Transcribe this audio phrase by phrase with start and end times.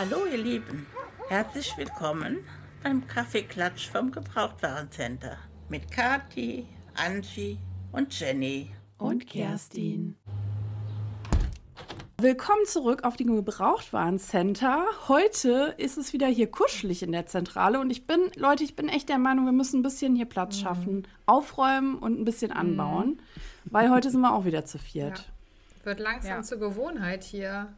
[0.00, 0.86] Hallo ihr Lieben,
[1.28, 2.38] herzlich willkommen
[2.82, 5.36] beim Kaffeeklatsch vom Gebrauchtwarencenter
[5.68, 7.58] mit Kati, Angie
[7.92, 8.72] und Jenny.
[8.96, 10.16] Und Kerstin.
[12.16, 14.86] Willkommen zurück auf dem Gebrauchtwarencenter.
[15.08, 18.88] Heute ist es wieder hier kuschelig in der Zentrale und ich bin, Leute, ich bin
[18.88, 20.62] echt der Meinung, wir müssen ein bisschen hier Platz mhm.
[20.62, 23.20] schaffen, aufräumen und ein bisschen anbauen,
[23.64, 23.70] mhm.
[23.70, 25.18] weil heute sind wir auch wieder zu viert.
[25.18, 25.84] Ja.
[25.84, 26.42] Wird langsam ja.
[26.42, 27.74] zur Gewohnheit hier.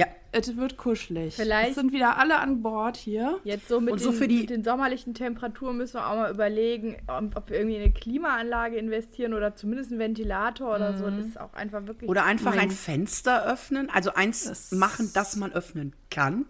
[0.00, 0.06] Ja.
[0.32, 1.34] Es wird kuschelig.
[1.34, 3.38] Vielleicht es sind wieder alle an Bord hier.
[3.42, 6.96] Jetzt so mit, so den, die, mit den sommerlichen Temperaturen müssen wir auch mal überlegen,
[7.08, 10.98] ob wir irgendwie eine Klimaanlage investieren oder zumindest einen Ventilator oder mhm.
[10.98, 11.10] so.
[11.10, 12.08] Das ist auch einfach wirklich.
[12.08, 13.90] Oder einfach ein Fenster öffnen.
[13.90, 16.46] Also eins das machen, das man öffnen kann.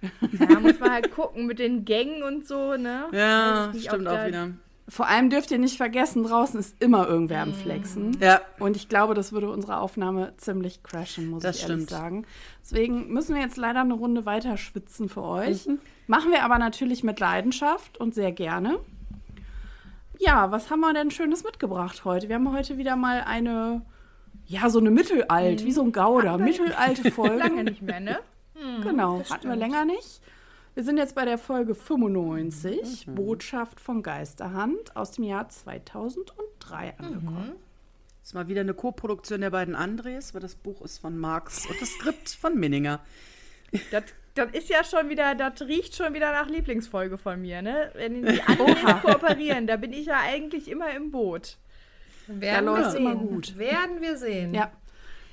[0.00, 3.06] Ja, muss man halt gucken mit den Gängen und so, ne?
[3.12, 4.50] Ja, nicht, stimmt auch wieder.
[4.92, 8.14] Vor allem dürft ihr nicht vergessen, draußen ist immer irgendwer am Flexen.
[8.20, 8.42] Ja.
[8.58, 11.90] Und ich glaube, das würde unsere Aufnahme ziemlich crashen, muss das ich ehrlich stimmt.
[11.90, 12.26] sagen.
[12.60, 15.66] Deswegen müssen wir jetzt leider eine Runde weiter schwitzen für euch.
[15.66, 15.78] Mhm.
[16.08, 18.80] Machen wir aber natürlich mit Leidenschaft und sehr gerne.
[20.18, 22.28] Ja, was haben wir denn Schönes mitgebracht heute?
[22.28, 23.80] Wir haben heute wieder mal eine,
[24.44, 25.64] ja, so eine Mittelalt, mhm.
[25.64, 27.36] wie so ein Gauder, mittelalte Folge.
[27.36, 28.18] Lange nicht mehr, ne?
[28.54, 30.20] Mhm, genau, hatten wir länger nicht.
[30.74, 33.14] Wir sind jetzt bei der Folge 95, mhm.
[33.14, 37.48] Botschaft von Geisterhand aus dem Jahr 2003 angekommen.
[37.48, 37.72] Mhm.
[38.20, 41.66] Das ist mal wieder eine Co-Produktion der beiden Andres, weil das Buch ist von Marx
[41.66, 43.00] und das Skript von Minninger.
[43.90, 47.90] Das, das ist ja schon wieder, das riecht schon wieder nach Lieblingsfolge von mir, ne?
[47.94, 51.58] Wenn die Andres kooperieren, da bin ich ja eigentlich immer im Boot.
[52.28, 53.00] Werden da wir sehen.
[53.00, 53.58] immer gut.
[53.58, 54.54] Werden wir sehen.
[54.54, 54.72] Ja.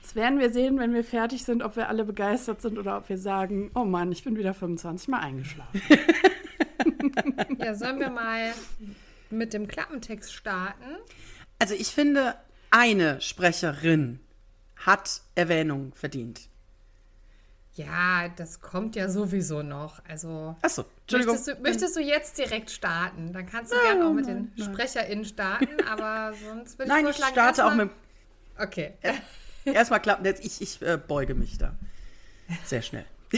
[0.09, 3.09] Das werden wir sehen, wenn wir fertig sind, ob wir alle begeistert sind oder ob
[3.09, 5.79] wir sagen, oh Mann, ich bin wieder 25 Mal eingeschlafen.
[7.59, 8.51] ja, sollen wir mal
[9.29, 10.95] mit dem Klappentext starten?
[11.59, 12.33] Also ich finde,
[12.71, 14.19] eine Sprecherin
[14.77, 16.41] hat Erwähnung verdient.
[17.75, 20.01] Ja, das kommt ja sowieso noch.
[20.09, 20.55] Also.
[20.63, 21.35] Achso, Entschuldigung.
[21.35, 23.31] Möchtest du, möchtest du, jetzt direkt starten?
[23.31, 24.73] Dann kannst du gerne auch mit den nein.
[24.73, 27.91] SprecherInnen starten, aber sonst würde ich Nein, ich starte auch mit.
[28.57, 28.93] Okay.
[29.73, 30.25] Erstmal klappen.
[30.41, 31.75] Ich, ich äh, beuge mich da.
[32.65, 33.05] Sehr schnell.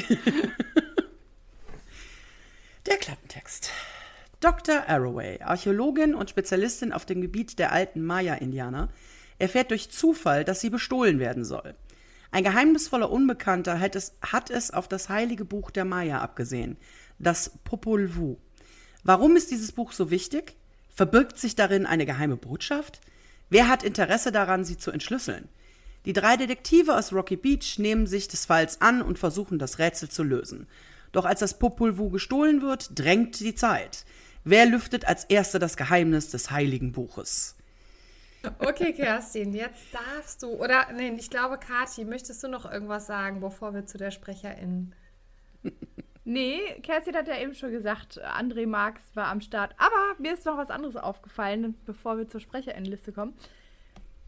[2.85, 3.69] Der Klappentext.
[4.39, 4.87] Dr.
[4.87, 8.89] Arroway, Archäologin und Spezialistin auf dem Gebiet der alten Maya-Indianer,
[9.37, 11.75] erfährt durch Zufall, dass sie bestohlen werden soll.
[12.31, 16.77] Ein geheimnisvoller Unbekannter hat es, hat es auf das heilige Buch der Maya abgesehen,
[17.19, 18.37] das Popol Vuh.
[19.03, 20.55] Warum ist dieses Buch so wichtig?
[20.89, 23.01] Verbirgt sich darin eine geheime Botschaft?
[23.49, 25.49] Wer hat Interesse daran, sie zu entschlüsseln?
[26.05, 30.09] Die drei Detektive aus Rocky Beach nehmen sich des Falls an und versuchen das Rätsel
[30.09, 30.67] zu lösen.
[31.11, 34.05] Doch als das Popol Vuh gestohlen wird, drängt die Zeit.
[34.43, 37.55] Wer lüftet als Erster das Geheimnis des heiligen Buches?
[38.57, 40.47] Okay, Kerstin, jetzt darfst du.
[40.47, 44.93] Oder, nee, ich glaube, Kathi, möchtest du noch irgendwas sagen, bevor wir zu der Sprecherin.
[46.23, 49.73] Nee, Kerstin hat ja eben schon gesagt, André Marx war am Start.
[49.79, 53.33] Aber mir ist noch was anderes aufgefallen, bevor wir zur Sprecherinnenliste kommen.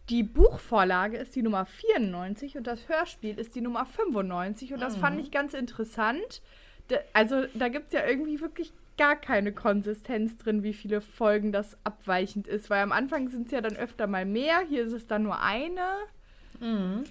[0.09, 4.97] Die Buchvorlage ist die Nummer 94 und das Hörspiel ist die Nummer 95 und das
[4.97, 5.02] mhm.
[5.02, 6.41] fand ich ganz interessant.
[6.90, 11.52] Da, also da gibt es ja irgendwie wirklich gar keine Konsistenz drin, wie viele Folgen
[11.52, 14.94] das abweichend ist, weil am Anfang sind es ja dann öfter mal mehr, hier ist
[14.94, 15.88] es dann nur eine.
[16.59, 17.06] Mhm.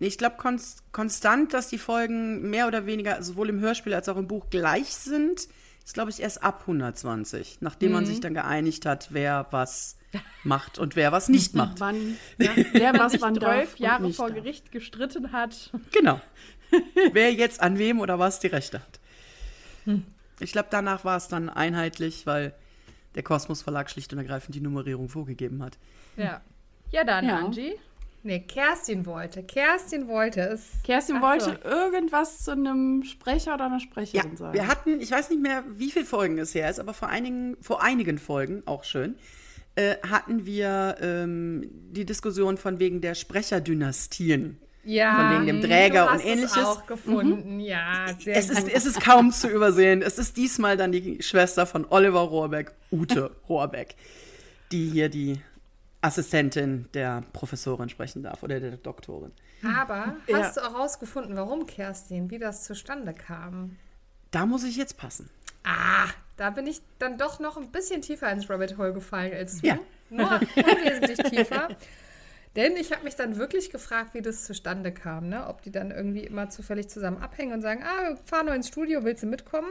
[0.00, 4.16] Ich glaube konst konstant, dass die Folgen mehr oder weniger sowohl im Hörspiel als auch
[4.16, 5.48] im Buch gleich sind,
[5.84, 7.94] ist glaube ich erst ab 120, nachdem mhm.
[7.94, 9.96] man sich dann geeinigt hat, wer was
[10.44, 11.80] macht und wer was nicht macht.
[11.80, 15.70] Wann, ja, wer was wann zwölf Jahre vor Gericht gestritten hat.
[15.92, 16.20] Genau.
[17.12, 19.00] wer jetzt an wem oder was die Rechte hat.
[19.84, 20.04] Hm.
[20.40, 22.54] Ich glaube, danach war es dann einheitlich, weil
[23.14, 25.78] der Kosmos Verlag schlicht und ergreifend die Nummerierung vorgegeben hat.
[26.16, 26.40] Ja.
[26.90, 27.38] Ja, dann, ja.
[27.38, 27.74] Angie.
[28.24, 29.42] Nee, Kerstin wollte.
[29.42, 30.70] Kerstin wollte es.
[30.84, 31.68] Kerstin Ach wollte so.
[31.68, 34.54] irgendwas zu einem Sprecher oder einer Sprecherin ja, sagen.
[34.54, 37.56] Wir hatten, ich weiß nicht mehr, wie viele Folgen es her ist, aber vor einigen,
[37.60, 39.16] vor einigen Folgen, auch schön,
[39.74, 44.58] äh, hatten wir ähm, die Diskussion von wegen der Sprecherdynastien.
[44.84, 46.56] Ja, von wegen dem Träger und ähnliches.
[46.56, 47.60] Es auch gefunden, mhm.
[47.60, 48.06] ja.
[48.18, 50.02] Sehr es, ist, es ist kaum zu übersehen.
[50.02, 53.94] Es ist diesmal dann die Schwester von Oliver Rohrbeck, Ute Rohrbeck,
[54.72, 55.40] die hier die
[56.00, 59.30] Assistentin der Professorin sprechen darf oder der Doktorin.
[59.64, 60.38] Aber ja.
[60.38, 63.76] hast du auch herausgefunden, warum, Kerstin, wie das zustande kam?
[64.32, 65.30] Da muss ich jetzt passen.
[65.64, 69.60] Ah, da bin ich dann doch noch ein bisschen tiefer ins Rabbit Hole gefallen als
[69.60, 69.68] du.
[69.68, 69.78] Ja.
[70.10, 71.68] Nur unwesentlich tiefer.
[72.56, 75.46] Denn ich habe mich dann wirklich gefragt, wie das zustande kam, ne?
[75.48, 79.04] Ob die dann irgendwie immer zufällig zusammen abhängen und sagen, ah, fahr nur ins Studio,
[79.04, 79.70] willst du mitkommen?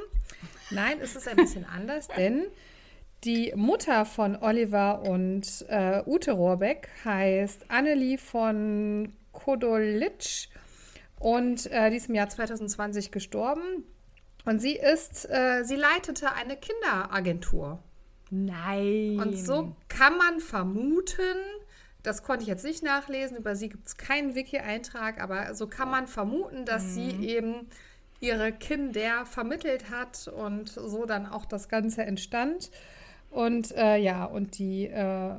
[0.72, 2.46] Nein, es ist ein bisschen anders, denn
[3.24, 10.48] die Mutter von Oliver und äh, Ute Rohrbeck heißt Annelie von Kodolitsch
[11.20, 13.84] Und äh, die ist im Jahr 2020 gestorben.
[14.46, 17.80] Und sie ist, äh, sie leitete eine Kinderagentur.
[18.30, 19.20] Nein.
[19.20, 21.38] Und so kann man vermuten,
[22.02, 25.92] das konnte ich jetzt nicht nachlesen, über sie gibt es keinen Wiki-Eintrag, aber so kann
[25.92, 26.90] man vermuten, dass mhm.
[26.94, 27.68] sie eben
[28.22, 32.72] ihre Kinder vermittelt hat und so dann auch das Ganze entstand.
[33.30, 35.36] Und äh, ja, und die äh,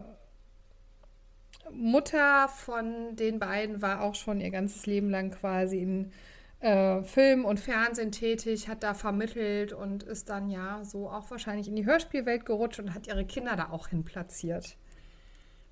[1.71, 6.13] Mutter von den beiden war auch schon ihr ganzes Leben lang quasi in
[6.62, 11.69] äh, Film und Fernsehen tätig, hat da vermittelt und ist dann ja so auch wahrscheinlich
[11.69, 14.76] in die Hörspielwelt gerutscht und hat ihre Kinder da auch hin platziert.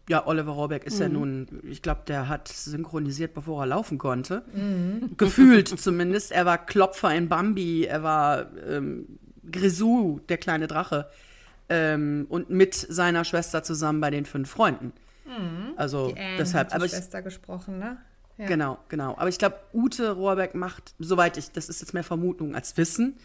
[0.08, 1.02] Ja, Oliver Rohrbeck ist mhm.
[1.02, 4.42] ja nun, ich glaube, der hat synchronisiert, bevor er laufen konnte.
[4.52, 5.14] Mhm.
[5.16, 6.32] Gefühlt zumindest.
[6.32, 11.08] Er war Klopfer in Bambi, er war ähm, Grisou, der kleine Drache.
[11.69, 14.93] Ähm, und mit seiner Schwester zusammen bei den fünf Freunden.
[15.25, 15.75] Mhm.
[15.76, 16.75] Also die Anne deshalb.
[16.75, 17.98] Hat die Schwester ich, gesprochen, ne?
[18.40, 18.46] Ja.
[18.46, 19.12] Genau, genau.
[19.19, 23.19] Aber ich glaube, Ute Rohrbeck macht, soweit ich, das ist jetzt mehr Vermutung als Wissen,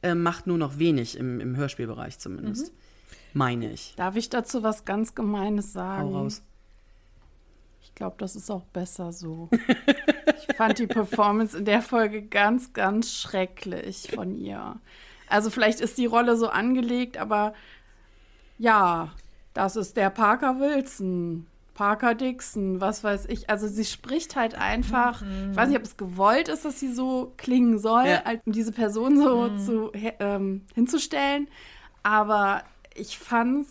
[0.00, 2.72] äh, macht nur noch wenig im, im Hörspielbereich zumindest.
[2.72, 2.78] Mhm.
[3.32, 3.94] Meine ich.
[3.96, 6.14] Darf ich dazu was ganz Gemeines sagen?
[6.14, 6.42] Hau raus.
[7.82, 9.48] Ich glaube, das ist auch besser so.
[10.48, 14.76] ich fand die Performance in der Folge ganz, ganz schrecklich von ihr.
[15.28, 17.54] Also vielleicht ist die Rolle so angelegt, aber
[18.58, 19.12] ja,
[19.52, 21.48] das ist der Parker Wilson.
[21.74, 23.48] Parker Dixon, was weiß ich.
[23.48, 25.50] Also sie spricht halt einfach, mhm.
[25.50, 28.22] ich weiß nicht, ob es gewollt ist, dass sie so klingen soll, ja.
[28.44, 29.58] um diese Person so mhm.
[29.58, 31.48] zu, ähm, hinzustellen.
[32.02, 32.64] Aber
[32.94, 33.68] ich fand's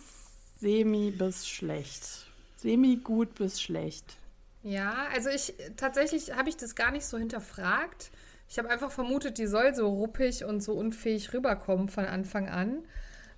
[0.58, 2.26] semi bis schlecht.
[2.56, 4.16] Semi gut bis schlecht.
[4.62, 8.10] Ja, also ich tatsächlich habe ich das gar nicht so hinterfragt.
[8.48, 12.84] Ich habe einfach vermutet, die soll so ruppig und so unfähig rüberkommen von Anfang an.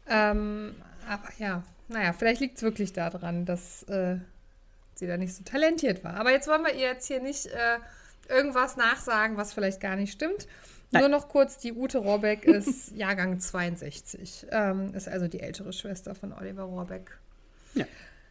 [0.08, 0.74] Ähm,
[1.08, 4.16] aber ja, naja, vielleicht liegt es wirklich daran, dass äh,
[5.02, 6.14] sie da nicht so talentiert war.
[6.14, 7.78] Aber jetzt wollen wir ihr jetzt hier nicht äh,
[8.28, 10.46] irgendwas nachsagen, was vielleicht gar nicht stimmt.
[10.92, 11.02] Nein.
[11.02, 16.14] Nur noch kurz, die Ute Rohrbeck ist Jahrgang 62, ähm, ist also die ältere Schwester
[16.14, 17.18] von Oliver Rohrbeck.
[17.74, 17.86] Ja.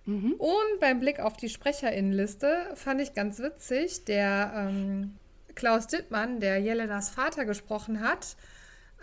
[0.06, 0.34] Mhm.
[0.34, 5.18] Und beim Blick auf die Sprecherinnenliste fand ich ganz witzig, der ähm,
[5.56, 8.38] Klaus Dittmann, der Jelenas Vater gesprochen hat,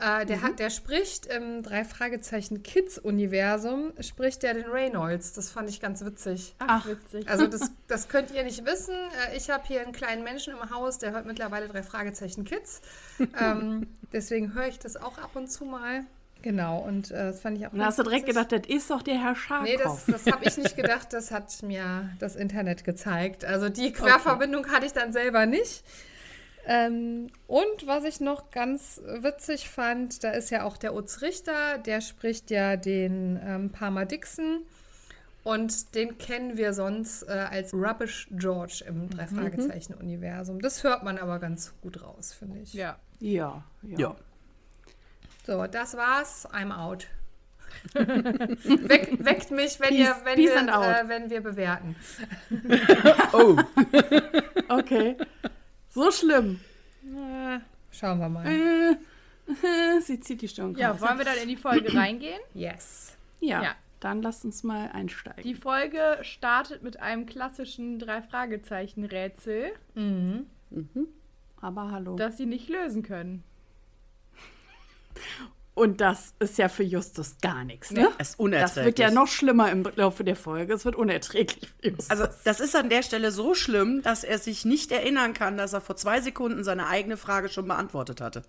[0.01, 0.43] äh, der, mhm.
[0.43, 5.33] hat, der spricht im drei Fragezeichen Kids-Universum, spricht der den Reynolds.
[5.33, 6.55] Das fand ich ganz witzig.
[6.59, 7.29] Ach, witzig.
[7.29, 8.95] Also das, das könnt ihr nicht wissen.
[8.95, 12.81] Äh, ich habe hier einen kleinen Menschen im Haus, der hört mittlerweile drei Fragezeichen Kids.
[13.41, 16.05] ähm, deswegen höre ich das auch ab und zu mal.
[16.43, 17.73] Genau, und äh, das fand ich auch.
[17.73, 19.65] Und hast du direkt gedacht, das ist doch der Herr Scharkow.
[19.69, 23.45] Nee, das, das habe ich nicht gedacht, das hat mir das Internet gezeigt.
[23.45, 24.75] Also die Querverbindung okay.
[24.75, 25.83] hatte ich dann selber nicht.
[26.71, 31.79] Ähm, und was ich noch ganz witzig fand, da ist ja auch der Utz Richter,
[31.79, 34.61] der spricht ja den ähm, Parma Dixon.
[35.45, 39.11] Und den kennen wir sonst äh, als Rubbish George im mhm.
[39.11, 40.61] Drei-Fragezeichen-Universum.
[40.61, 42.75] Das hört man aber ganz gut raus, finde ich.
[42.75, 42.99] Ja.
[43.19, 43.99] Ja, ja.
[43.99, 44.17] ja.
[45.47, 46.47] So, das war's.
[46.51, 47.07] I'm out.
[47.95, 51.97] Weck, weckt mich, wenn, peace, ihr, wenn, wir, äh, wenn wir bewerten.
[53.33, 53.57] oh.
[54.69, 55.17] okay.
[55.99, 56.61] So schlimm.
[57.03, 57.61] Na,
[57.91, 58.47] schauen wir mal.
[58.47, 58.97] Äh,
[60.01, 60.77] sie zieht die Stirn.
[60.77, 62.39] Ja, wollen wir dann in die Folge reingehen?
[62.55, 63.17] Yes.
[63.41, 63.75] Ja, ja.
[63.99, 65.43] Dann lasst uns mal einsteigen.
[65.43, 69.73] Die Folge startet mit einem klassischen Drei-Fragezeichen-Rätsel.
[69.95, 70.47] Mhm.
[70.71, 71.09] Mhm.
[71.61, 72.15] Aber hallo.
[72.15, 73.43] Das sie nicht lösen können.
[75.79, 78.11] Und das ist ja für Justus gar nichts, ne?
[78.19, 78.75] Das ist unerträglich.
[78.75, 80.75] Das wird ja noch schlimmer im Laufe der Folge.
[80.75, 82.11] Es wird unerträglich für Justus.
[82.11, 85.73] Also, das ist an der Stelle so schlimm, dass er sich nicht erinnern kann, dass
[85.73, 88.43] er vor zwei Sekunden seine eigene Frage schon beantwortet hatte.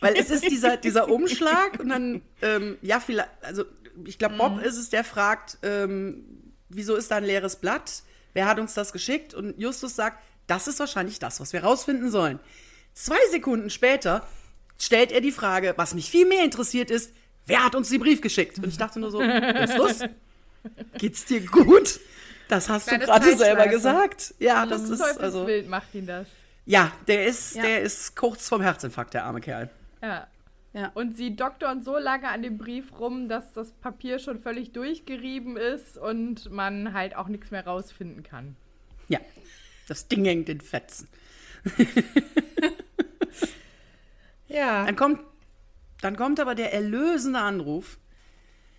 [0.00, 3.64] Weil es ist dieser, dieser Umschlag und dann, ähm, ja, vielleicht, also
[4.04, 4.60] ich glaube, Bob mhm.
[4.60, 8.02] ist es, der fragt, ähm, wieso ist da ein leeres Blatt?
[8.32, 9.34] Wer hat uns das geschickt?
[9.34, 12.40] Und Justus sagt, das ist wahrscheinlich das, was wir rausfinden sollen.
[12.94, 14.26] Zwei Sekunden später
[14.82, 17.14] stellt er die Frage, was mich viel mehr interessiert ist,
[17.46, 18.58] wer hat uns den Brief geschickt?
[18.58, 20.00] Und ich dachte nur so, Justus,
[20.98, 22.00] geht's dir gut?
[22.48, 24.34] Das hast Kleine du gerade selber gesagt.
[24.40, 26.26] Ja, das ist also Bild macht ihn das.
[26.66, 27.62] Ja, der ist, ja.
[27.62, 29.70] der ist kurz vorm Herzinfarkt, der arme Kerl.
[30.02, 30.26] Ja.
[30.74, 30.90] Ja.
[30.94, 35.56] Und sie doktern so lange an dem Brief rum, dass das Papier schon völlig durchgerieben
[35.56, 38.56] ist und man halt auch nichts mehr rausfinden kann.
[39.08, 39.20] Ja,
[39.86, 41.08] das Ding hängt in Fetzen.
[44.52, 44.84] Ja.
[44.84, 45.20] Dann kommt,
[46.00, 47.98] dann kommt aber der erlösende Anruf.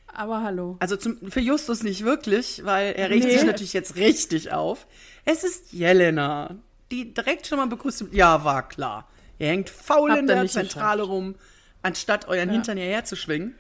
[0.08, 0.78] Aber hallo.
[0.80, 3.32] Also zum, für Justus nicht wirklich, weil er regt nee.
[3.32, 4.86] sich natürlich jetzt richtig auf.
[5.26, 6.56] Es ist Jelena,
[6.92, 8.06] die direkt schon mal begrüßt.
[8.12, 9.08] Ja, war klar.
[9.40, 11.10] Ihr hängt faul Habt in der Zentrale geschafft.
[11.12, 11.36] rum,
[11.82, 12.54] anstatt euren ja.
[12.54, 13.56] Hintern hierher zu schwingen.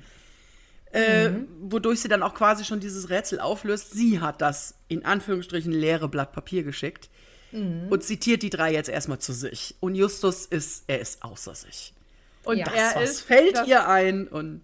[0.91, 1.48] Äh, mhm.
[1.60, 3.93] wodurch sie dann auch quasi schon dieses Rätsel auflöst.
[3.93, 7.10] Sie hat das in Anführungsstrichen leere Blatt Papier geschickt.
[7.53, 7.88] mhm.
[7.89, 9.75] und zitiert die drei jetzt erstmal zu sich.
[9.79, 11.93] Und Justus ist, er ist außer sich.
[12.46, 14.62] Und das, er was ist, fällt das, ihr ein und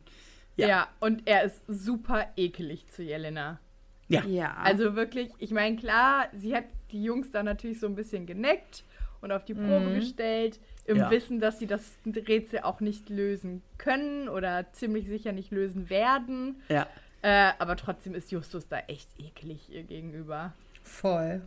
[0.55, 0.67] ja.
[0.67, 0.88] ja.
[1.00, 3.59] und er ist super ekelig zu Jelena.
[4.07, 4.24] Ja.
[4.25, 4.55] ja.
[4.62, 8.83] Also wirklich, ich meine, klar, sie hat die Jungs da natürlich so ein bisschen geneckt
[9.21, 9.95] und auf die Probe mhm.
[9.95, 11.12] gestellt, im ja.
[11.12, 16.62] Wissen, dass sie das Rätsel auch nicht lösen können oder ziemlich sicher nicht lösen werden.
[16.67, 16.88] Ja.
[17.21, 20.53] Äh, aber trotzdem ist Justus da echt eklig ihr gegenüber.
[20.81, 21.41] Voll.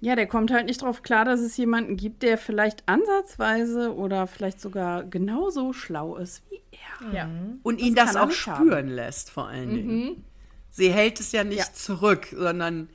[0.00, 4.28] Ja, der kommt halt nicht drauf klar, dass es jemanden gibt, der vielleicht ansatzweise oder
[4.28, 7.12] vielleicht sogar genauso schlau ist wie er.
[7.12, 7.30] Ja.
[7.64, 8.88] Und das ihn das auch spüren haben.
[8.88, 9.96] lässt, vor allen Dingen.
[9.96, 10.24] Mhm.
[10.70, 11.72] Sie hält es ja nicht ja.
[11.72, 12.88] zurück, sondern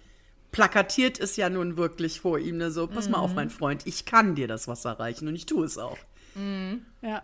[0.53, 2.57] plakatiert es ja nun wirklich vor ihm.
[2.57, 2.71] Ne?
[2.71, 3.13] So, pass mhm.
[3.13, 3.35] mal auf, mhm.
[3.35, 5.97] mein Freund, ich kann dir das Wasser reichen und ich tue es auch.
[6.35, 6.85] Mhm.
[7.01, 7.23] Ja.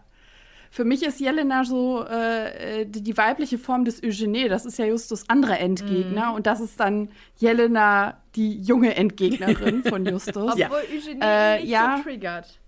[0.71, 4.47] Für mich ist Jelena so äh, die, die, weibliche Form des Eugenie.
[4.49, 6.31] Das ist ja Justus anderer Endgegner.
[6.31, 6.35] Mm.
[6.35, 10.53] Und das ist dann Jelena, die junge Endgegnerin von Justus.
[10.53, 10.69] Obwohl ja.
[10.71, 12.59] Eugenie äh, nicht ja, so triggert.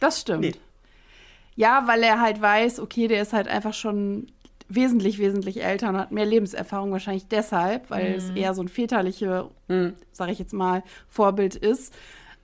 [0.00, 0.40] Das stimmt.
[0.40, 0.54] Nee.
[1.54, 4.26] Ja, weil er halt weiß, okay, der ist halt einfach schon
[4.68, 8.16] wesentlich, wesentlich älter und hat mehr Lebenserfahrung wahrscheinlich deshalb, weil mm.
[8.16, 9.88] es eher so ein väterliche, mm.
[10.12, 11.94] sag ich jetzt mal, Vorbild ist.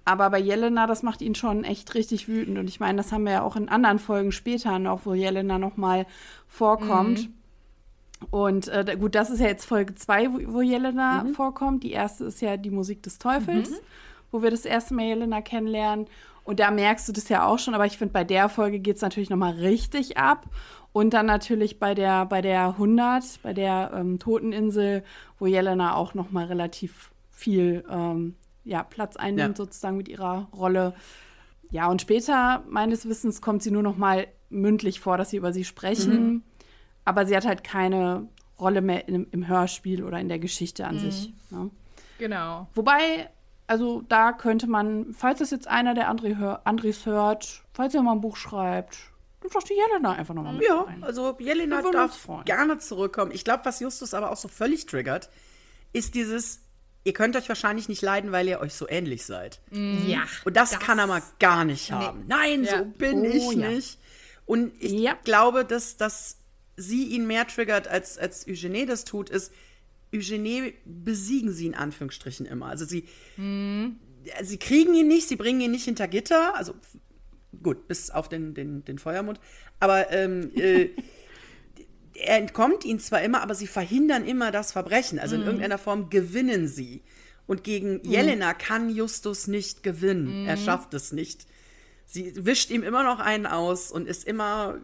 [0.08, 2.56] Aber bei Jelena, das macht ihn schon echt richtig wütend.
[2.56, 5.58] Und ich meine, das haben wir ja auch in anderen Folgen später noch, wo Jelena
[5.58, 6.06] noch mal
[6.46, 7.28] vorkommt.
[7.28, 8.26] Mhm.
[8.30, 11.34] Und äh, gut, das ist ja jetzt Folge 2, wo, wo, Jelena mhm.
[11.34, 11.82] vorkommt.
[11.82, 13.74] Die erste ist ja die Musik des Teufels, mhm.
[14.30, 16.06] wo wir das erste Mal Jelena kennenlernen.
[16.42, 18.96] Und da merkst du das ja auch schon, aber ich finde, bei der Folge geht
[18.96, 20.46] es natürlich noch mal richtig ab.
[20.94, 25.04] Und dann natürlich bei der, bei der 100, bei der ähm, Toteninsel,
[25.38, 28.36] wo Jelena auch noch mal relativ viel ähm,
[28.68, 29.64] ja, Platz einnimmt, ja.
[29.64, 30.94] sozusagen mit ihrer Rolle.
[31.70, 35.52] Ja, und später, meines Wissens, kommt sie nur noch mal mündlich vor, dass sie über
[35.52, 36.26] sie sprechen.
[36.26, 36.42] Mhm.
[37.04, 40.96] Aber sie hat halt keine Rolle mehr im, im Hörspiel oder in der Geschichte an
[40.96, 41.00] mhm.
[41.00, 41.32] sich.
[41.50, 41.70] Ne?
[42.18, 42.68] Genau.
[42.74, 43.30] Wobei,
[43.66, 48.02] also da könnte man, falls das jetzt einer der André hör, Andres hört, falls er
[48.02, 48.98] mal ein Buch schreibt,
[49.40, 51.04] dann doch die Jelena einfach nochmal mit Ja, rein.
[51.04, 53.30] also Jelena darf gerne zurückkommen.
[53.30, 55.30] Ich glaube, was Justus aber auch so völlig triggert,
[55.92, 56.67] ist dieses,
[57.08, 59.60] ihr könnt euch wahrscheinlich nicht leiden, weil ihr euch so ähnlich seid.
[59.70, 60.04] Mhm.
[60.06, 60.24] Ja.
[60.44, 62.20] Und das, das, kann er mal gar nicht haben.
[62.20, 62.24] Nee.
[62.28, 62.78] Nein, ja.
[62.78, 63.70] so bin oh, ich ja.
[63.70, 63.98] nicht.
[64.44, 65.16] Und ich ja.
[65.24, 66.36] glaube, dass, dass
[66.76, 69.52] sie ihn mehr triggert, als, als Eugenie das tut, ist,
[70.14, 72.66] Eugenie besiegen sie in Anführungsstrichen immer.
[72.66, 73.96] Also sie, mhm.
[74.42, 76.74] sie kriegen ihn nicht, sie bringen ihn nicht hinter Gitter, also
[77.62, 79.40] gut, bis auf den, den, den Feuermund.
[79.80, 80.90] Aber ähm, äh,
[82.20, 85.18] er entkommt ihnen zwar immer, aber sie verhindern immer das Verbrechen.
[85.18, 85.46] Also in mhm.
[85.46, 87.02] irgendeiner Form gewinnen sie.
[87.46, 88.04] Und gegen mhm.
[88.04, 90.42] Jelena kann Justus nicht gewinnen.
[90.42, 90.48] Mhm.
[90.48, 91.46] Er schafft es nicht.
[92.06, 94.78] Sie wischt ihm immer noch einen aus und ist immer,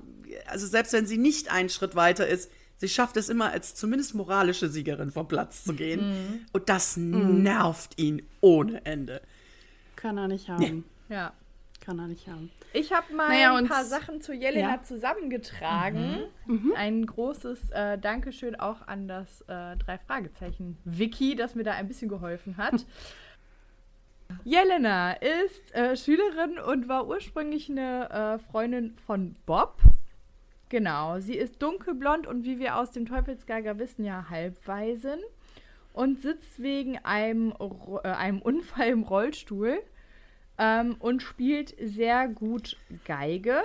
[0.46, 4.14] also selbst wenn sie nicht einen Schritt weiter ist, sie schafft es immer als zumindest
[4.14, 6.08] moralische Siegerin vom Platz zu gehen.
[6.08, 6.46] Mhm.
[6.52, 7.42] Und das mhm.
[7.42, 9.22] nervt ihn ohne Ende.
[9.96, 10.60] Kann er nicht haben.
[11.08, 11.14] Nee.
[11.14, 11.32] Ja.
[11.84, 12.50] Kann er nicht haben.
[12.72, 14.82] Ich habe mal naja, ein paar Sachen zu Jelena ja.
[14.82, 16.24] zusammengetragen.
[16.46, 16.54] Mhm.
[16.54, 16.72] Mhm.
[16.76, 21.86] Ein großes äh, Dankeschön auch an das äh, drei Fragezeichen Wiki, das mir da ein
[21.86, 22.86] bisschen geholfen hat.
[24.44, 29.78] Jelena ist äh, Schülerin und war ursprünglich eine äh, Freundin von Bob.
[30.70, 35.20] Genau, sie ist dunkelblond und wie wir aus dem Teufelsgeiger wissen, ja halbweisen
[35.92, 37.52] und sitzt wegen einem,
[38.02, 39.82] äh, einem Unfall im Rollstuhl
[40.58, 43.62] ähm, und spielt sehr gut Geige.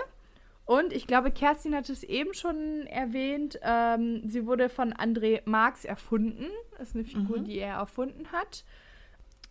[0.65, 5.83] Und ich glaube, Kerstin hat es eben schon erwähnt, ähm, sie wurde von André Marx
[5.83, 6.45] erfunden.
[6.77, 7.45] Das ist eine Figur, mhm.
[7.45, 8.63] die er erfunden hat.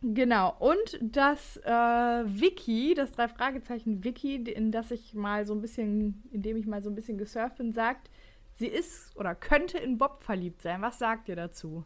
[0.01, 5.61] Genau, und das äh, Wiki, das drei Fragezeichen Wiki, in das ich mal so ein
[5.61, 8.09] bisschen, in dem ich mal so ein bisschen gesurft bin, sagt,
[8.55, 10.83] sie ist oder könnte in Bob verliebt sein.
[10.83, 11.85] Was sagt ihr dazu?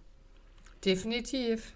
[0.85, 1.75] Definitiv.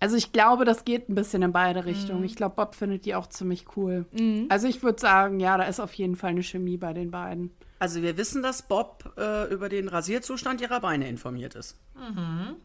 [0.00, 2.20] Also ich glaube, das geht ein bisschen in beide Richtungen.
[2.20, 2.26] Mhm.
[2.26, 4.06] Ich glaube, Bob findet die auch ziemlich cool.
[4.12, 4.46] Mhm.
[4.48, 7.50] Also ich würde sagen, ja, da ist auf jeden Fall eine Chemie bei den beiden.
[7.80, 11.76] Also wir wissen, dass Bob äh, über den Rasierzustand ihrer Beine informiert ist.
[11.96, 12.56] Mhm.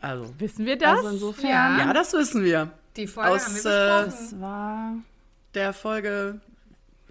[0.00, 0.98] Also wissen wir das?
[0.98, 1.50] Also insofern.
[1.50, 1.78] Ja.
[1.78, 2.70] ja, das wissen wir.
[2.96, 4.02] Die Folge Aus, haben wir besprochen.
[4.02, 4.94] Äh, das war
[5.54, 6.40] der Folge.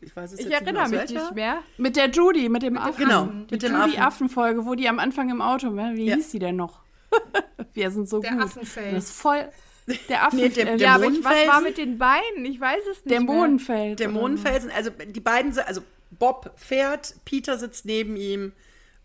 [0.02, 1.60] Ich weiß es ich jetzt erinnere nicht, mich nicht mehr.
[1.78, 3.04] Mit der Judy, mit dem mit Affen.
[3.04, 6.16] Genau, die mit dem Judy-Affen-Folge, wo die am Anfang im Auto, wie ja.
[6.16, 6.80] hieß die denn noch?
[7.74, 8.42] Wir sind so der gut.
[8.44, 8.96] Affenfeld.
[8.96, 9.50] Das ist voll.
[10.10, 10.40] Der Affen.
[10.40, 12.46] nee, der, ja, aber ich, was war mit den Beinen?
[12.46, 13.18] Ich weiß es nicht.
[13.18, 13.98] Dämonenfelsen.
[13.98, 14.72] Dämonenfelsen.
[14.72, 18.54] Also die beiden, also Bob fährt, Peter sitzt neben ihm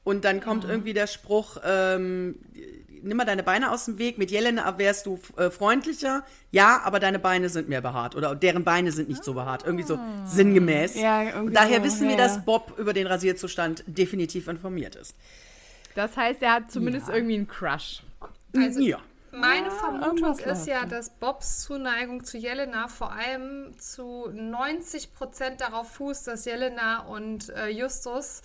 [0.04, 0.68] und dann kommt oh.
[0.68, 2.36] irgendwie der Spruch, ähm,
[3.02, 4.18] nimm mal deine Beine aus dem Weg.
[4.18, 6.24] Mit Jelena wärst du äh, freundlicher.
[6.50, 9.64] Ja, aber deine Beine sind mehr behaart oder deren Beine sind nicht so behaart.
[9.64, 10.26] Irgendwie so ah.
[10.26, 10.94] sinngemäß.
[10.96, 15.14] Ja, und daher so, wissen ja, wir, dass Bob über den Rasierzustand definitiv informiert ist.
[15.94, 17.14] Das heißt, er hat zumindest ja.
[17.14, 18.02] irgendwie einen Crush.
[18.56, 18.98] Also, ja.
[19.32, 25.60] meine ja, Vermutung ist ja, dass Bobs Zuneigung zu Jelena vor allem zu 90 Prozent
[25.60, 28.42] darauf fußt, dass Jelena und äh, Justus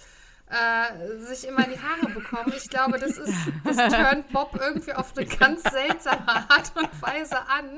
[0.50, 2.54] äh, sich immer die Haare bekommen.
[2.58, 7.38] Ich glaube, das ist, das turnt Bob irgendwie auf eine ganz seltsame Art und Weise
[7.48, 7.70] an.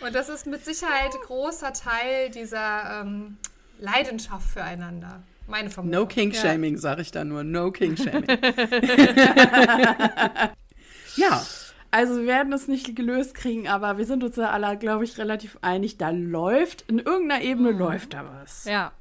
[0.00, 3.36] Und das ist mit Sicherheit ein großer Teil dieser ähm,
[3.80, 5.22] Leidenschaft füreinander.
[5.48, 6.00] Meine Vermutung.
[6.00, 6.80] No King-Shaming, ja.
[6.80, 7.42] sage ich da nur.
[7.42, 8.26] No King-Shaming.
[11.16, 11.42] ja.
[11.90, 15.16] Also wir werden es nicht gelöst kriegen, aber wir sind uns ja alle, glaube ich,
[15.16, 15.96] relativ einig.
[15.96, 17.78] Da läuft, in irgendeiner Ebene mhm.
[17.78, 18.64] läuft da was.
[18.64, 18.92] Ja.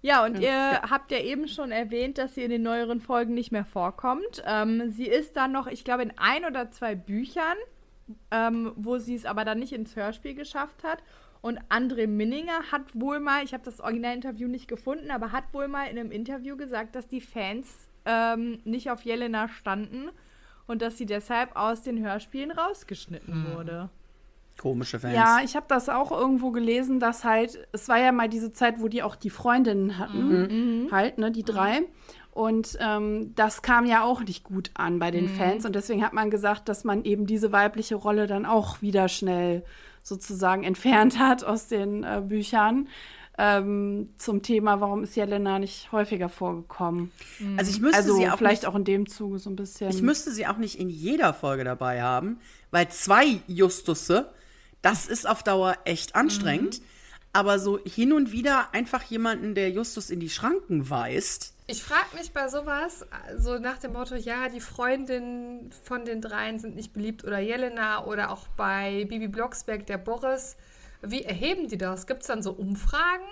[0.00, 0.88] Ja, und ihr ja.
[0.88, 4.42] habt ja eben schon erwähnt, dass sie in den neueren Folgen nicht mehr vorkommt.
[4.46, 7.56] Ähm, sie ist dann noch, ich glaube, in ein oder zwei Büchern,
[8.30, 11.02] ähm, wo sie es aber dann nicht ins Hörspiel geschafft hat.
[11.40, 15.68] Und André Minninger hat wohl mal, ich habe das Originalinterview nicht gefunden, aber hat wohl
[15.68, 20.10] mal in einem Interview gesagt, dass die Fans ähm, nicht auf Jelena standen
[20.66, 23.54] und dass sie deshalb aus den Hörspielen rausgeschnitten mhm.
[23.54, 23.90] wurde.
[24.58, 25.14] Komische Fans.
[25.14, 28.80] Ja, ich habe das auch irgendwo gelesen, dass halt, es war ja mal diese Zeit,
[28.80, 30.90] wo die auch die Freundinnen hatten, mhm.
[30.90, 31.82] halt, ne, die drei.
[32.32, 35.36] Und ähm, das kam ja auch nicht gut an bei den mhm.
[35.36, 35.66] Fans.
[35.66, 39.62] Und deswegen hat man gesagt, dass man eben diese weibliche Rolle dann auch wieder schnell
[40.06, 42.88] sozusagen entfernt hat aus den äh, Büchern.
[43.38, 47.12] Ähm, zum Thema, warum ist Jelena nicht häufiger vorgekommen?
[47.38, 47.58] Mhm.
[47.58, 49.90] Also ich müsste also sie auch vielleicht nicht, auch in dem Zuge so ein bisschen.
[49.90, 52.38] Ich müsste sie auch nicht in jeder Folge dabei haben,
[52.70, 54.32] weil zwei Justusse,
[54.80, 56.80] das ist auf Dauer echt anstrengend.
[56.80, 56.84] Mhm.
[57.34, 62.16] Aber so hin und wieder einfach jemanden, der Justus in die Schranken weist, ich frage
[62.16, 63.04] mich bei sowas,
[63.36, 68.04] so nach dem Motto, ja, die Freundinnen von den dreien sind nicht beliebt oder Jelena
[68.04, 70.56] oder auch bei Bibi Blocksberg der Boris.
[71.02, 72.06] Wie erheben die das?
[72.06, 73.26] Gibt es dann so Umfragen?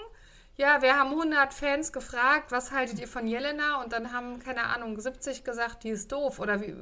[0.56, 3.82] Ja, wir haben 100 Fans gefragt, was haltet ihr von Jelena?
[3.82, 6.38] Und dann haben, keine Ahnung, 70 gesagt, die ist doof.
[6.38, 6.74] Oder wie,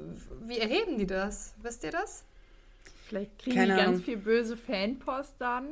[0.43, 1.55] wie erheben die das?
[1.63, 2.25] Wisst ihr das?
[3.09, 4.03] Vielleicht kriegen keine die ganz Ahnung.
[4.03, 5.69] viel böse Fanpost dann.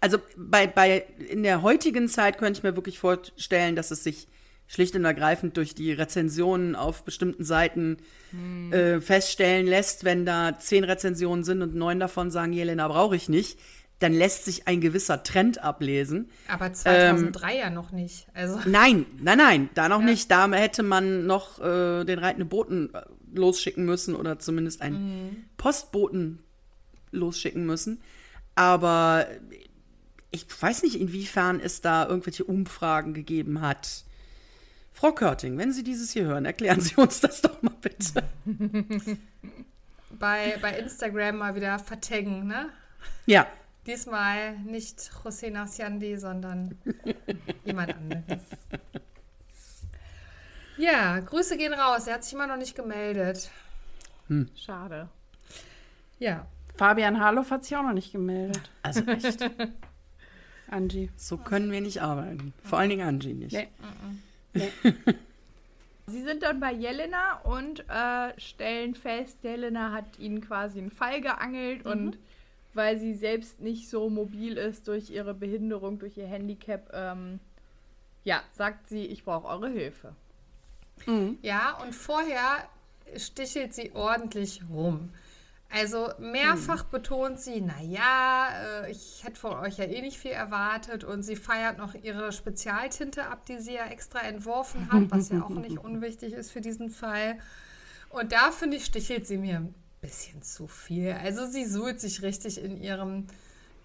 [0.00, 4.28] Also bei, bei in der heutigen Zeit könnte ich mir wirklich vorstellen, dass es sich
[4.66, 7.98] schlicht und ergreifend durch die Rezensionen auf bestimmten Seiten
[8.30, 8.72] hm.
[8.72, 13.28] äh, feststellen lässt, wenn da zehn Rezensionen sind und neun davon sagen, Jelena brauche ich
[13.28, 13.58] nicht,
[14.00, 16.30] dann lässt sich ein gewisser Trend ablesen.
[16.48, 18.26] Aber 2003 ähm, ja noch nicht.
[18.34, 18.58] Also.
[18.66, 20.06] Nein, nein, nein, da noch ja.
[20.06, 20.30] nicht.
[20.30, 23.02] Da hätte man noch äh, den reitenden Boten äh,
[23.32, 25.44] losschicken müssen oder zumindest einen mhm.
[25.56, 26.40] Postboten
[27.12, 28.00] losschicken müssen.
[28.56, 29.26] Aber
[30.34, 34.04] ich weiß nicht, inwiefern es da irgendwelche Umfragen gegeben hat.
[34.92, 38.24] Frau Körting, wenn Sie dieses hier hören, erklären Sie uns das doch mal bitte.
[40.10, 42.70] bei, bei Instagram mal wieder vertaggen, ne?
[43.26, 43.46] Ja.
[43.86, 46.76] Diesmal nicht José Naciandi, sondern
[47.64, 48.42] jemand anderes.
[50.76, 52.06] Ja, Grüße gehen raus.
[52.06, 53.50] Er hat sich immer noch nicht gemeldet.
[54.28, 54.48] Hm.
[54.56, 55.08] Schade.
[56.18, 56.46] Ja.
[56.76, 58.70] Fabian Harloff hat sich auch noch nicht gemeldet.
[58.82, 59.48] Also echt.
[60.68, 61.10] Angie.
[61.16, 62.52] So können wir nicht arbeiten.
[62.62, 63.52] Vor allen Dingen Angie nicht.
[63.52, 63.68] Nee.
[64.54, 64.92] nee.
[66.06, 71.20] Sie sind dann bei Jelena und äh, stellen fest, Jelena hat ihnen quasi einen Fall
[71.20, 71.90] geangelt mhm.
[71.90, 72.18] und
[72.74, 77.40] weil sie selbst nicht so mobil ist durch ihre Behinderung, durch ihr Handicap, ähm,
[78.24, 80.14] ja, sagt sie, ich brauche eure Hilfe.
[81.06, 81.38] Mhm.
[81.42, 82.68] Ja, und vorher
[83.16, 85.10] stichelt sie ordentlich rum.
[85.70, 86.90] Also mehrfach hm.
[86.90, 88.48] betont sie, naja,
[88.84, 92.32] äh, ich hätte von euch ja eh nicht viel erwartet und sie feiert noch ihre
[92.32, 96.60] Spezialtinte ab, die sie ja extra entworfen hat, was ja auch nicht unwichtig ist für
[96.60, 97.38] diesen Fall.
[98.08, 101.12] Und da finde ich, stichelt sie mir ein bisschen zu viel.
[101.12, 103.26] Also sie suhlt sich richtig in ihrem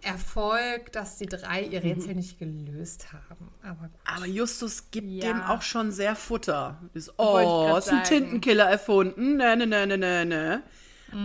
[0.02, 3.52] Erfolg, dass die drei ihr Rätsel nicht gelöst haben.
[3.64, 5.28] Aber, Aber Justus gibt ja.
[5.28, 6.82] dem auch schon sehr Futter.
[6.94, 9.38] Ist, oh, ist ein Tintenkiller erfunden.
[9.38, 10.64] Ne, ne, ne, ne, ne,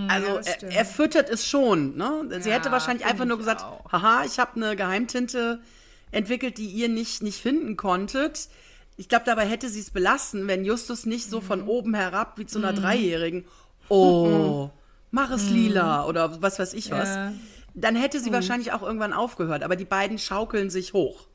[0.09, 1.97] also ja, er, er, füttert es schon.
[1.97, 2.27] Ne?
[2.41, 3.93] Sie ja, hätte wahrscheinlich einfach nur gesagt, auch.
[3.93, 5.61] haha, ich habe eine Geheimtinte
[6.11, 8.49] entwickelt, die ihr nicht, nicht finden konntet.
[8.97, 11.45] Ich glaube, dabei hätte sie es belassen, wenn Justus nicht so mhm.
[11.45, 12.77] von oben herab wie zu einer mhm.
[12.77, 13.45] Dreijährigen,
[13.89, 14.71] oh,
[15.11, 15.55] mach es mhm.
[15.55, 17.09] lila oder was weiß ich was.
[17.09, 17.33] Ja.
[17.75, 18.35] Dann hätte sie mhm.
[18.35, 19.65] wahrscheinlich auch irgendwann aufgehört.
[19.65, 21.27] Aber die beiden schaukeln sich hoch.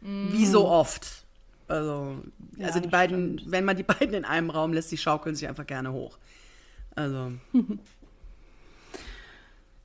[0.00, 1.24] Wie so oft.
[1.66, 2.18] Also,
[2.60, 3.52] also die beiden, stimmt.
[3.52, 6.18] wenn man die beiden in einem Raum lässt, die schaukeln sich einfach gerne hoch.
[6.94, 7.32] Also.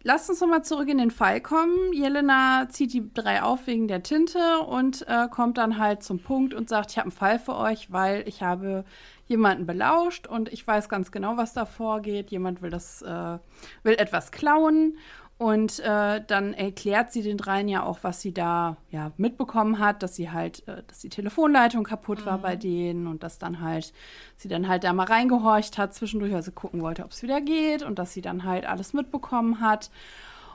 [0.01, 1.91] Lasst uns nochmal zurück in den Fall kommen.
[1.91, 6.53] Jelena zieht die drei auf wegen der Tinte und äh, kommt dann halt zum Punkt
[6.53, 8.85] und sagt, ich habe einen Fall für euch, weil ich habe
[9.27, 12.31] jemanden belauscht und ich weiß ganz genau, was da vorgeht.
[12.31, 13.39] Jemand will das, äh,
[13.83, 14.97] will etwas klauen
[15.39, 20.03] Und äh, dann erklärt sie den dreien ja auch, was sie da ja mitbekommen hat,
[20.03, 22.25] dass sie halt, äh, dass die Telefonleitung kaputt mhm.
[22.25, 23.93] war bei denen und dass dann halt
[24.35, 27.83] sie dann halt da mal reingehorcht hat zwischendurch, also gucken wollte, ob es wieder geht
[27.83, 29.91] und dass sie dann halt alles mitbekommen hat.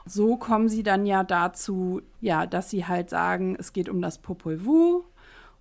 [0.05, 4.19] So kommen sie dann ja dazu, ja, dass sie halt sagen, es geht um das
[4.19, 5.03] Popol Vuh.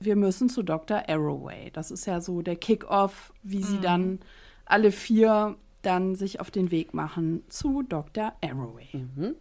[0.01, 1.05] Wir müssen zu Dr.
[1.09, 1.71] Arroway.
[1.73, 3.65] Das ist ja so der Kick-off, wie mhm.
[3.65, 4.21] sie dann
[4.67, 8.33] alle vier dann sich auf den Weg machen zu Dr.
[8.43, 8.89] Arroway.
[8.93, 9.35] Mhm.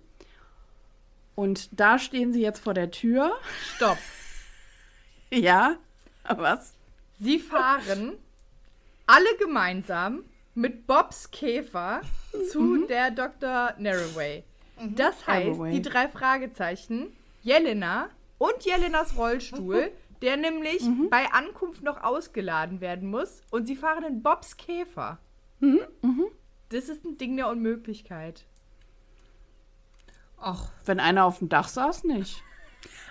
[1.35, 3.33] Und da stehen sie jetzt vor der Tür.
[3.75, 3.97] Stopp.
[5.31, 5.77] ja,
[6.23, 6.73] was?
[7.19, 8.13] Sie fahren
[9.07, 10.23] alle gemeinsam
[10.55, 12.01] mit Bobs Käfer
[12.51, 12.87] zu mhm.
[12.87, 13.73] der Dr.
[13.77, 14.43] Narroway.
[14.79, 14.95] Mhm.
[14.95, 15.71] Das heißt, Arroway.
[15.71, 21.09] die drei Fragezeichen, Jelena und Jelenas Rollstuhl, der nämlich mhm.
[21.09, 25.19] bei Ankunft noch ausgeladen werden muss, und sie fahren in Bobs Käfer.
[25.59, 25.79] Mhm.
[26.01, 26.25] Mhm.
[26.73, 28.45] Das ist ein Ding der Unmöglichkeit.
[30.39, 30.69] Ach.
[30.85, 32.41] Wenn einer auf dem Dach saß, nicht.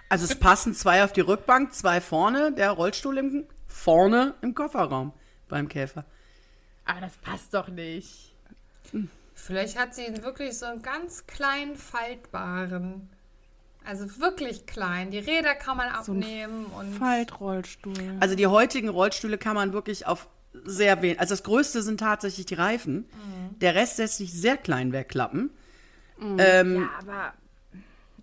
[0.09, 5.13] Also es passen zwei auf die Rückbank, zwei vorne, der Rollstuhl im, vorne im Kofferraum
[5.49, 6.05] beim Käfer.
[6.85, 8.35] Aber das passt doch nicht.
[9.35, 13.09] Vielleicht hat sie wirklich so einen ganz kleinen faltbaren.
[13.85, 15.11] Also wirklich klein.
[15.13, 16.95] Die Räder kann man abnehmen so und.
[16.95, 18.17] Faltrollstuhl.
[18.19, 20.29] Also die heutigen Rollstühle kann man wirklich auf
[20.65, 21.21] sehr wenig.
[21.21, 22.97] Also das Größte sind tatsächlich die Reifen.
[22.97, 23.59] Mhm.
[23.61, 25.51] Der Rest lässt sich sehr klein wegklappen.
[26.19, 26.37] Mhm.
[26.39, 27.33] Ähm, ja, aber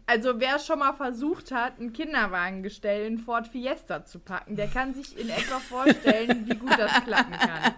[0.06, 4.96] also wer schon mal versucht hat, ein Kinderwagengestell in Ford Fiesta zu packen, der kann
[4.96, 7.74] sich in etwa vorstellen, wie gut das klappen kann.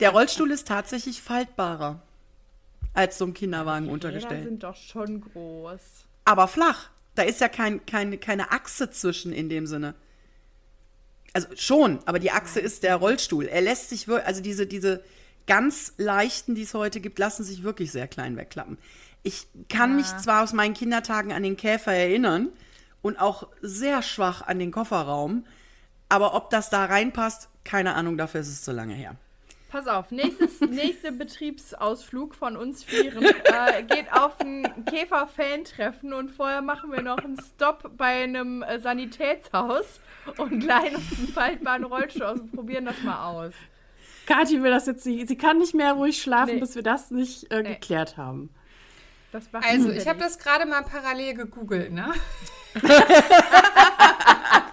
[0.00, 2.02] Der Rollstuhl ist tatsächlich faltbarer
[2.94, 4.38] als so ein Kinderwagenuntergestell.
[4.38, 5.80] Die sind doch schon groß.
[6.24, 6.90] Aber flach.
[7.14, 9.94] Da ist ja kein, kein, keine Achse zwischen in dem Sinne.
[11.32, 13.46] Also schon, aber die Achse ist der Rollstuhl.
[13.46, 15.02] Er lässt sich wirklich, also diese, diese
[15.46, 18.78] ganz leichten, die es heute gibt, lassen sich wirklich sehr klein wegklappen.
[19.22, 19.96] Ich kann ja.
[19.96, 22.48] mich zwar aus meinen Kindertagen an den Käfer erinnern
[23.02, 25.44] und auch sehr schwach an den Kofferraum,
[26.08, 29.16] aber ob das da reinpasst, keine Ahnung, dafür ist es zu lange her.
[29.68, 36.62] Pass auf, nächstes, nächster Betriebsausflug von uns Vieren äh, geht auf ein Käfer-Fan-Treffen und vorher
[36.62, 40.00] machen wir noch einen Stop bei einem äh, Sanitätshaus
[40.38, 43.52] und leihen uns einen faltbaren Rollstuhl aus und probieren das mal aus.
[44.26, 45.28] Kathi will das jetzt nicht.
[45.28, 46.60] Sie kann nicht mehr ruhig schlafen, nee.
[46.60, 47.74] bis wir das nicht äh, nee.
[47.74, 48.48] geklärt haben.
[49.52, 52.14] also, ich habe das gerade mal parallel gegoogelt, ne?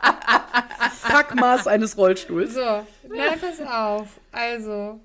[1.08, 2.54] Packmaß eines Rollstuhls.
[2.54, 4.08] So, nein, pass auf.
[4.32, 5.00] Also,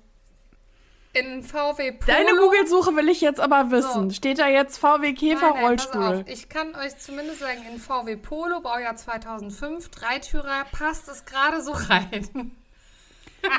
[1.13, 2.05] in VW Polo.
[2.07, 4.09] Deine Google-Suche will ich jetzt aber wissen.
[4.09, 4.15] So.
[4.15, 6.25] Steht da jetzt VW Käfer nein, nein, Rollstuhl?
[6.27, 11.73] Ich kann euch zumindest sagen, in VW Polo, Baujahr 2005, Dreitürer, passt es gerade so
[11.73, 12.51] rein.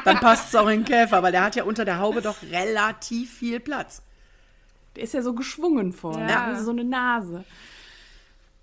[0.05, 2.37] Dann passt es auch in den Käfer, weil der hat ja unter der Haube doch
[2.51, 4.03] relativ viel Platz.
[4.97, 6.31] Der ist ja so geschwungen vorne.
[6.31, 6.45] Ja.
[6.45, 7.45] Also so eine Nase.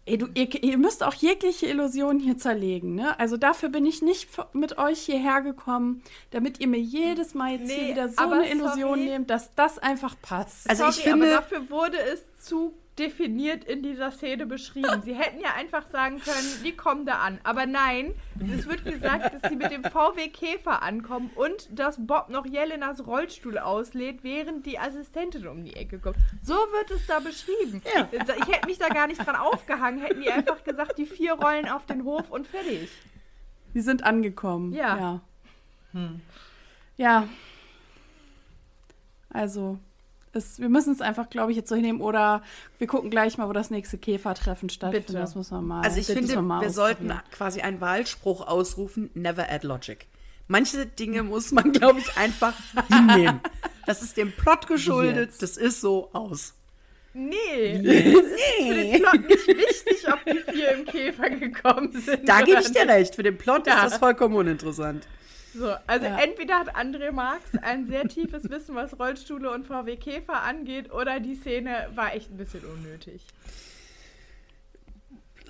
[0.09, 3.19] Ey, du, ihr, ihr, müsst auch jegliche Illusion hier zerlegen, ne?
[3.19, 7.67] Also dafür bin ich nicht mit euch hierher gekommen, damit ihr mir jedes Mal jetzt
[7.67, 9.05] nee, hier wieder so eine Illusion sorry.
[9.05, 10.67] nehmt, dass das einfach passt.
[10.67, 15.01] Also sorry, ich finde, aber dafür wurde es zu definiert in dieser Szene beschrieben.
[15.03, 17.39] Sie hätten ja einfach sagen können, die kommen da an.
[17.43, 18.13] Aber nein,
[18.55, 23.07] es wird gesagt, dass sie mit dem VW Käfer ankommen und dass Bob noch Jelenas
[23.07, 26.17] Rollstuhl auslädt, während die Assistentin um die Ecke kommt.
[26.43, 27.81] So wird es da beschrieben.
[27.95, 28.07] Ja.
[28.11, 31.67] Ich hätte mich da gar nicht dran aufgehangen, hätten die einfach gesagt, die vier rollen
[31.67, 32.89] auf den Hof und fertig.
[33.73, 34.73] Sie sind angekommen.
[34.73, 34.97] Ja.
[34.97, 35.21] Ja.
[35.93, 36.21] Hm.
[36.97, 37.27] ja.
[39.29, 39.79] Also,
[40.33, 42.43] ist, wir müssen es einfach, glaube ich, jetzt so hinnehmen oder
[42.77, 45.07] wir gucken gleich mal, wo das nächste Käfertreffen stattfindet.
[45.07, 45.19] Bitte.
[45.19, 45.81] Das muss man mal.
[45.81, 50.07] Also ich finde, wir, wir sollten quasi einen Wahlspruch ausrufen: Never add logic.
[50.47, 52.53] Manche Dinge muss man, glaube ich, einfach
[52.87, 53.39] hinnehmen.
[53.85, 55.29] Das ist dem Plot geschuldet.
[55.29, 55.43] Jetzt.
[55.43, 56.55] Das ist so aus.
[57.13, 57.79] Nee.
[57.79, 58.13] nee.
[58.13, 62.27] Für den Plot nicht wichtig, ob die vier im Käfer gekommen sind.
[62.27, 63.15] Da gebe ich dir recht.
[63.15, 63.85] Für den Plot ja.
[63.85, 65.07] ist das vollkommen uninteressant.
[65.53, 66.19] So, also ja.
[66.19, 71.19] entweder hat André Marx ein sehr tiefes Wissen, was Rollstühle und VW Käfer angeht, oder
[71.19, 73.25] die Szene war echt ein bisschen unnötig.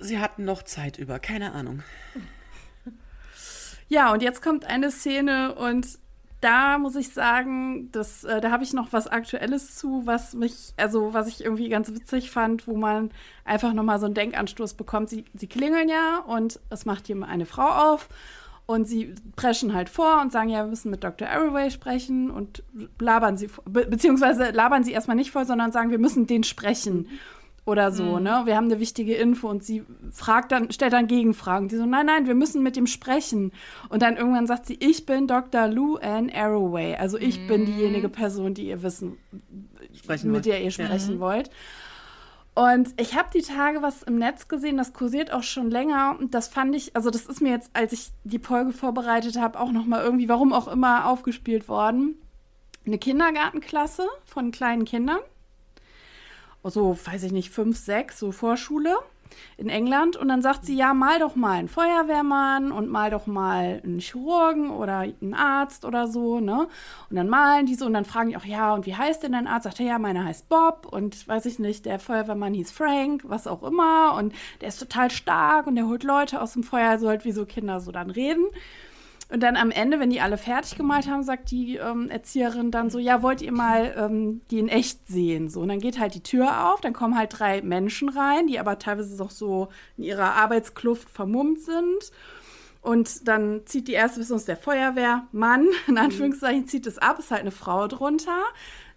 [0.00, 1.82] Sie hatten noch Zeit über, keine Ahnung.
[3.92, 5.98] Ja, und jetzt kommt eine Szene und
[6.40, 10.72] da muss ich sagen, das, äh, da habe ich noch was Aktuelles zu, was mich,
[10.76, 13.10] also was ich irgendwie ganz witzig fand, wo man
[13.44, 15.10] einfach nochmal so einen Denkanstoß bekommt.
[15.10, 18.08] Sie, sie klingeln ja und es macht jemand eine Frau auf
[18.66, 21.28] und sie preschen halt vor und sagen, ja, wir müssen mit Dr.
[21.28, 22.62] Arroway sprechen und
[23.00, 27.08] labern sie, be beziehungsweise labern sie erstmal nicht voll, sondern sagen, wir müssen den sprechen
[27.66, 28.22] oder so, mhm.
[28.22, 28.42] ne?
[28.46, 31.68] Wir haben eine wichtige Info und sie fragt dann, stellt dann Gegenfragen.
[31.68, 33.52] Die so, nein, nein, wir müssen mit dem sprechen.
[33.88, 35.68] Und dann irgendwann sagt sie, ich bin Dr.
[35.68, 36.96] Lou Ann Arroway.
[36.96, 37.46] Also ich mhm.
[37.46, 39.18] bin diejenige Person, die ihr wissen,
[39.94, 40.46] sprechen mit wollt.
[40.46, 41.20] der ihr sprechen ja.
[41.20, 41.50] wollt.
[42.60, 46.14] Und ich habe die Tage was im Netz gesehen, das kursiert auch schon länger.
[46.18, 49.58] Und das fand ich, also das ist mir jetzt, als ich die Folge vorbereitet habe,
[49.58, 52.20] auch nochmal irgendwie, warum auch immer, aufgespielt worden.
[52.84, 55.20] Eine Kindergartenklasse von kleinen Kindern.
[56.62, 58.94] So, weiß ich nicht, fünf, sechs, so Vorschule
[59.56, 63.26] in England und dann sagt sie, ja, mal doch mal einen Feuerwehrmann und mal doch
[63.26, 66.68] mal einen Chirurgen oder einen Arzt oder so, ne?
[67.10, 69.32] Und dann malen die so und dann fragen die auch, ja, und wie heißt denn
[69.32, 69.64] dein Arzt?
[69.64, 73.46] Sagt er, ja, meiner heißt Bob und weiß ich nicht, der Feuerwehrmann hieß Frank, was
[73.46, 77.08] auch immer und der ist total stark und der holt Leute aus dem Feuer, so
[77.08, 78.46] halt wie so Kinder so dann reden.
[79.30, 82.90] Und dann am Ende, wenn die alle fertig gemalt haben, sagt die ähm, Erzieherin dann
[82.90, 85.48] so, ja, wollt ihr mal ähm, die in echt sehen?
[85.48, 88.58] So, und dann geht halt die Tür auf, dann kommen halt drei Menschen rein, die
[88.58, 92.10] aber teilweise doch so in ihrer Arbeitskluft vermummt sind.
[92.82, 97.30] Und dann zieht die erste Person aus der Feuerwehrmann, in Anführungszeichen, zieht es ab, ist
[97.30, 98.42] halt eine Frau drunter.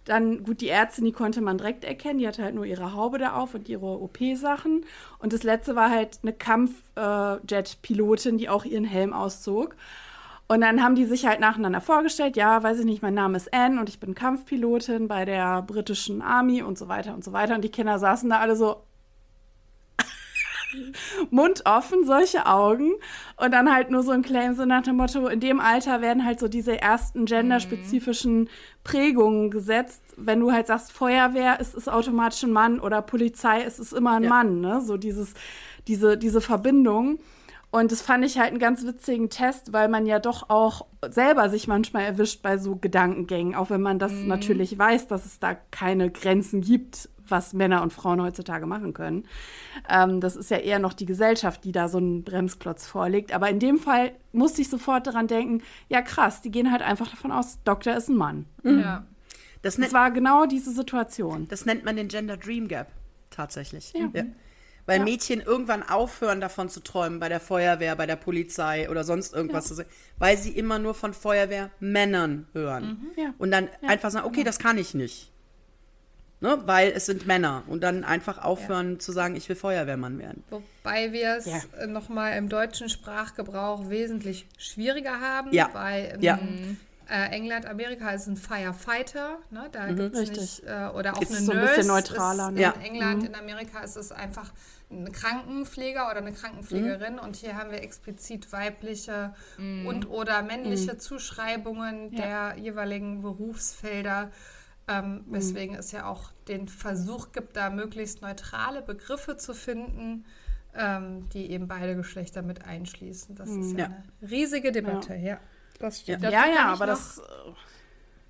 [0.05, 3.19] Dann, gut, die Ärztin, die konnte man direkt erkennen, die hatte halt nur ihre Haube
[3.19, 4.83] da auf und ihre OP-Sachen.
[5.19, 9.77] Und das letzte war halt eine Kampfjet-Pilotin, die auch ihren Helm auszog.
[10.47, 13.53] Und dann haben die sich halt nacheinander vorgestellt, ja, weiß ich nicht, mein Name ist
[13.53, 17.55] Anne und ich bin Kampfpilotin bei der britischen Army und so weiter und so weiter.
[17.55, 18.83] Und die Kinder saßen da alle so
[21.29, 22.91] Mund offen, solche Augen.
[23.37, 26.25] Und dann halt nur so ein Claim so nach dem Motto, in dem Alter werden
[26.25, 28.49] halt so diese ersten genderspezifischen
[28.83, 30.03] Prägungen gesetzt.
[30.17, 34.17] Wenn du halt sagst, Feuerwehr, ist es automatisch ein Mann oder Polizei, ist es immer
[34.17, 34.29] ein ja.
[34.29, 34.81] Mann, ne?
[34.81, 35.33] So dieses,
[35.87, 37.19] diese, diese Verbindung.
[37.73, 41.49] Und das fand ich halt einen ganz witzigen Test, weil man ja doch auch selber
[41.49, 44.27] sich manchmal erwischt bei so Gedankengängen, auch wenn man das mhm.
[44.27, 49.23] natürlich weiß, dass es da keine Grenzen gibt, was Männer und Frauen heutzutage machen können.
[49.89, 53.33] Ähm, das ist ja eher noch die Gesellschaft, die da so einen Bremsklotz vorlegt.
[53.33, 57.07] Aber in dem Fall musste ich sofort daran denken, ja krass, die gehen halt einfach
[57.07, 58.45] davon aus, Doktor ist ein Mann.
[58.61, 58.81] Mhm.
[58.81, 59.07] Ja.
[59.63, 61.47] Das, das war genau diese Situation.
[61.47, 62.91] Das nennt man den Gender Dream Gap
[63.31, 63.93] tatsächlich.
[63.93, 64.11] Ja.
[64.13, 64.25] ja.
[64.85, 65.03] Weil ja.
[65.05, 69.65] Mädchen irgendwann aufhören davon zu träumen, bei der Feuerwehr, bei der Polizei oder sonst irgendwas
[69.65, 69.67] ja.
[69.69, 69.85] zu sehen,
[70.17, 73.11] weil sie immer nur von Feuerwehrmännern hören.
[73.15, 73.21] Mhm.
[73.23, 73.33] Ja.
[73.37, 75.31] Und dann einfach sagen, okay, das kann ich nicht.
[76.41, 76.61] Ne?
[76.65, 77.63] Weil es sind Männer.
[77.67, 80.43] Und dann einfach aufhören zu sagen, ich will Feuerwehrmann werden.
[80.49, 81.87] Wobei wir es ja.
[81.87, 85.69] nochmal im deutschen Sprachgebrauch wesentlich schwieriger haben, ja.
[85.71, 86.77] weil im
[87.09, 89.69] äh, England, Amerika ist ein Firefighter, ne?
[89.71, 91.59] da mhm, gibt es nicht, äh, oder auch ist eine so Nurse.
[91.59, 92.51] Ein bisschen neutraler.
[92.51, 92.57] Ne?
[92.57, 92.73] In ja.
[92.83, 93.27] England, mhm.
[93.27, 94.51] in Amerika ist es einfach
[94.89, 97.19] ein Krankenpfleger oder eine Krankenpflegerin mhm.
[97.19, 99.87] und hier haben wir explizit weibliche mhm.
[99.87, 100.99] und oder männliche mhm.
[100.99, 102.53] Zuschreibungen ja.
[102.53, 104.31] der jeweiligen Berufsfelder.
[104.85, 105.23] Ähm, mhm.
[105.27, 110.25] weswegen es ja auch den Versuch gibt, da möglichst neutrale Begriffe zu finden,
[110.75, 113.33] ähm, die eben beide Geschlechter mit einschließen.
[113.35, 115.39] Das ist ja, eine riesige Debatte, ja.
[115.79, 116.23] Das stimmt.
[116.23, 117.21] Ja, ja, ja aber noch, das.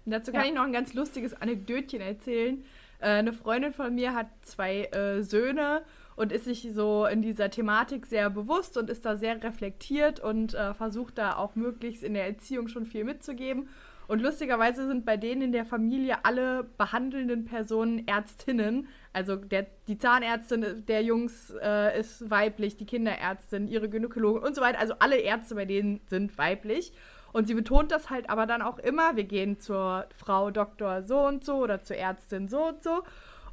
[0.05, 0.47] Dazu kann ja.
[0.47, 2.63] ich noch ein ganz lustiges Anekdötchen erzählen.
[2.99, 5.83] Äh, eine Freundin von mir hat zwei äh, Söhne
[6.15, 10.53] und ist sich so in dieser Thematik sehr bewusst und ist da sehr reflektiert und
[10.53, 13.69] äh, versucht da auch möglichst in der Erziehung schon viel mitzugeben.
[14.07, 18.87] Und lustigerweise sind bei denen in der Familie alle behandelnden Personen Ärztinnen.
[19.13, 24.61] Also der, die Zahnärztin der Jungs äh, ist weiblich, die Kinderärztin, ihre Gynäkologin und so
[24.61, 24.79] weiter.
[24.79, 26.91] Also alle Ärzte bei denen sind weiblich.
[27.33, 29.15] Und sie betont das halt aber dann auch immer.
[29.15, 33.03] Wir gehen zur Frau Doktor so und so oder zur Ärztin so und so.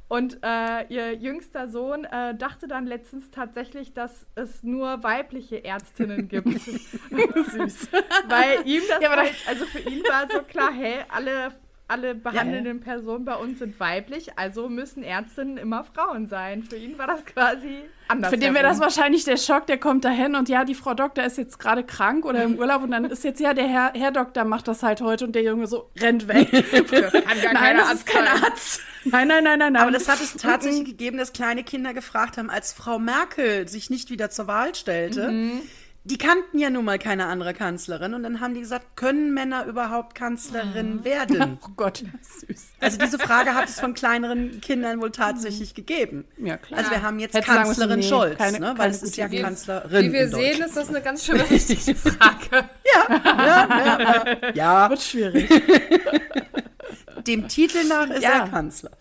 [0.07, 6.27] Und äh, ihr jüngster Sohn äh, dachte dann letztens tatsächlich, dass es nur weibliche Ärztinnen
[6.27, 6.49] gibt.
[6.61, 7.87] Süß.
[8.27, 11.53] Weil ihm das, ja, halt, also für ihn war so klar, hey, alle
[11.91, 12.83] alle behandelnden ja.
[12.83, 16.63] Personen bei uns sind weiblich, also müssen Ärztinnen immer Frauen sein.
[16.63, 18.29] Für ihn war das quasi anders.
[18.29, 21.25] Für den wäre das wahrscheinlich der Schock, der kommt dahin und ja, die Frau Doktor
[21.25, 24.11] ist jetzt gerade krank oder im Urlaub und dann ist jetzt, ja, der Herr, Herr
[24.11, 26.49] Doktor macht das halt heute und der Junge so rennt weg.
[27.53, 28.81] nein, das ist kein Arzt.
[29.03, 29.81] Nein, nein, nein, nein, nein.
[29.81, 33.89] Aber das hat es tatsächlich gegeben, dass kleine Kinder gefragt haben, als Frau Merkel sich
[33.89, 35.31] nicht wieder zur Wahl stellte.
[35.31, 35.61] Mhm
[36.03, 39.65] die kannten ja nun mal keine andere Kanzlerin und dann haben die gesagt, können Männer
[39.65, 41.05] überhaupt Kanzlerin mhm.
[41.05, 41.57] werden?
[41.71, 42.65] Oh Gott, süß.
[42.79, 45.75] Also diese Frage hat es von kleineren Kindern wohl tatsächlich mhm.
[45.75, 46.25] gegeben.
[46.37, 46.79] Ja, klar.
[46.79, 48.73] Also wir haben jetzt Hätte Kanzlerin nee, Scholz, keine, ne?
[48.77, 50.07] weil es ist ja wie, Kanzlerin.
[50.07, 52.69] Wie wir sehen, ist das eine ganz schön wichtige Frage.
[52.83, 54.53] ja, ja, ja, ja.
[54.53, 54.89] ja.
[54.89, 55.49] Wird schwierig.
[57.27, 58.39] Dem Titel nach ist ja.
[58.43, 58.91] er Kanzler.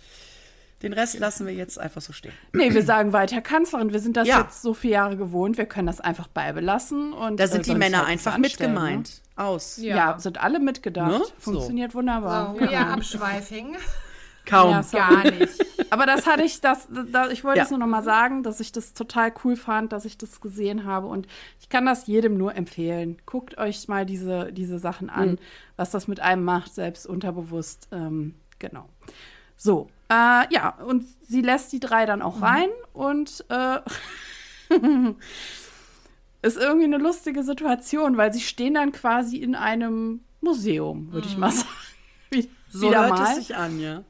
[0.83, 2.33] Den Rest lassen wir jetzt einfach so stehen.
[2.55, 3.93] Nee, wir sagen weiter Kanzlerin.
[3.93, 4.41] Wir sind das ja.
[4.41, 5.59] jetzt so viele Jahre gewohnt.
[5.59, 7.13] Wir können das einfach beibelassen.
[7.13, 9.21] Und, da sind äh, die Männer einfach mit gemeint.
[9.37, 9.45] Ne?
[9.45, 9.77] Aus.
[9.77, 9.97] Ja.
[9.97, 10.19] ja.
[10.19, 11.11] sind alle mitgedacht.
[11.11, 11.23] Ne?
[11.39, 11.99] Funktioniert so.
[11.99, 12.57] wunderbar.
[12.59, 13.77] So, ja, Abschweifing.
[14.47, 14.71] Kaum.
[14.71, 15.53] Ja, gar nicht.
[15.91, 17.65] Aber das hatte ich, das, das ich wollte ja.
[17.65, 20.85] es nur noch mal sagen, dass ich das total cool fand, dass ich das gesehen
[20.85, 21.09] habe.
[21.09, 21.27] Und
[21.61, 23.19] ich kann das jedem nur empfehlen.
[23.27, 25.39] Guckt euch mal diese, diese Sachen an, mhm.
[25.77, 27.89] was das mit einem macht, selbst unterbewusst.
[27.93, 28.89] Ähm, genau.
[29.63, 32.43] So, äh, ja, und sie lässt die drei dann auch mhm.
[32.43, 33.81] rein und äh,
[36.41, 41.33] ist irgendwie eine lustige Situation, weil sie stehen dann quasi in einem Museum, würde mhm.
[41.33, 41.69] ich mal sagen.
[42.31, 43.23] Wie, so hört mal.
[43.23, 44.03] es sich an, ja.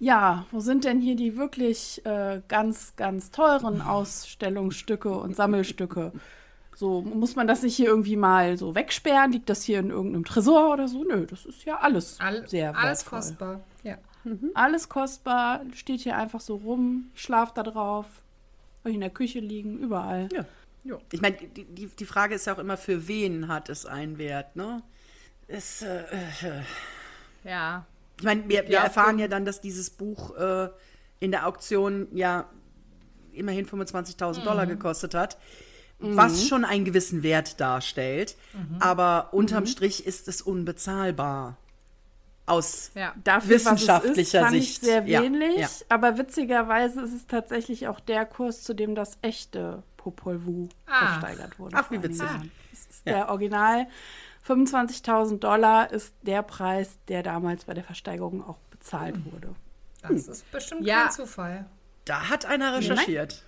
[0.00, 6.12] Ja, wo sind denn hier die wirklich äh, ganz, ganz teuren Ausstellungsstücke und Sammelstücke?
[6.76, 9.32] So, muss man das nicht hier irgendwie mal so wegsperren?
[9.32, 11.04] Liegt das hier in irgendeinem Tresor oder so?
[11.04, 13.18] Nö, das ist ja alles All, sehr Alles wertvoll.
[13.18, 13.98] kostbar, ja.
[14.24, 14.50] Mhm.
[14.54, 18.06] Alles kostbar, steht hier einfach so rum, schlaft da drauf,
[18.84, 20.28] in der Küche liegen, überall.
[20.32, 20.44] Ja.
[20.84, 20.98] ja.
[21.12, 24.18] Ich meine, die, die, die Frage ist ja auch immer, für wen hat es einen
[24.18, 24.82] Wert, ne?
[25.46, 26.62] Es, äh, äh,
[27.44, 27.86] ja.
[28.18, 30.68] Ich meine, wir, wir erfahren ja dann, dass dieses Buch äh,
[31.20, 32.48] in der Auktion ja
[33.32, 34.44] immerhin 25.000 mhm.
[34.44, 35.36] Dollar gekostet hat,
[36.12, 36.16] mhm.
[36.16, 38.36] was schon einen gewissen Wert darstellt.
[38.52, 38.76] Mhm.
[38.80, 39.68] Aber unterm mhm.
[39.68, 41.56] Strich ist es unbezahlbar.
[42.46, 43.14] Aus ja.
[43.24, 44.82] Dafür, wissenschaftlicher ist, fand Sicht.
[44.82, 45.68] Ich sehr wenig, ja, ja.
[45.88, 51.06] aber witzigerweise ist es tatsächlich auch der Kurs, zu dem das echte Popol Vuh ah.
[51.06, 51.76] versteigert wurde.
[51.78, 52.28] Ach, wie witzig.
[52.70, 53.86] Das ist der Original
[54.46, 59.32] 25.000 Dollar ist der Preis, der damals bei der Versteigerung auch bezahlt hm.
[59.32, 59.54] wurde.
[60.02, 61.04] Das ist bestimmt ja.
[61.04, 61.64] kein Zufall.
[62.04, 63.42] Da hat einer recherchiert.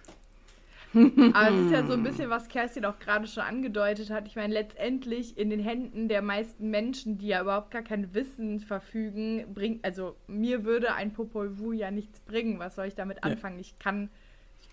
[1.34, 4.26] Aber es ist ja so ein bisschen, was Kerstin auch gerade schon angedeutet hat.
[4.26, 8.60] Ich meine, letztendlich in den Händen der meisten Menschen, die ja überhaupt gar kein Wissen
[8.60, 12.58] verfügen, bringt, also mir würde ein Popol Vuh ja nichts bringen.
[12.58, 13.56] Was soll ich damit anfangen?
[13.56, 13.60] Ja.
[13.60, 14.08] Ich kann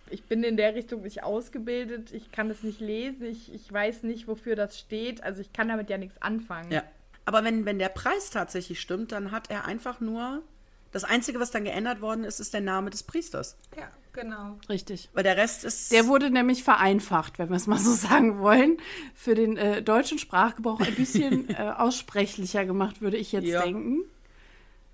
[0.09, 4.03] ich bin in der Richtung nicht ausgebildet, ich kann es nicht lesen, ich, ich weiß
[4.03, 5.23] nicht, wofür das steht.
[5.23, 6.71] Also ich kann damit ja nichts anfangen.
[6.71, 6.83] Ja.
[7.25, 10.43] Aber wenn, wenn der Preis tatsächlich stimmt, dann hat er einfach nur.
[10.91, 13.57] Das Einzige, was dann geändert worden ist, ist der Name des Priesters.
[13.75, 14.57] Ja, genau.
[14.69, 15.09] Richtig.
[15.13, 15.91] Weil der Rest ist.
[15.91, 18.77] Der wurde nämlich vereinfacht, wenn wir es mal so sagen wollen.
[19.13, 23.61] Für den äh, deutschen Sprachgebrauch ein bisschen äh, aussprechlicher gemacht, würde ich jetzt ja.
[23.61, 24.03] denken.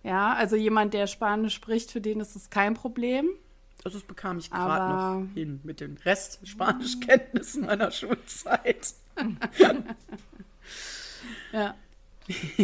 [0.03, 3.29] Ja, also jemand, der Spanisch spricht, für den ist es kein Problem.
[3.83, 8.93] Also das bekam ich gerade noch hin mit den Rest Spanischkenntnissen meiner Schulzeit.
[11.51, 11.75] ja.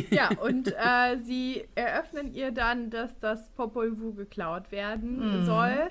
[0.09, 5.45] ja, und äh, sie eröffnen ihr dann, dass das Popol Vuh geklaut werden mhm.
[5.45, 5.89] soll.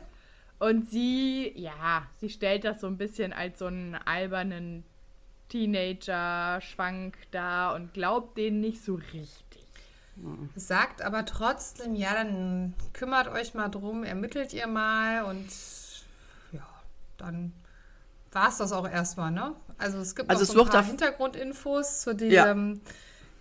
[0.65, 4.83] Und sie, ja, sie stellt das so ein bisschen als so einen albernen
[5.51, 9.67] Teenager-Schwank da und glaubt denen nicht so richtig.
[10.57, 15.47] Sagt aber trotzdem, ja, dann kümmert euch mal drum, ermittelt ihr mal und
[16.53, 16.67] ja,
[17.19, 17.53] dann
[18.33, 19.55] war es das auch erstmal, ne?
[19.77, 22.81] Also es gibt also noch so ein paar Hintergrundinfos zu diesem,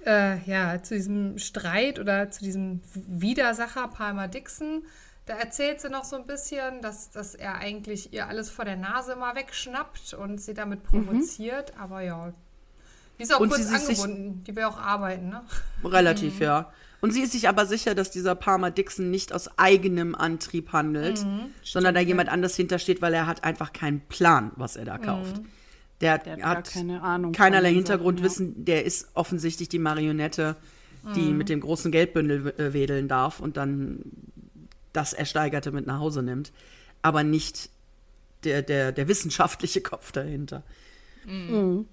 [0.06, 0.34] ja.
[0.34, 4.84] Äh, ja, zu diesem Streit oder zu diesem Widersacher Palmer Dixon.
[5.26, 8.76] Da erzählt sie noch so ein bisschen, dass, dass er eigentlich ihr alles vor der
[8.76, 11.06] Nase mal wegschnappt und sie damit mhm.
[11.06, 11.74] provoziert.
[11.76, 11.82] Mhm.
[11.82, 12.34] Aber ja,
[13.18, 14.44] die ist auch und kurz angebunden.
[14.46, 15.42] Die will auch arbeiten, ne?
[15.84, 16.42] Relativ, mhm.
[16.42, 16.74] ja.
[17.00, 21.24] Und sie ist sich aber sicher, dass dieser Palmer Dixon nicht aus eigenem Antrieb handelt,
[21.24, 24.98] mhm, sondern da jemand anders hintersteht, weil er hat einfach keinen Plan, was er da
[24.98, 25.40] kauft.
[25.40, 25.46] Mhm.
[26.00, 28.56] Der, der, hat, hat keine Ahnung keinerlei Hintergrundwissen.
[28.58, 28.64] Ja.
[28.64, 30.56] Der ist offensichtlich die Marionette,
[31.16, 31.38] die mhm.
[31.38, 34.00] mit dem großen Geldbündel äh, wedeln darf und dann
[34.94, 36.52] das Ersteigerte mit nach Hause nimmt.
[37.02, 37.70] Aber nicht
[38.44, 40.64] der, der, der wissenschaftliche Kopf dahinter.
[41.26, 41.88] Mhm.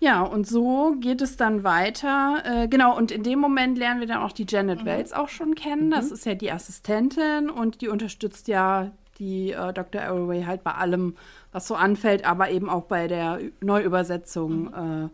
[0.00, 2.42] Ja, und so geht es dann weiter.
[2.44, 4.86] Äh, genau, und in dem Moment lernen wir dann auch die Janet mhm.
[4.86, 5.86] Wells auch schon kennen.
[5.86, 5.90] Mhm.
[5.90, 10.02] Das ist ja die Assistentin und die unterstützt ja die äh, Dr.
[10.02, 11.16] Arroway halt bei allem,
[11.50, 15.06] was so anfällt, aber eben auch bei der Neuübersetzung mhm.
[15.06, 15.08] äh,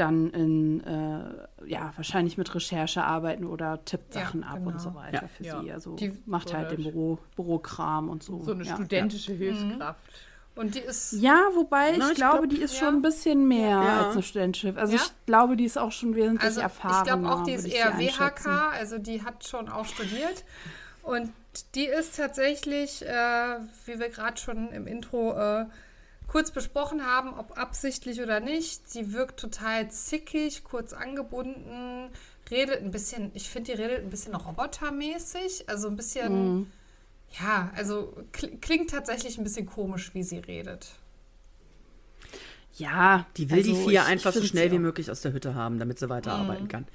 [0.00, 4.70] dann in, äh, ja, wahrscheinlich mit Recherchearbeiten oder tippt Sachen ja, ab genau.
[4.70, 5.28] und so weiter ja.
[5.28, 5.60] für ja.
[5.60, 5.72] sie.
[5.72, 8.40] Also die macht halt den Büro, Bürokram und so.
[8.42, 10.00] So eine studentische Hilfskraft.
[10.54, 11.12] Und die ist.
[11.12, 12.80] Ja, wobei na, ich, ich, glaube, glaub, die ist ja.
[12.80, 14.06] schon ein bisschen mehr ja.
[14.06, 14.76] als ein Studentschiff.
[14.76, 15.02] Also ja?
[15.02, 16.98] ich glaube, die ist auch schon wesentlich also erfahrener.
[16.98, 20.44] Ich glaube auch, die ist eher WHK, also die hat schon auch studiert.
[21.02, 21.32] Und
[21.74, 25.66] die ist tatsächlich, äh, wie wir gerade schon im Intro äh,
[26.28, 28.88] kurz besprochen haben, ob absichtlich oder nicht.
[28.88, 32.10] Sie wirkt total zickig, kurz angebunden,
[32.50, 36.58] redet ein bisschen, ich finde, die redet ein bisschen robotermäßig, also ein bisschen.
[36.58, 36.66] Mhm
[37.40, 40.88] ja, also klingt tatsächlich ein bisschen komisch, wie sie redet.
[42.76, 45.78] Ja, die will also die vier einfach so schnell wie möglich aus der Hütte haben,
[45.78, 46.68] damit sie weiterarbeiten mhm.
[46.68, 46.86] kann.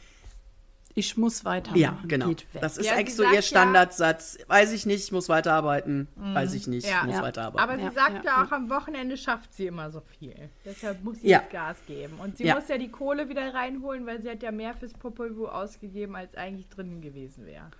[0.96, 1.80] Ich muss weitermachen.
[1.80, 2.32] Ja, genau.
[2.54, 4.38] Das ist ja, eigentlich so ihr Standardsatz.
[4.40, 6.08] Ja, weiß ich nicht, muss weiterarbeiten.
[6.16, 6.36] Mhm.
[6.36, 7.04] Weiß ich nicht, ja.
[7.04, 7.68] muss weiterarbeiten.
[7.68, 10.50] Aber sie sagt ja, auch, am Wochenende schafft sie immer so viel.
[10.66, 12.20] Deshalb muss sie jetzt Gas geben.
[12.22, 15.36] Und sie muss ja die Kohle wieder reinholen, weil sie hat ja mehr fürs Popol
[15.36, 17.72] Vuh ausgegeben, als eigentlich drinnen gewesen wäre.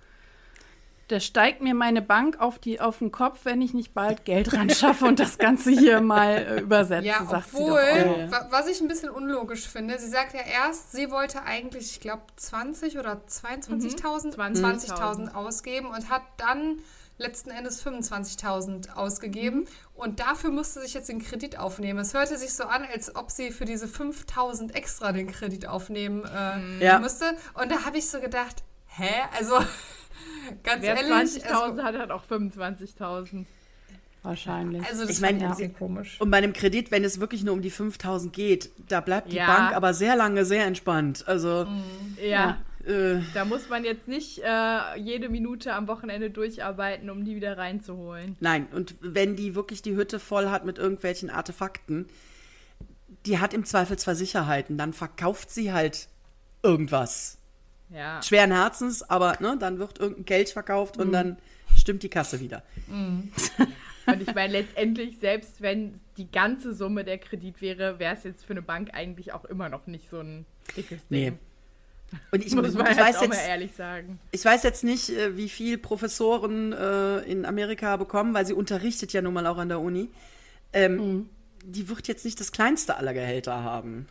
[1.14, 4.52] Der steigt mir meine Bank auf, die, auf den Kopf, wenn ich nicht bald Geld
[4.52, 8.50] ran schaffe und das Ganze hier mal äh, übersetze, ja, sagt obwohl, sie doch auch.
[8.50, 12.24] was ich ein bisschen unlogisch finde, sie sagt ja erst, sie wollte eigentlich, ich glaube,
[12.34, 14.54] 20 oder 22.000 mhm.
[14.56, 16.80] 20 20 ausgeben und hat dann
[17.16, 19.66] letzten Endes 25.000 ausgegeben mhm.
[19.94, 22.00] und dafür musste sich jetzt den Kredit aufnehmen.
[22.00, 26.24] Es hörte sich so an, als ob sie für diese 5.000 extra den Kredit aufnehmen
[26.24, 26.98] äh, ja.
[26.98, 27.36] musste.
[27.54, 29.12] Und da habe ich so gedacht, hä?
[29.38, 29.60] Also
[30.62, 31.44] ganz Wer ehrlich.
[31.44, 33.46] 20.000 also, hat, hat auch 25.000.
[34.22, 34.82] Wahrscheinlich.
[34.86, 35.44] Also das ich meine, ja.
[35.44, 36.18] ein bisschen komisch.
[36.18, 39.36] Und bei einem Kredit, wenn es wirklich nur um die 5000 geht, da bleibt die
[39.36, 39.46] ja.
[39.46, 41.24] Bank aber sehr lange sehr entspannt.
[41.26, 42.16] Also mhm.
[42.18, 42.26] ja.
[42.26, 42.58] ja.
[42.86, 47.56] Äh, da muss man jetzt nicht äh, jede Minute am Wochenende durcharbeiten, um die wieder
[47.56, 48.36] reinzuholen.
[48.40, 52.06] Nein, und wenn die wirklich die Hütte voll hat mit irgendwelchen Artefakten,
[53.26, 56.08] die hat im Zweifel zwar Sicherheiten, dann verkauft sie halt
[56.62, 57.38] irgendwas.
[57.90, 58.22] Ja.
[58.22, 61.02] Schweren Herzens, aber ne, dann wird irgendein Geld verkauft mhm.
[61.02, 61.36] und dann
[61.78, 62.62] stimmt die Kasse wieder.
[62.86, 63.30] Mhm.
[64.06, 68.44] und ich meine, letztendlich, selbst wenn die ganze Summe der Kredit wäre, wäre es jetzt
[68.44, 71.32] für eine Bank eigentlich auch immer noch nicht so ein dickes Ding.
[71.32, 71.32] Nee.
[72.30, 74.18] Und ich, muss ich, ich weiß jetzt, ehrlich sagen.
[74.30, 79.12] Ich weiß jetzt nicht, äh, wie viel Professoren äh, in Amerika bekommen, weil sie unterrichtet
[79.12, 80.10] ja nun mal auch an der Uni.
[80.72, 81.28] Ähm, mhm.
[81.64, 84.06] Die wird jetzt nicht das kleinste aller Gehälter haben.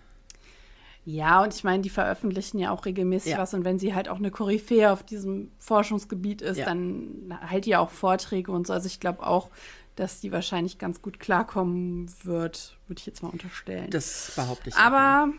[1.06, 3.38] Ja, und ich meine, die veröffentlichen ja auch regelmäßig ja.
[3.38, 3.54] was.
[3.54, 6.66] Und wenn sie halt auch eine Koryphäe auf diesem Forschungsgebiet ist, ja.
[6.66, 8.74] dann hält die auch Vorträge und so.
[8.74, 9.50] Also ich glaube auch,
[9.96, 13.90] dass die wahrscheinlich ganz gut klarkommen wird, würde ich jetzt mal unterstellen.
[13.90, 14.76] Das behaupte ich.
[14.76, 15.30] Aber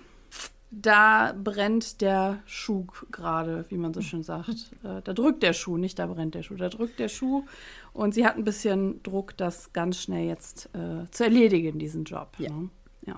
[0.70, 4.70] da brennt der Schuh gerade, wie man so schön sagt.
[4.84, 7.46] Äh, da drückt der Schuh, nicht da brennt der Schuh, da drückt der Schuh.
[7.94, 12.36] Und sie hat ein bisschen Druck, das ganz schnell jetzt äh, zu erledigen, diesen Job.
[12.36, 12.50] Ja.
[12.50, 12.68] Ne?
[13.06, 13.16] ja.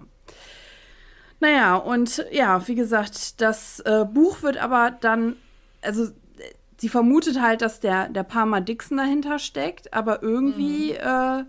[1.40, 5.36] Naja, und ja, wie gesagt, das äh, Buch wird aber dann,
[5.82, 6.08] also
[6.78, 10.98] sie vermutet halt, dass der, der Palmer Dixon dahinter steckt, aber irgendwie mhm.
[10.98, 11.44] äh,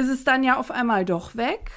[0.00, 1.70] ist es dann ja auf einmal doch weg.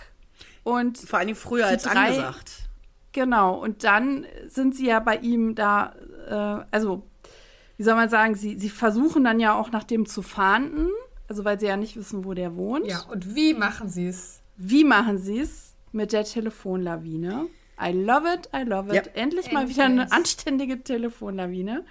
[0.63, 2.69] Und Vor allem früher als drei, angesagt.
[3.11, 5.93] Genau, und dann sind sie ja bei ihm da,
[6.27, 7.03] äh, also,
[7.77, 10.89] wie soll man sagen, sie, sie versuchen dann ja auch nach dem zu fahnden,
[11.27, 12.88] also weil sie ja nicht wissen, wo der wohnt.
[12.88, 14.41] Ja, und wie machen sie es?
[14.55, 15.72] Wie machen sie es?
[15.93, 17.47] Mit der Telefonlawine.
[17.81, 19.07] I love it, I love it.
[19.07, 19.11] Ja.
[19.13, 19.77] Endlich mal Endlich.
[19.77, 21.85] wieder eine anständige Telefonlawine.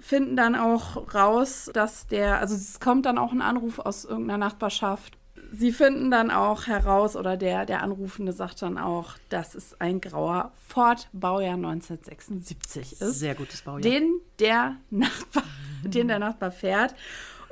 [0.00, 4.38] Finden dann auch raus, dass der, also es kommt dann auch ein Anruf aus irgendeiner
[4.38, 5.16] Nachbarschaft.
[5.52, 10.00] Sie finden dann auch heraus, oder der, der Anrufende sagt dann auch, dass es ein
[10.00, 12.98] grauer Ford Baujahr 1976 ist.
[12.98, 13.80] Sehr gutes Baujahr.
[13.80, 15.44] Den der Nachbar,
[15.84, 16.96] den der Nachbar fährt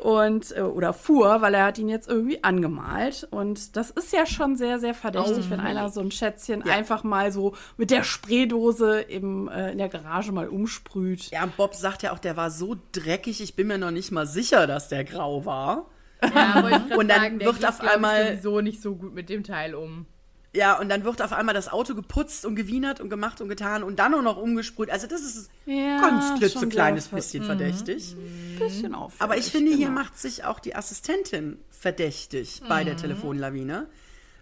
[0.03, 4.27] und äh, oder fuhr, weil er hat ihn jetzt irgendwie angemalt und das ist ja
[4.27, 6.75] schon sehr sehr verdächtig, oh, wenn einer so ein Schätzchen ja.
[6.75, 11.31] einfach mal so mit der Spraydose im, äh, in der Garage mal umsprüht.
[11.31, 14.27] Ja, Bob sagt ja auch, der war so dreckig, ich bin mir noch nicht mal
[14.27, 15.87] sicher, dass der grau war.
[16.23, 16.61] Ja,
[16.97, 20.07] und dann sagen, wird auf einmal so nicht so gut mit dem Teil um.
[20.55, 23.83] Ja, und dann wird auf einmal das Auto geputzt und gewienert und gemacht und getan
[23.83, 24.91] und dann auch noch umgesprüht.
[24.91, 27.47] Also das ist ja, ganz klitzekleines bisschen mhm.
[27.47, 28.15] verdächtig.
[28.15, 28.59] Mhm.
[28.59, 29.23] Bisschen auffällig.
[29.23, 29.79] Aber ich finde, genau.
[29.79, 32.69] hier macht sich auch die Assistentin verdächtig mhm.
[32.69, 32.99] bei der mhm.
[32.99, 33.87] Telefonlawine.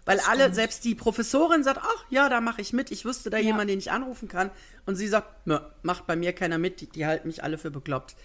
[0.03, 0.55] Weil das alle, stimmt.
[0.55, 2.91] selbst die Professorin sagt, ach ja, da mache ich mit.
[2.91, 3.43] Ich wüsste da ja.
[3.43, 4.49] jemanden, den ich anrufen kann.
[4.85, 5.47] Und sie sagt,
[5.83, 6.81] macht bei mir keiner mit.
[6.81, 8.15] Die, die, halten mich alle für bekloppt.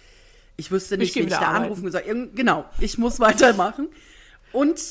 [0.57, 2.01] Ich wüsste nicht, ich wen ich da anrufen soll.
[2.33, 3.87] Genau, ich muss weitermachen.
[4.51, 4.81] Und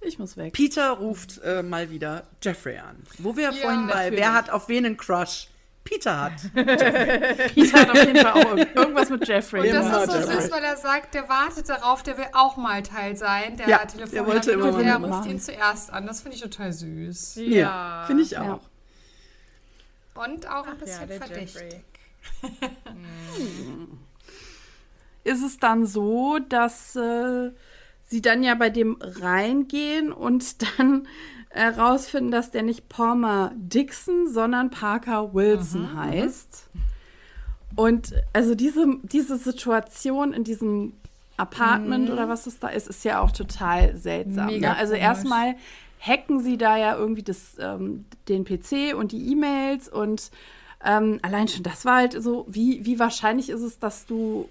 [0.00, 0.52] ich muss weg.
[0.52, 3.02] Peter ruft äh, mal wieder Jeffrey an.
[3.18, 5.48] Wo wir ja, vorhin bei, wer hat auf wen einen Crush?
[5.84, 6.32] Peter hat.
[6.54, 9.70] Peter hat auf jeden Fall auch irgendwas mit Jeffrey.
[9.70, 12.82] Und das ist so süß, weil er sagt, der wartet darauf, der will auch mal
[12.82, 13.56] Teil sein.
[13.56, 16.06] Der ja, Telefon der wollte immer und er ruft ihn zuerst an.
[16.06, 17.36] Das finde ich total süß.
[17.36, 18.44] Ja, ja finde ich auch.
[18.44, 18.60] Ja.
[20.22, 21.82] Und auch ein Ach bisschen ja, verdächtig.
[25.24, 27.50] ist es dann so, dass äh,
[28.10, 31.06] sie dann ja bei dem reingehen und dann
[31.50, 36.68] herausfinden, dass der nicht Palmer Dixon, sondern Parker Wilson mhm, heißt.
[37.76, 40.94] Und also diese, diese Situation in diesem
[41.36, 42.12] Apartment mhm.
[42.12, 44.58] oder was es da ist, ist ja auch total seltsam.
[44.58, 44.76] Ne?
[44.76, 45.54] Also erstmal
[46.00, 50.30] hacken sie da ja irgendwie das, ähm, den PC und die E-Mails und
[50.84, 54.48] ähm, allein schon das war halt so, wie, wie wahrscheinlich ist es, dass du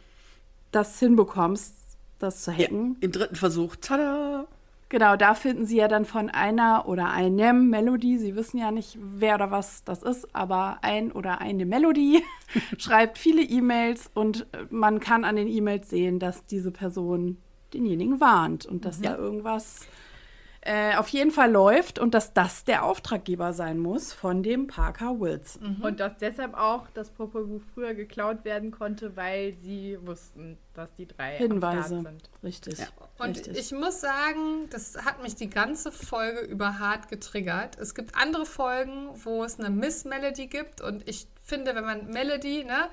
[0.72, 1.76] das hinbekommst,
[2.20, 2.98] das zu hacken.
[3.00, 4.48] Ja, Im dritten Versuch, tada!
[4.90, 8.98] Genau, da finden sie ja dann von einer oder einem Melodie, sie wissen ja nicht,
[9.00, 12.24] wer oder was das ist, aber ein oder eine Melodie
[12.80, 17.38] schreibt viele E-Mails und man kann an den E-Mails sehen, dass diese Person
[17.72, 19.12] denjenigen warnt und dass ja.
[19.12, 19.88] da irgendwas
[20.62, 25.20] äh, auf jeden Fall läuft und dass das der Auftraggeber sein muss von dem Parker
[25.20, 25.60] Wills.
[25.60, 25.82] Mhm.
[25.82, 31.08] Und dass deshalb auch das Popelbuch früher geklaut werden konnte, weil sie wussten, dass die
[31.08, 32.30] drei Hinweise sind.
[32.44, 32.80] Richtig.
[32.80, 32.88] Ja.
[33.20, 33.58] Und Richtig.
[33.58, 37.78] ich muss sagen, das hat mich die ganze Folge über hart getriggert.
[37.78, 42.08] Es gibt andere Folgen, wo es eine Miss Melody gibt und ich finde, wenn man
[42.08, 42.90] Melody, ne,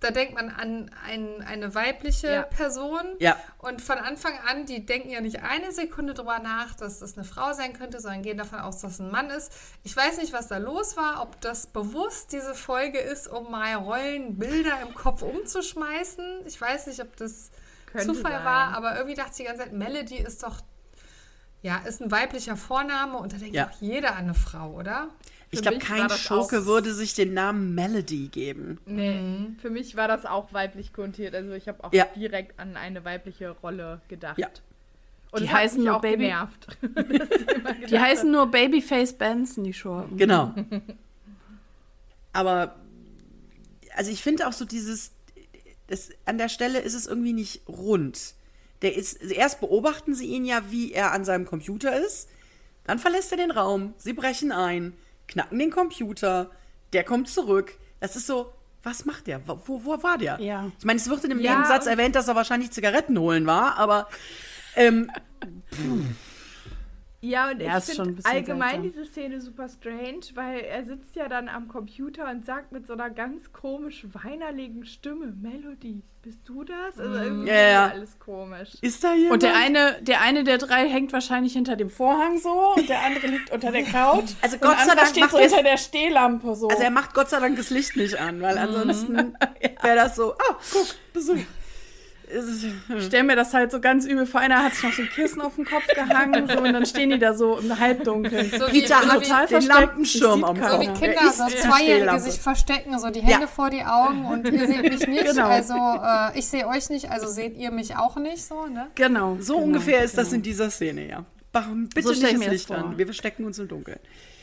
[0.00, 2.42] da denkt man an ein, eine weibliche ja.
[2.42, 3.04] Person.
[3.18, 3.36] Ja.
[3.58, 7.24] Und von Anfang an, die denken ja nicht eine Sekunde drüber nach, dass das eine
[7.24, 9.52] Frau sein könnte, sondern gehen davon aus, dass es ein Mann ist.
[9.84, 13.74] Ich weiß nicht, was da los war, ob das bewusst diese Folge ist, um mal
[13.74, 16.46] Rollenbilder im Kopf umzuschmeißen.
[16.46, 17.50] Ich weiß nicht, ob das
[17.86, 18.44] könnte Zufall sein.
[18.44, 20.60] war, aber irgendwie dachte ich die ganze Zeit, Melody ist doch,
[21.62, 23.68] ja, ist ein weiblicher Vorname und da denkt ja.
[23.68, 25.10] auch jeder an eine Frau, oder?
[25.50, 28.78] Ich glaube, kein Schurke würde sich den Namen Melody geben.
[28.84, 29.56] Nee, mhm.
[29.60, 31.34] für mich war das auch weiblich kontiert.
[31.34, 32.06] Also ich habe auch ja.
[32.16, 34.38] direkt an eine weibliche Rolle gedacht.
[34.38, 34.48] Ja.
[35.30, 36.24] Und die heißen nur Baby.
[36.24, 36.66] Genervt,
[37.90, 40.16] die heißen nur Babyface Benson, die Schurken.
[40.16, 40.54] Genau.
[42.32, 42.76] Aber
[43.94, 45.12] also ich finde auch so dieses,
[45.88, 48.34] das, an der Stelle ist es irgendwie nicht rund.
[48.80, 52.28] Der ist, erst beobachten sie ihn ja, wie er an seinem Computer ist.
[52.84, 53.94] Dann verlässt er den Raum.
[53.98, 54.94] Sie brechen ein
[55.28, 56.50] knacken den Computer,
[56.92, 57.78] der kommt zurück.
[58.00, 58.52] Das ist so,
[58.82, 59.40] was macht der?
[59.46, 60.40] Wo, wo war der?
[60.40, 60.70] Ja.
[60.78, 63.76] Ich meine, es wird in dem ja, Nebensatz erwähnt, dass er wahrscheinlich Zigaretten holen war,
[63.76, 64.08] aber
[64.76, 65.10] ähm,
[67.20, 68.82] Ja, und ja, ich finde allgemein seltsam.
[68.82, 72.92] diese Szene super strange, weil er sitzt ja dann am Computer und sagt mit so
[72.92, 76.98] einer ganz komisch weinerlichen Stimme, Melody, bist du das?
[76.98, 77.86] Also irgendwie ja, ja.
[77.88, 78.70] alles komisch.
[78.82, 79.32] Ist da jemand?
[79.32, 83.02] Und der eine, der eine der drei hängt wahrscheinlich hinter dem Vorhang so und der
[83.02, 84.30] andere liegt unter der Couch.
[84.40, 86.68] Also Gott sei Dank steht so hinter der Stehlampe so.
[86.68, 89.34] Also er macht Gott sei Dank das Licht nicht an, weil ansonsten
[89.82, 91.38] wäre das so, ah, guck, Besuch.
[92.98, 94.40] Ich stelle mir das halt so ganz übel vor.
[94.40, 97.10] Einer hat sich noch so ein Kissen auf den Kopf gehangen so, und dann stehen
[97.10, 98.50] die da so im Halbdunkeln.
[98.50, 100.70] So wie, Peter hat total den Lampenschirm am Kopf.
[100.70, 103.46] So wie Kinder, so Zweijährige sich verstecken, so die Hände ja.
[103.46, 105.26] vor die Augen und ihr seht mich nicht.
[105.26, 105.48] Genau.
[105.48, 108.88] Also äh, ich sehe euch nicht, also seht ihr mich auch nicht so, ne?
[108.94, 109.36] Genau.
[109.40, 110.22] So genau, ungefähr ist genau.
[110.22, 111.24] das in dieser Szene, ja.
[111.94, 112.98] Bitte so nicht das Licht an.
[112.98, 113.98] Wir verstecken uns im Dunkeln.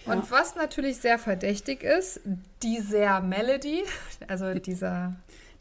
[0.05, 0.25] Und ja.
[0.29, 2.21] was natürlich sehr verdächtig ist,
[2.61, 3.83] dieser Melody,
[4.27, 5.15] also dieser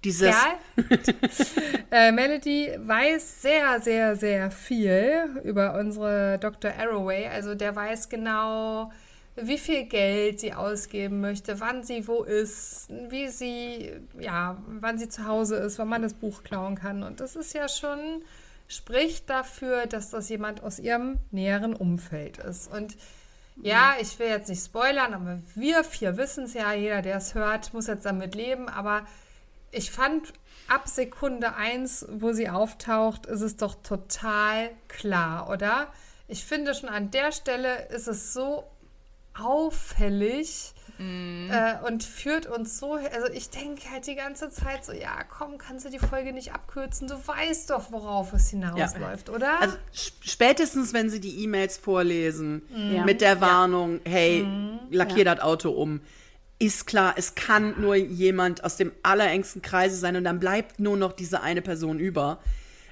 [0.05, 0.29] dieses.
[0.29, 0.59] Ja.
[1.91, 6.73] äh, Melody weiß sehr, sehr, sehr viel über unsere Dr.
[6.79, 7.29] Arroway.
[7.29, 8.91] Also der weiß genau,
[9.37, 15.09] wie viel Geld sie ausgeben möchte, wann sie wo ist, wie sie, ja, wann sie
[15.09, 17.03] zu Hause ist, wann man das Buch klauen kann.
[17.03, 18.23] Und das ist ja schon,
[18.69, 22.73] spricht dafür, dass das jemand aus ihrem näheren Umfeld ist.
[22.73, 22.97] Und
[23.63, 27.35] ja, ich will jetzt nicht spoilern, aber wir vier wissen es ja, jeder, der es
[27.35, 29.07] hört, muss jetzt damit leben, aber
[29.75, 30.33] ich fand
[30.69, 35.89] ab Sekunde 1, wo sie auftaucht, ist es doch total klar, oder?
[36.29, 38.65] Ich finde schon an der Stelle ist es so
[39.35, 41.51] auffällig mm.
[41.51, 45.59] äh, und führt uns so, also ich denke halt die ganze Zeit so, ja, komm,
[45.59, 47.09] kannst du die Folge nicht abkürzen?
[47.09, 49.35] Du weißt doch, worauf es hinausläuft, ja.
[49.35, 49.61] oder?
[49.61, 53.05] Also spätestens, wenn sie die E-Mails vorlesen mm.
[53.05, 54.13] mit der Warnung, ja.
[54.13, 54.79] hey, mm.
[54.91, 55.35] lackier ja.
[55.35, 56.01] das Auto um
[56.65, 60.97] ist klar, es kann nur jemand aus dem allerengsten Kreise sein und dann bleibt nur
[60.97, 62.39] noch diese eine Person über.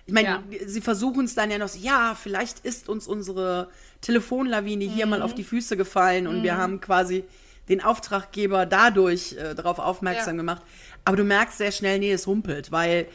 [0.07, 0.43] Ich meine, ja.
[0.66, 3.68] sie versuchen es dann ja noch, so, ja, vielleicht ist uns unsere
[4.01, 5.37] Telefonlawine hier mal auf mhm.
[5.37, 6.43] die Füße gefallen und mhm.
[6.43, 7.25] wir haben quasi
[7.68, 10.43] den Auftraggeber dadurch äh, darauf aufmerksam ja.
[10.43, 10.62] gemacht.
[11.05, 13.07] Aber du merkst sehr schnell, nee, es rumpelt, weil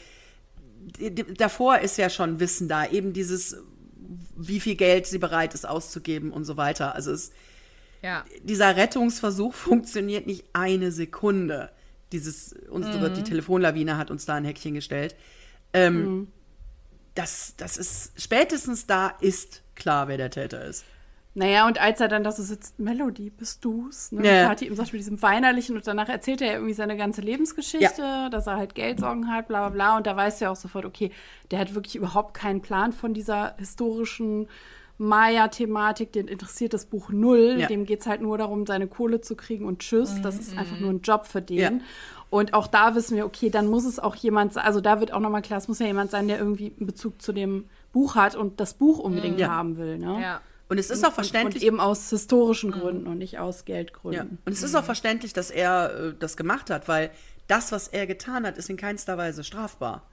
[1.38, 3.58] davor ist ja schon Wissen da, eben dieses,
[4.38, 6.96] wie viel Geld sie bereit ist auszugeben und so weiter.
[6.96, 7.32] Also es
[8.02, 8.26] ja.
[8.44, 11.72] Dieser Rettungsversuch funktioniert nicht eine Sekunde.
[12.12, 13.14] Dieses, unsere, mhm.
[13.16, 15.16] die Telefonlawine hat uns da ein Häkchen gestellt.
[15.74, 16.28] Ähm, mhm.
[17.16, 20.86] das, das ist, spätestens da ist klar, wer der Täter ist.
[21.38, 24.12] Naja, und als er dann da so sitzt, Melody, bist du's?
[24.12, 24.26] Ne?
[24.26, 24.48] Ja.
[24.48, 28.30] Kathi ihm sagt mit diesem Weinerlichen und danach erzählt er irgendwie seine ganze Lebensgeschichte, ja.
[28.30, 29.98] dass er halt Geldsorgen hat, bla bla bla.
[29.98, 31.12] Und da weißt du ja auch sofort, okay,
[31.52, 34.48] der hat wirklich überhaupt keinen Plan von dieser historischen
[34.98, 37.58] Maya-Thematik, den interessiert das Buch null.
[37.60, 37.68] Ja.
[37.68, 40.16] Dem geht es halt nur darum, seine Kohle zu kriegen und tschüss.
[40.16, 40.24] Mhm.
[40.24, 41.58] Das ist einfach nur ein Job für den.
[41.58, 41.72] Ja.
[42.30, 45.14] Und auch da wissen wir, okay, dann muss es auch jemand sein, also da wird
[45.14, 48.16] auch nochmal klar, es muss ja jemand sein, der irgendwie einen Bezug zu dem Buch
[48.16, 49.50] hat und das Buch unbedingt ja.
[49.50, 49.98] haben will.
[49.98, 50.20] Ne?
[50.22, 50.42] Ja.
[50.70, 51.64] Und es ist auch verständlich.
[51.64, 52.74] Und eben aus historischen mhm.
[52.74, 54.30] Gründen und nicht aus Geldgründen.
[54.32, 54.38] Ja.
[54.46, 57.12] Und es ist auch verständlich, dass er äh, das gemacht hat, weil
[57.48, 60.04] das, was er getan hat, ist in keinster Weise strafbar.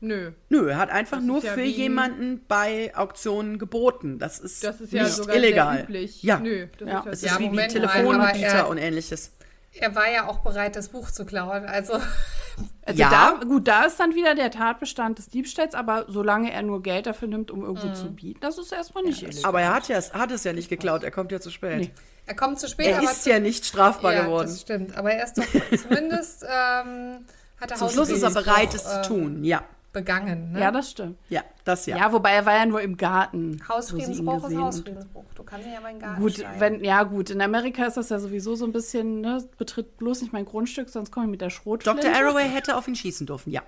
[0.00, 0.32] Nö.
[0.48, 4.18] Nö, er hat einfach nur ja für jemanden bei Auktionen geboten.
[4.18, 5.82] Das ist, das ist ja nicht illegal.
[5.82, 6.22] üblich.
[6.22, 7.00] Ja, Nö, das ja.
[7.10, 9.32] ist, ja, ist wie, wie Telefonanbieter und ähnliches.
[9.72, 11.64] Er war ja auch bereit, das Buch zu klauen.
[11.64, 12.00] Also
[12.84, 13.10] Also ja.
[13.10, 17.06] Da, gut, da ist dann wieder der Tatbestand des Diebstahls, aber solange er nur Geld
[17.06, 17.94] dafür nimmt, um irgendwo mhm.
[17.94, 19.48] zu bieten, das ist erstmal nicht ja, illegal.
[19.48, 21.78] Aber er hat, ja, hat es ja nicht geklaut, er kommt ja zu spät.
[21.78, 21.90] Nee.
[22.26, 22.86] Er kommt zu spät.
[22.86, 24.48] Er ist ja nicht strafbar ja, geworden.
[24.48, 25.44] Das stimmt, aber er ist doch
[25.82, 27.26] zumindest ähm,
[27.60, 30.52] hat er Zum Schluss ist er bereit, es zu tun, ja begangen.
[30.52, 30.60] Ne?
[30.60, 31.18] Ja, das stimmt.
[31.28, 31.96] Ja, das ja.
[31.96, 33.60] Ja, wobei er war ja nur im Garten.
[33.68, 35.24] Hausfriedensbruch ist Hausfriedensbruch.
[35.34, 37.30] Du kannst ja mal in den Garten Gut, wenn, ja gut.
[37.30, 40.88] In Amerika ist das ja sowieso so ein bisschen, ne, betritt bloß nicht mein Grundstück,
[40.88, 42.02] sonst komme ich mit der Schrotflinte.
[42.02, 42.14] Dr.
[42.14, 43.62] Arroway hätte auf ihn schießen dürfen, ja.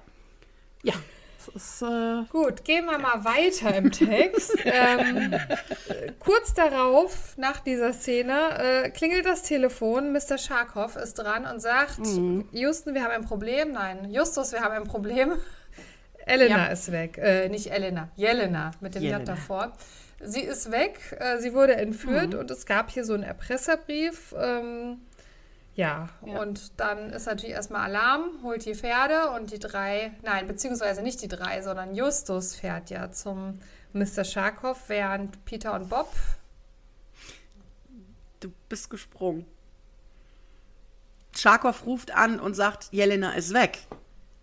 [0.83, 0.95] Ja.
[1.55, 4.57] Ist, äh Gut, gehen wir mal weiter im Text.
[4.65, 5.35] ähm,
[6.21, 10.13] kurz darauf, nach dieser Szene, äh, klingelt das Telefon.
[10.13, 10.39] Mr.
[10.39, 12.49] Scharkow ist dran und sagt: mhm.
[12.53, 13.73] Houston, wir haben ein Problem.
[13.73, 15.33] Nein, Justus, wir haben ein Problem.
[16.33, 16.67] Elena ja.
[16.67, 17.19] ist weg.
[17.19, 19.73] Äh, nicht Elena, Jelena mit dem J davor.
[20.19, 22.39] Sie ist weg, äh, sie wurde entführt mhm.
[22.39, 24.35] und es gab hier so einen Erpresserbrief.
[24.39, 24.99] Ähm,
[25.75, 30.47] ja, ja, und dann ist natürlich erstmal Alarm, holt die Pferde und die drei, nein,
[30.47, 33.59] beziehungsweise nicht die drei, sondern Justus fährt ja zum
[33.93, 34.25] Mr.
[34.25, 36.13] Scharkow, während Peter und Bob.
[38.41, 39.47] Du bist gesprungen.
[41.37, 43.79] Scharkow ruft an und sagt, Jelena ist weg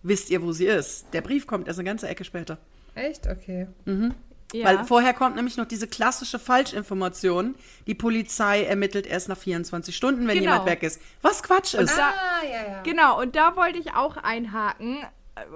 [0.04, 1.14] wisst ihr, wo sie ist.
[1.14, 2.58] Der Brief kommt erst eine ganze Ecke später.
[2.96, 3.28] Echt?
[3.28, 3.68] Okay.
[3.86, 4.14] Mhm.
[4.54, 4.66] Ja.
[4.66, 7.56] Weil vorher kommt nämlich noch diese klassische Falschinformation.
[7.86, 10.54] Die Polizei ermittelt erst nach 24 Stunden, wenn genau.
[10.54, 11.00] jemand weg ist.
[11.22, 11.96] Was Quatsch ist.
[11.96, 12.82] Da, ah, ja, ja.
[12.82, 14.98] Genau, und da wollte ich auch einhaken.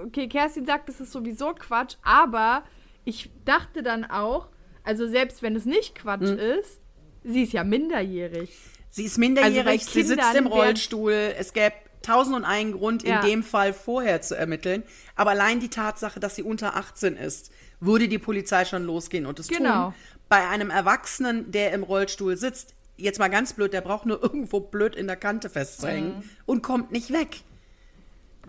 [0.06, 2.62] Okay, Kerstin sagt, das ist sowieso Quatsch, aber
[3.04, 4.48] ich dachte dann auch,
[4.84, 6.38] also selbst wenn es nicht Quatsch mhm.
[6.38, 6.80] ist,
[7.24, 8.56] sie ist ja minderjährig.
[8.90, 11.34] Sie ist minderjährig, also sie sitzt im Rollstuhl.
[11.36, 11.74] Es gäbe
[12.04, 13.20] tausend und einen Grund, ja.
[13.20, 14.82] in dem Fall vorher zu ermitteln.
[15.16, 17.50] Aber allein die Tatsache, dass sie unter 18 ist,
[17.80, 19.86] würde die Polizei schon losgehen und es genau.
[19.86, 19.94] tun.
[20.28, 24.60] Bei einem Erwachsenen, der im Rollstuhl sitzt, jetzt mal ganz blöd, der braucht nur irgendwo
[24.60, 26.30] blöd in der Kante festzuhängen mhm.
[26.46, 27.42] und kommt nicht weg.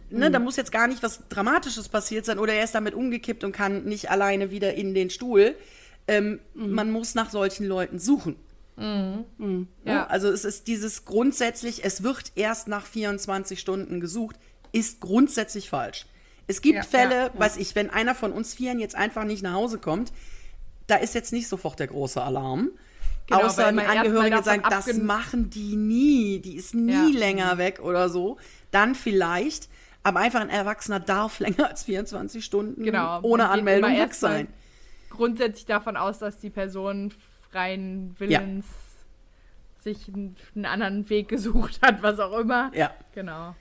[0.09, 0.33] Ne, mhm.
[0.33, 3.51] Da muss jetzt gar nicht was Dramatisches passiert sein oder er ist damit umgekippt und
[3.51, 5.55] kann nicht alleine wieder in den Stuhl.
[6.07, 6.71] Ähm, mhm.
[6.71, 8.35] Man muss nach solchen Leuten suchen.
[8.77, 9.25] Mhm.
[9.37, 9.67] Mhm.
[9.83, 10.07] Ja.
[10.07, 14.37] Also es ist dieses grundsätzlich, es wird erst nach 24 Stunden gesucht,
[14.71, 16.05] ist grundsätzlich falsch.
[16.47, 19.41] Es gibt ja, Fälle, ja, weiß ich, wenn einer von uns Vieren jetzt einfach nicht
[19.41, 20.11] nach Hause kommt,
[20.87, 22.71] da ist jetzt nicht sofort der große Alarm.
[23.27, 28.09] Genau, Außer die Angehörigen sagen, das machen die nie, die ist nie länger weg oder
[28.09, 28.37] so.
[28.69, 29.67] Dann vielleicht,
[30.03, 33.21] aber einfach ein Erwachsener darf länger als 24 Stunden genau.
[33.23, 34.47] ohne Anmeldung weg sein.
[35.09, 37.13] Grundsätzlich davon aus, dass die Person
[37.55, 39.83] freien Willens ja.
[39.83, 42.69] sich einen anderen Weg gesucht hat, was auch immer.
[42.75, 42.91] Ja.
[43.13, 43.55] Genau.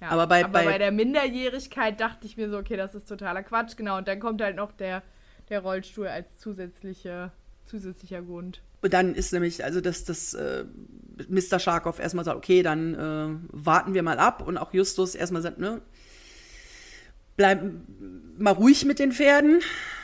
[0.00, 0.08] Ja.
[0.08, 3.42] Aber, bei, Aber bei, bei, der Minderjährigkeit dachte ich mir so, okay, das ist totaler
[3.42, 3.96] Quatsch, genau.
[3.96, 5.02] Und dann kommt halt noch der,
[5.48, 7.32] der Rollstuhl als zusätzliche,
[7.64, 8.60] zusätzlicher Grund.
[8.82, 10.64] Und dann ist nämlich, also dass das äh,
[11.28, 11.58] Mr.
[11.58, 15.58] Scharkow erstmal sagt, okay, dann äh, warten wir mal ab und auch Justus erstmal sagt,
[15.58, 15.80] ne,
[17.36, 17.62] bleib
[18.38, 19.60] mal ruhig mit den Pferden,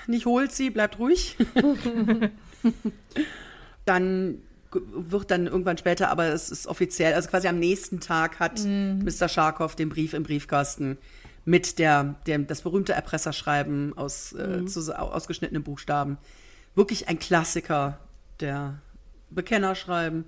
[0.07, 1.37] nicht holt sie, bleibt ruhig.
[3.85, 4.39] dann
[4.73, 9.05] wird dann irgendwann später, aber es ist offiziell, also quasi am nächsten Tag hat mhm.
[9.05, 9.29] Mr.
[9.29, 10.99] Scharkow den Brief im Briefkasten
[11.45, 14.69] mit der, der das berühmte Erpresserschreiben aus äh, mhm.
[14.69, 16.19] zu, ausgeschnittenen Buchstaben.
[16.75, 17.99] Wirklich ein Klassiker
[18.41, 18.81] der
[19.31, 20.25] Bekennerschreiben,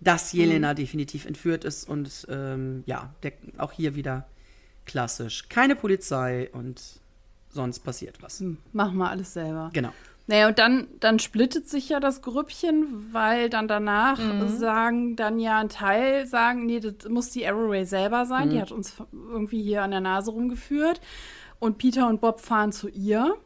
[0.00, 0.76] dass Jelena mhm.
[0.76, 4.26] definitiv entführt ist und ähm, ja, der, auch hier wieder
[4.84, 5.48] klassisch.
[5.48, 6.82] Keine Polizei und
[7.50, 8.40] sonst passiert was.
[8.40, 9.70] Hm, machen wir alles selber.
[9.72, 9.92] Genau.
[10.28, 14.46] Naja, und dann, dann splittet sich ja das Grüppchen, weil dann danach mhm.
[14.48, 18.48] sagen dann ja ein Teil, sagen, nee, das muss die Arroway selber sein.
[18.48, 18.52] Mhm.
[18.52, 21.00] Die hat uns irgendwie hier an der Nase rumgeführt.
[21.60, 23.36] Und Peter und Bob fahren zu ihr.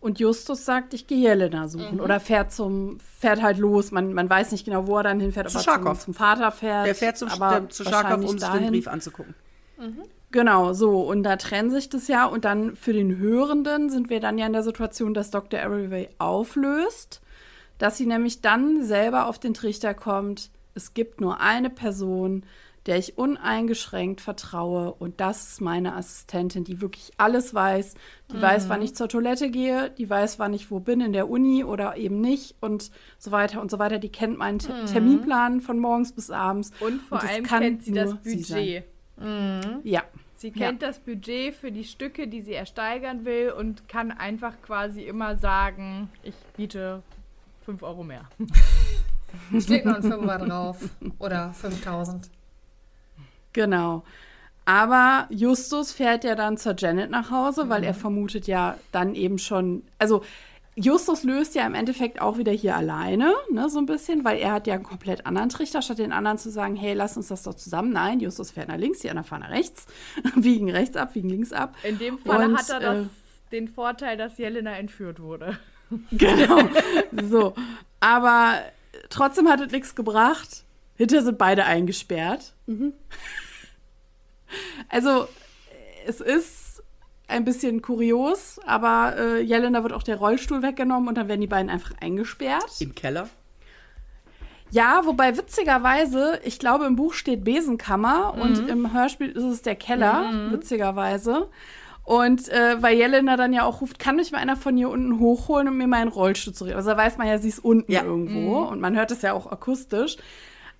[0.00, 1.96] Und Justus sagt, ich gehe Jelena suchen.
[1.96, 2.00] Mhm.
[2.00, 3.90] Oder fährt zum, fährt halt los.
[3.90, 6.86] Man, man weiß nicht genau, wo er dann hinfährt, zu aber zum, zum, Vater fährt.
[6.86, 9.34] Der fährt zum, aber der, zu Scharkow, um sich den Brief anzugucken.
[9.78, 10.04] Mhm.
[10.36, 11.00] Genau, so.
[11.00, 12.26] Und da trennt sich das ja.
[12.26, 15.60] Und dann für den Hörenden sind wir dann ja in der Situation, dass Dr.
[15.60, 17.22] Arroway auflöst,
[17.78, 22.44] dass sie nämlich dann selber auf den Trichter kommt, es gibt nur eine Person,
[22.84, 24.92] der ich uneingeschränkt vertraue.
[24.92, 27.94] Und das ist meine Assistentin, die wirklich alles weiß.
[28.30, 28.42] Die mhm.
[28.42, 31.64] weiß, wann ich zur Toilette gehe, die weiß, wann ich wo bin in der Uni
[31.64, 33.98] oder eben nicht und so weiter und so weiter.
[33.98, 34.84] Die kennt meinen mhm.
[34.84, 36.72] Terminplan von morgens bis abends.
[36.80, 38.46] Und vor und allem kennt sie das Budget.
[38.46, 38.82] Sie
[39.16, 39.80] mhm.
[39.82, 40.02] Ja.
[40.36, 40.88] Sie kennt ja.
[40.88, 46.10] das Budget für die Stücke, die sie ersteigern will und kann einfach quasi immer sagen,
[46.22, 47.02] ich biete
[47.64, 48.28] 5 Euro mehr.
[49.58, 50.78] Steht noch ein Fünfer drauf.
[51.18, 52.28] Oder 5000.
[53.52, 54.04] Genau.
[54.66, 57.86] Aber Justus fährt ja dann zur Janet nach Hause, weil mhm.
[57.86, 60.22] er vermutet ja dann eben schon, also
[60.78, 64.52] Justus löst ja im Endeffekt auch wieder hier alleine, ne, so ein bisschen, weil er
[64.52, 67.44] hat ja einen komplett anderen Trichter, statt den anderen zu sagen, hey, lass uns das
[67.44, 67.92] doch zusammen.
[67.92, 69.86] Nein, Justus fährt nach links, die anderen fahren nach rechts,
[70.36, 71.74] biegen rechts ab, biegen links ab.
[71.82, 73.08] In dem Fall Und, hat er das, äh,
[73.52, 75.58] den Vorteil, dass Jelena entführt wurde.
[76.10, 76.68] Genau.
[77.30, 77.54] so.
[78.00, 78.60] Aber
[79.08, 80.64] trotzdem hat es nichts gebracht.
[80.96, 82.54] Hinter sind beide eingesperrt.
[82.66, 82.92] Mhm.
[84.88, 85.28] Also,
[86.06, 86.55] es ist
[87.28, 91.46] ein bisschen kurios, aber äh, Jelena wird auch der Rollstuhl weggenommen und dann werden die
[91.46, 92.80] beiden einfach eingesperrt.
[92.80, 93.28] Im Keller?
[94.70, 98.42] Ja, wobei witzigerweise, ich glaube, im Buch steht Besenkammer mhm.
[98.42, 100.52] und im Hörspiel ist es der Keller, mhm.
[100.52, 101.48] witzigerweise.
[102.04, 105.18] Und äh, weil Jelena dann ja auch ruft, kann mich mal einer von hier unten
[105.18, 106.74] hochholen und mir meinen Rollstuhl zurück.
[106.74, 108.04] Also da weiß man ja, sie ist unten ja.
[108.04, 108.68] irgendwo mhm.
[108.68, 110.16] und man hört es ja auch akustisch.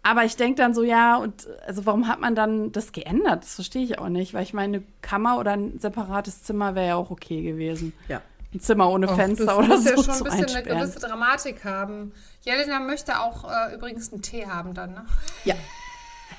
[0.06, 3.42] Aber ich denke dann so, ja, und also warum hat man dann das geändert?
[3.42, 6.86] Das verstehe ich auch nicht, weil ich meine, eine Kammer oder ein separates Zimmer wäre
[6.86, 7.92] ja auch okay gewesen.
[8.06, 8.22] Ja.
[8.54, 9.90] Ein Zimmer ohne Och, Fenster das oder muss so.
[9.90, 12.12] ja schon ein bisschen eine gewisse Dramatik haben.
[12.42, 15.06] Jelena möchte auch äh, übrigens einen Tee haben dann, ne?
[15.44, 15.56] Ja.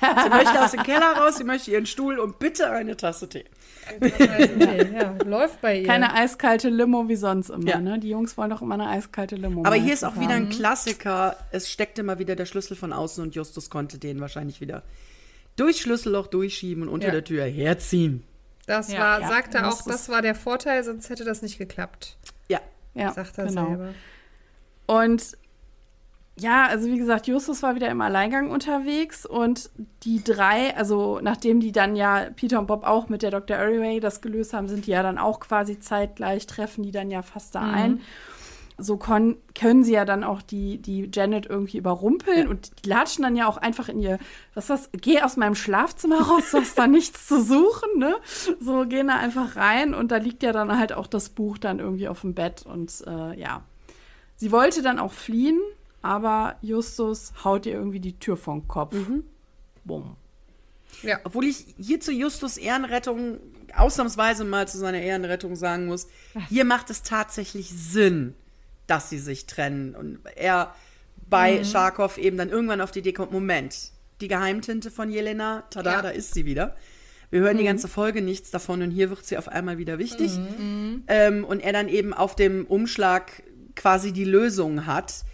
[0.00, 3.44] Sie möchte aus dem Keller raus, sie möchte ihren Stuhl und bitte eine Tasse Tee.
[4.94, 5.86] ja, läuft bei ihr.
[5.86, 7.80] Keine eiskalte Limo wie sonst immer, ja.
[7.80, 7.98] ne?
[7.98, 9.64] Die Jungs wollen doch immer eine eiskalte Limo.
[9.64, 10.22] Aber hier ist auch haben.
[10.22, 11.36] wieder ein Klassiker.
[11.50, 14.82] Es steckte mal wieder der Schlüssel von außen und Justus konnte den wahrscheinlich wieder
[15.56, 17.12] durchs Schlüsselloch durchschieben und unter ja.
[17.12, 18.24] der Tür herziehen.
[18.66, 22.18] Das ja, war, sagte auch, das war der Vorteil, sonst hätte das nicht geklappt.
[22.48, 22.60] Ja.
[22.94, 23.66] Ja, sagt er genau.
[23.66, 23.94] selber.
[24.86, 25.36] Und
[26.40, 29.70] ja, also wie gesagt, Justus war wieder im Alleingang unterwegs und
[30.02, 33.56] die drei, also nachdem die dann ja Peter und Bob auch mit der Dr.
[33.56, 37.22] Arroway das gelöst haben, sind die ja dann auch quasi zeitgleich, treffen die dann ja
[37.22, 37.74] fast da mhm.
[37.74, 38.00] ein.
[38.80, 42.48] So können sie ja dann auch die, die Janet irgendwie überrumpeln ja.
[42.48, 44.20] und die latschen dann ja auch einfach in ihr,
[44.54, 48.14] was ist das, geh aus meinem Schlafzimmer raus, du hast da nichts zu suchen, ne?
[48.60, 51.80] So gehen da einfach rein und da liegt ja dann halt auch das Buch dann
[51.80, 53.62] irgendwie auf dem Bett und äh, ja.
[54.36, 55.58] Sie wollte dann auch fliehen,
[56.02, 58.94] aber Justus haut ihr irgendwie die Tür vom Kopf.
[58.94, 59.24] Mhm.
[59.84, 60.16] Bumm.
[61.02, 61.18] Ja.
[61.24, 63.38] Obwohl ich hier zu Justus Ehrenrettung
[63.76, 66.08] ausnahmsweise mal zu seiner Ehrenrettung sagen muss,
[66.48, 68.34] hier macht es tatsächlich Sinn,
[68.86, 69.94] dass sie sich trennen.
[69.94, 70.74] Und er
[71.28, 71.64] bei mhm.
[71.64, 76.02] Scharkow eben dann irgendwann auf die Idee kommt, Moment, die Geheimtinte von Jelena, tada, ja.
[76.02, 76.76] da ist sie wieder.
[77.30, 77.60] Wir hören mhm.
[77.60, 80.36] die ganze Folge nichts davon und hier wird sie auf einmal wieder wichtig.
[80.38, 81.04] Mhm.
[81.08, 83.42] Ähm, und er dann eben auf dem Umschlag
[83.76, 85.24] quasi die Lösung hat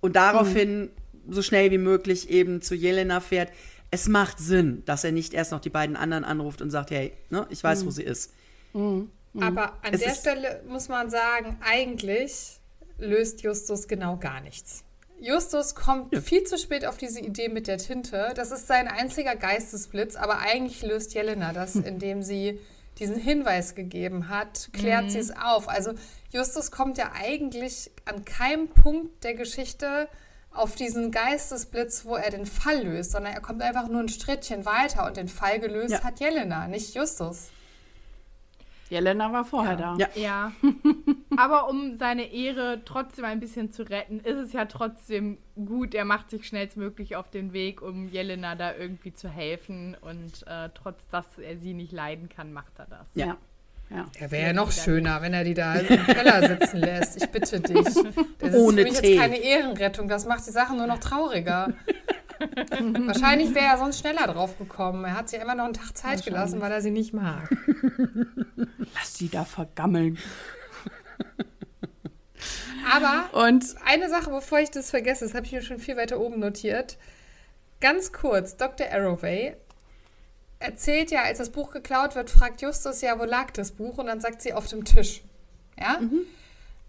[0.00, 0.90] und daraufhin
[1.24, 1.32] mhm.
[1.32, 3.50] so schnell wie möglich eben zu Jelena fährt.
[3.90, 7.12] Es macht Sinn, dass er nicht erst noch die beiden anderen anruft und sagt, hey,
[7.30, 7.86] ne, ich weiß, mhm.
[7.86, 8.32] wo sie ist.
[8.74, 9.10] Mhm.
[9.40, 12.58] Aber an es der Stelle muss man sagen, eigentlich
[12.98, 14.84] löst Justus genau gar nichts.
[15.20, 16.20] Justus kommt ja.
[16.20, 18.32] viel zu spät auf diese Idee mit der Tinte.
[18.36, 21.84] Das ist sein einziger Geistesblitz, aber eigentlich löst Jelena das, hm.
[21.84, 22.58] indem sie
[22.98, 25.10] diesen Hinweis gegeben hat, klärt mhm.
[25.10, 25.68] sie es auf.
[25.68, 25.92] Also
[26.30, 30.08] Justus kommt ja eigentlich an keinem Punkt der Geschichte
[30.50, 34.64] auf diesen Geistesblitz, wo er den Fall löst, sondern er kommt einfach nur ein Strittchen
[34.64, 36.02] weiter und den Fall gelöst ja.
[36.02, 37.48] hat Jelena, nicht Justus.
[38.90, 39.96] Jelena war vorher ja.
[39.96, 39.96] da.
[39.96, 40.08] Ja.
[40.14, 40.52] ja.
[41.36, 45.94] Aber um seine Ehre trotzdem ein bisschen zu retten, ist es ja trotzdem gut.
[45.94, 49.96] Er macht sich schnellstmöglich auf den Weg, um Jelena da irgendwie zu helfen.
[50.00, 53.06] Und äh, trotz dass er sie nicht leiden kann, macht er das.
[53.14, 53.36] Ja.
[53.90, 54.06] Ja.
[54.20, 57.22] ja wäre ja noch schöner, wenn er die da im Keller sitzen lässt.
[57.22, 57.78] Ich bitte dich.
[58.38, 59.14] Das Ohne ist für mich Tee.
[59.14, 60.08] jetzt keine Ehrenrettung.
[60.08, 61.72] Das macht die Sache nur noch trauriger.
[63.06, 65.04] Wahrscheinlich wäre er sonst schneller drauf gekommen.
[65.04, 67.50] Er hat sich immer noch einen Tag Zeit gelassen, weil er sie nicht mag.
[68.94, 70.18] Lass sie da vergammeln.
[72.90, 76.20] Aber und eine Sache, bevor ich das vergesse, das habe ich mir schon viel weiter
[76.20, 76.96] oben notiert.
[77.80, 78.88] Ganz kurz, Dr.
[78.90, 79.56] Arroway
[80.58, 83.98] erzählt ja, als das Buch geklaut wird, fragt Justus ja, wo lag das Buch?
[83.98, 85.22] Und dann sagt sie auf dem Tisch.
[85.78, 85.98] Ja?
[86.00, 86.22] Mhm.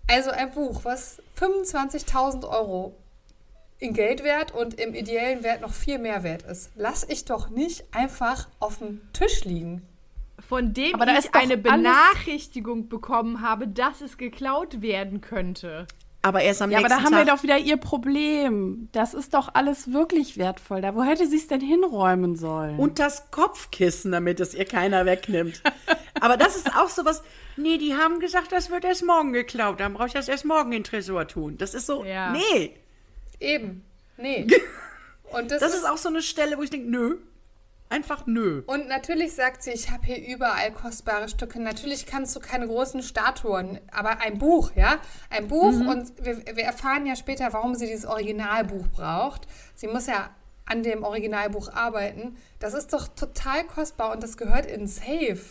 [0.08, 2.96] Also ein Buch, was 25.000 Euro
[3.80, 6.72] in Geld wert und im ideellen Wert noch viel mehr wert ist.
[6.76, 9.82] Lass ich doch nicht einfach auf dem Tisch liegen.
[10.48, 15.86] Von dem Aber ich eine Benachrichtigung bekommen habe, dass es geklaut werden könnte.
[16.22, 18.90] Aber erst am ja, nächsten aber da haben wir doch wieder ihr Problem.
[18.92, 20.82] Das ist doch alles wirklich wertvoll.
[20.82, 22.78] Da wo hätte sie es denn hinräumen sollen?
[22.78, 25.62] Und das Kopfkissen, damit es ihr keiner wegnimmt.
[26.20, 27.24] aber das ist auch so was.
[27.56, 29.80] Nee, die haben gesagt, das wird erst morgen geklaut.
[29.80, 31.58] Dann brauche ich das erst morgen in Tresor tun.
[31.58, 32.04] Das ist so.
[32.04, 32.32] Ja.
[32.32, 32.76] Nee.
[33.40, 33.86] Eben.
[34.18, 34.48] Nee.
[35.32, 37.18] Und das, das ist, ist auch so eine Stelle, wo ich denke, nö.
[37.92, 38.62] Einfach nö.
[38.68, 41.60] Und natürlich sagt sie, ich habe hier überall kostbare Stücke.
[41.60, 45.00] Natürlich kannst du keine großen Statuen, aber ein Buch, ja?
[45.32, 45.88] Ein Buch mhm.
[45.88, 49.48] und wir, wir erfahren ja später, warum sie dieses Originalbuch braucht.
[49.74, 50.30] Sie muss ja
[50.66, 52.38] an dem Originalbuch arbeiten.
[52.60, 55.42] Das ist doch total kostbar und das gehört in Safe.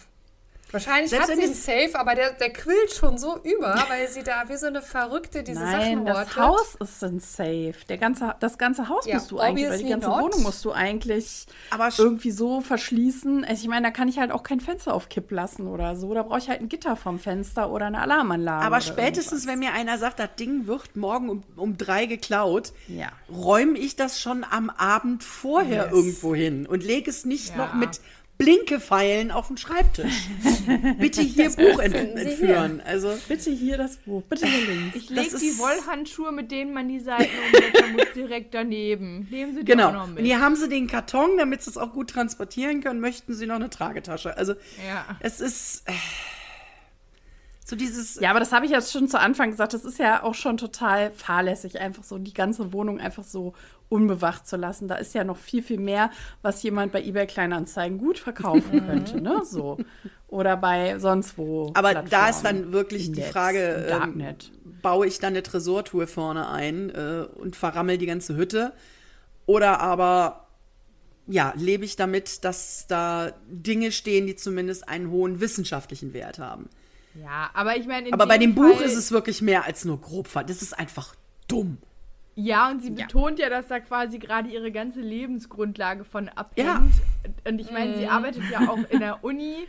[0.71, 4.23] Wahrscheinlich Selbst hat sie einen Safe, aber der, der quillt schon so über, weil sie
[4.23, 6.29] da wie so eine Verrückte diese Nein, Sachen hortet.
[6.29, 7.75] das Haus ist ein Safe.
[7.89, 10.23] Der ganze, das ganze Haus ja, musst du eigentlich, oder die ganze not.
[10.23, 13.45] Wohnung musst du eigentlich aber irgendwie so verschließen.
[13.45, 16.13] Also ich meine, da kann ich halt auch kein Fenster auf Kipp lassen oder so.
[16.13, 18.67] Da brauche ich halt ein Gitter vom Fenster oder eine Alarmanlage.
[18.67, 19.53] Aber spätestens, irgendwas.
[19.53, 23.09] wenn mir einer sagt, das Ding wird morgen um, um drei geklaut, ja.
[23.33, 25.93] räume ich das schon am Abend vorher yes.
[25.93, 27.57] irgendwo hin und lege es nicht ja.
[27.57, 28.01] noch mit
[28.39, 30.29] Blinkepfeilen auf dem Schreibtisch.
[30.99, 32.77] bitte hier Buch ent entführen.
[32.77, 32.87] Hier.
[32.87, 34.97] Also bitte hier das Buch, bitte hier links.
[34.97, 39.27] Ich lege die Wollhandschuhe, mit denen man die Seiten umblättern muss, direkt daneben.
[39.31, 39.89] Nehmen Sie die genau.
[39.89, 40.21] auch noch mit.
[40.21, 43.01] Und hier haben Sie den Karton, damit Sie es auch gut transportieren können.
[43.01, 44.37] Möchten Sie noch eine Tragetasche?
[44.37, 44.55] Also
[44.87, 45.05] ja.
[45.19, 45.93] es ist äh,
[47.65, 48.21] so dieses.
[48.21, 49.75] Ja, aber das habe ich jetzt schon zu Anfang gesagt.
[49.75, 53.53] Das ist ja auch schon total fahrlässig, einfach so die ganze Wohnung einfach so
[53.89, 54.89] unbewacht zu lassen.
[54.89, 56.11] Da ist ja noch viel, viel mehr,
[56.43, 59.43] was jemand bei eBay Kleinanzeigen gut verkaufen könnte, ne?
[59.45, 59.79] So.
[60.29, 61.71] Oder bei sonst wo.
[61.75, 64.25] Aber da ist dann wirklich die Netz, Frage, ähm,
[64.83, 68.73] baue ich dann eine Tresortour vorne ein äh, und verrammel die ganze Hütte?
[69.47, 70.49] Oder aber
[71.27, 76.69] ja, lebe ich damit, dass da Dinge stehen, die zumindest einen hohen wissenschaftlichen Wert haben.
[77.15, 78.13] Ja, aber ich meine.
[78.13, 80.29] Aber bei dem Fall Buch ist es wirklich mehr als nur grob.
[80.47, 81.15] Das ist einfach
[81.47, 81.79] dumm.
[82.41, 83.05] Ja, und sie ja.
[83.05, 86.69] betont ja, dass da quasi gerade ihre ganze Lebensgrundlage von abhängt.
[86.69, 86.89] Ja.
[87.45, 87.99] Und ich meine, mhm.
[87.99, 89.67] sie arbeitet ja auch in der Uni.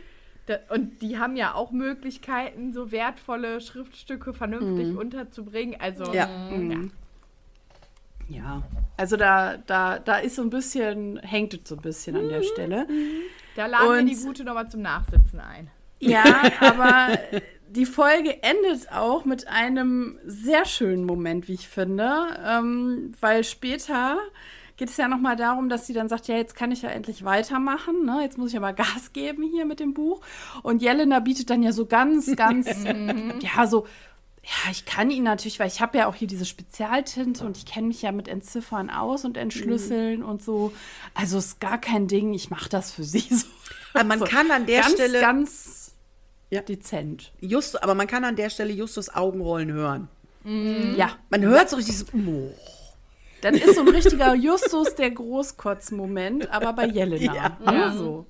[0.68, 4.98] und die haben ja auch Möglichkeiten, so wertvolle Schriftstücke vernünftig mhm.
[4.98, 5.80] unterzubringen.
[5.80, 6.28] Also, ja.
[6.28, 6.92] Mhm.
[8.28, 8.36] ja.
[8.38, 8.62] ja.
[8.96, 12.38] also da, da, da ist so ein bisschen, hängt es so ein bisschen an der
[12.38, 12.44] mhm.
[12.44, 12.86] Stelle.
[13.56, 15.70] Da laden und, wir die Gute nochmal zum Nachsitzen ein.
[15.98, 16.24] Ja,
[16.60, 17.18] aber
[17.70, 22.10] die Folge endet auch mit einem sehr schönen Moment, wie ich finde,
[22.44, 24.18] ähm, weil später
[24.76, 26.88] geht es ja noch mal darum, dass sie dann sagt, ja, jetzt kann ich ja
[26.88, 28.20] endlich weitermachen, ne?
[28.22, 30.20] jetzt muss ich aber Gas geben hier mit dem Buch.
[30.62, 32.66] Und Jelena bietet dann ja so ganz, ganz,
[33.40, 33.86] ja, so,
[34.42, 37.66] ja, ich kann ihn natürlich, weil ich habe ja auch hier diese Spezialtinte und ich
[37.66, 40.26] kenne mich ja mit Entziffern aus und Entschlüsseln mhm.
[40.26, 40.72] und so.
[41.14, 43.46] Also ist gar kein Ding, ich mache das für sie so.
[43.92, 45.79] Aber man so, kann an der ganz, Stelle ganz
[46.50, 46.60] ja.
[46.62, 47.32] dezent.
[47.40, 50.08] Just, aber man kann an der Stelle Justus Augenrollen hören.
[50.44, 50.94] Mhm.
[50.96, 51.10] Ja.
[51.30, 52.52] Man hört so richtig so, oh.
[53.40, 57.34] Dann ist so ein richtiger Justus der Großkotz-Moment, aber bei Jelena.
[57.34, 57.72] Ja.
[57.72, 57.92] ja.
[57.92, 58.26] So.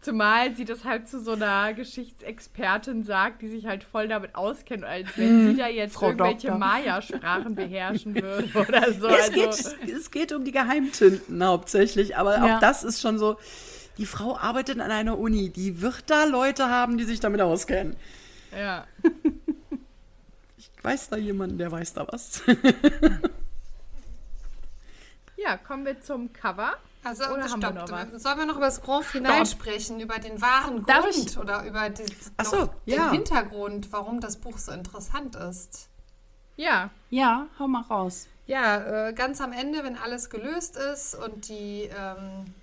[0.00, 4.84] Zumal sie das halt zu so einer Geschichtsexpertin sagt, die sich halt voll damit auskennt,
[4.84, 5.50] als wenn mhm.
[5.50, 9.08] sie da jetzt Frau irgendwelche Maya-Sprachen beherrschen würde oder so.
[9.08, 9.70] Es, also.
[9.80, 12.56] geht, es geht um die Geheimtinten hauptsächlich, aber ja.
[12.56, 13.36] auch das ist schon so
[13.98, 17.96] die Frau arbeitet an einer Uni, die wird da Leute haben, die sich damit auskennen.
[18.56, 18.86] Ja.
[20.58, 22.42] Ich weiß da jemanden, der weiß da was.
[25.36, 26.74] ja, kommen wir zum Cover.
[27.02, 28.22] Also, oder haben wir noch was?
[28.22, 31.38] Sollen wir noch über das Grand Finale sprechen, über den wahren Darf Grund ich?
[31.38, 32.04] oder über die,
[32.42, 33.08] so, ja.
[33.08, 35.88] den Hintergrund, warum das Buch so interessant ist?
[36.56, 36.90] Ja.
[37.10, 38.26] Ja, hau mal raus.
[38.46, 42.54] Ja, äh, ganz am Ende, wenn alles gelöst ist und die ähm,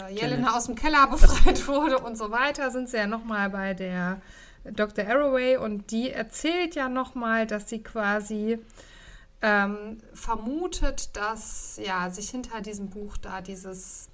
[0.00, 3.74] äh, Jelena aus dem Keller befreit wurde und so weiter, sind sie ja nochmal bei
[3.74, 4.20] der
[4.64, 5.06] Dr.
[5.06, 8.58] Arroway und die erzählt ja nochmal, dass sie quasi
[9.40, 14.08] ähm, vermutet, dass ja, sich hinter diesem Buch da dieses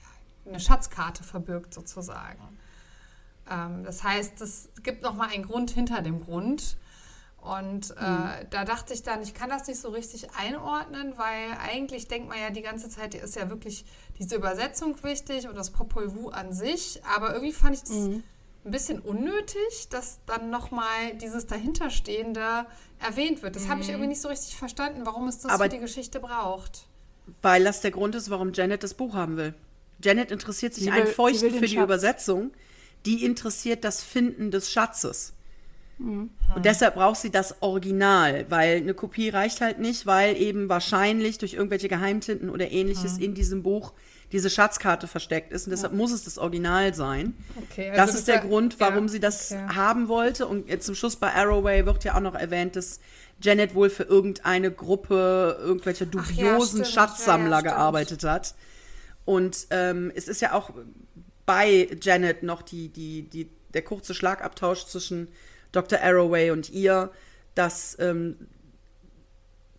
[0.00, 2.56] ja, eine Schatzkarte verbirgt sozusagen.
[3.50, 6.76] Ähm, das heißt, es gibt nochmal einen Grund hinter dem Grund.
[7.38, 8.30] Und äh, mhm.
[8.50, 12.38] da dachte ich dann, ich kann das nicht so richtig einordnen, weil eigentlich denkt man
[12.38, 13.84] ja die ganze Zeit, die ist ja wirklich
[14.18, 17.00] diese Übersetzung wichtig und das Popol Vuh an sich.
[17.16, 18.22] Aber irgendwie fand ich das mhm.
[18.64, 22.66] ein bisschen unnötig, dass dann nochmal dieses Dahinterstehende
[22.98, 23.56] erwähnt wird.
[23.56, 23.68] Das mhm.
[23.70, 26.86] habe ich irgendwie nicht so richtig verstanden, warum es das Aber für die Geschichte braucht.
[27.42, 29.54] Weil das der Grund ist, warum Janet das Buch haben will.
[30.02, 31.84] Janet interessiert sich will, ein Feuchten für die Schatz.
[31.84, 32.52] Übersetzung.
[33.04, 35.32] Die interessiert das Finden des Schatzes.
[35.98, 36.30] Mhm.
[36.54, 41.38] Und deshalb braucht sie das Original, weil eine Kopie reicht halt nicht, weil eben wahrscheinlich
[41.38, 43.22] durch irgendwelche Geheimtinten oder ähnliches mhm.
[43.22, 43.92] in diesem Buch
[44.32, 45.98] diese Schatzkarte versteckt ist und deshalb ja.
[45.98, 47.34] muss es das Original sein.
[47.56, 49.74] Okay, also das, ist der Grund, warum ja, sie das okay.
[49.74, 50.46] haben wollte.
[50.46, 53.00] Und jetzt zum Schluss bei Arrowway wird ja auch noch erwähnt, dass
[53.40, 58.54] Janet wohl für irgendeine Gruppe irgendwelcher dubiosen ja, Schatzsammler gearbeitet hat.
[59.24, 60.70] Und ähm, es ist ja auch
[61.44, 65.28] bei Janet noch die, die, die, der kurze Schlagabtausch zwischen
[65.76, 66.00] Dr.
[66.00, 67.10] Arroway und ihr,
[67.54, 68.36] dass ähm,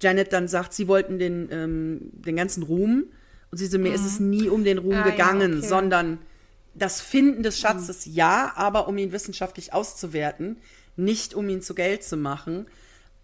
[0.01, 3.05] Janet dann sagt, sie wollten den, ähm, den ganzen Ruhm.
[3.51, 3.95] Und sie so, mir mhm.
[3.95, 4.29] ist es mhm.
[4.29, 5.67] nie um den Ruhm ah, gegangen, ja, okay.
[5.67, 6.19] sondern
[6.73, 8.13] das Finden des Schatzes mhm.
[8.13, 10.57] ja, aber um ihn wissenschaftlich auszuwerten,
[10.95, 12.67] nicht um ihn zu Geld zu machen.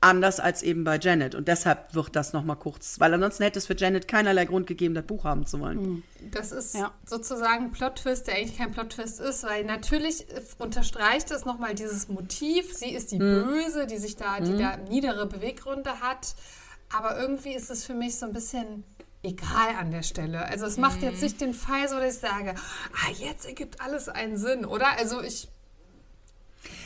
[0.03, 1.33] Anders als eben bei Janet.
[1.33, 4.93] Und deshalb wird das nochmal kurz, weil ansonsten hätte es für Janet keinerlei Grund gegeben,
[4.95, 5.81] das Buch haben zu wollen.
[5.81, 6.03] Mhm.
[6.29, 6.91] Das ist ja.
[7.05, 10.25] sozusagen ein Plot-Twist, der eigentlich kein Plot-Twist ist, weil natürlich
[10.57, 12.73] unterstreicht es nochmal dieses Motiv.
[12.73, 13.45] Sie ist die mhm.
[13.45, 14.59] Böse, die sich da, die mhm.
[14.59, 16.35] da niedere Beweggründe hat.
[16.93, 18.83] Aber irgendwie ist es für mich so ein bisschen
[19.23, 20.45] egal an der Stelle.
[20.47, 21.23] Also es macht jetzt mhm.
[21.23, 24.97] nicht den Fall so, dass ich sage, ah, jetzt ergibt alles einen Sinn, oder?
[24.97, 25.47] Also ich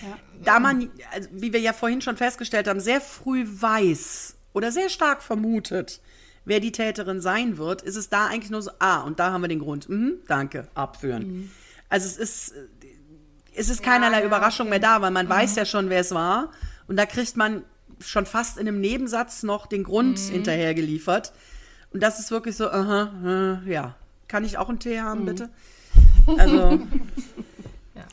[0.01, 0.17] ja.
[0.43, 4.89] Da man, also wie wir ja vorhin schon festgestellt haben, sehr früh weiß oder sehr
[4.89, 6.01] stark vermutet,
[6.45, 9.41] wer die Täterin sein wird, ist es da eigentlich nur so, ah, und da haben
[9.41, 9.89] wir den Grund.
[9.89, 11.27] Mhm, danke, abführen.
[11.27, 11.51] Mhm.
[11.89, 12.53] Also es ist,
[13.55, 14.71] es ist keinerlei ja, Überraschung okay.
[14.71, 15.31] mehr da, weil man mhm.
[15.31, 16.51] weiß ja schon, wer es war.
[16.87, 17.63] Und da kriegt man
[17.99, 20.33] schon fast in einem Nebensatz noch den Grund mhm.
[20.33, 21.33] hinterher geliefert.
[21.91, 23.95] Und das ist wirklich so, aha, äh, ja.
[24.27, 25.25] Kann ich auch einen Tee haben, mhm.
[25.25, 25.49] bitte?
[26.37, 26.79] Also.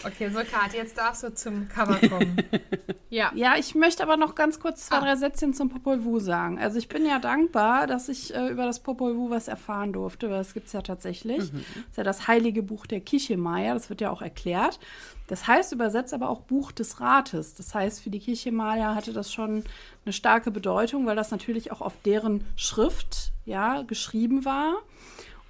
[0.05, 2.37] Okay, so Kat, jetzt darfst du zum Cover kommen.
[3.11, 3.31] ja.
[3.35, 5.01] Ja, ich möchte aber noch ganz kurz zwei, ah.
[5.01, 6.59] drei Sätzchen zum Popol Vuh sagen.
[6.59, 10.31] Also ich bin ja dankbar, dass ich äh, über das Popol Vuh was erfahren durfte,
[10.31, 11.53] weil das gibt es ja tatsächlich.
[11.53, 11.65] Mhm.
[11.75, 14.79] Das ist ja das heilige Buch der Kichemeier, das wird ja auch erklärt.
[15.27, 17.55] Das heißt übersetzt aber auch Buch des Rates.
[17.55, 19.65] Das heißt, für die Kichemeier hatte das schon
[20.05, 24.75] eine starke Bedeutung, weil das natürlich auch auf deren Schrift ja, geschrieben war.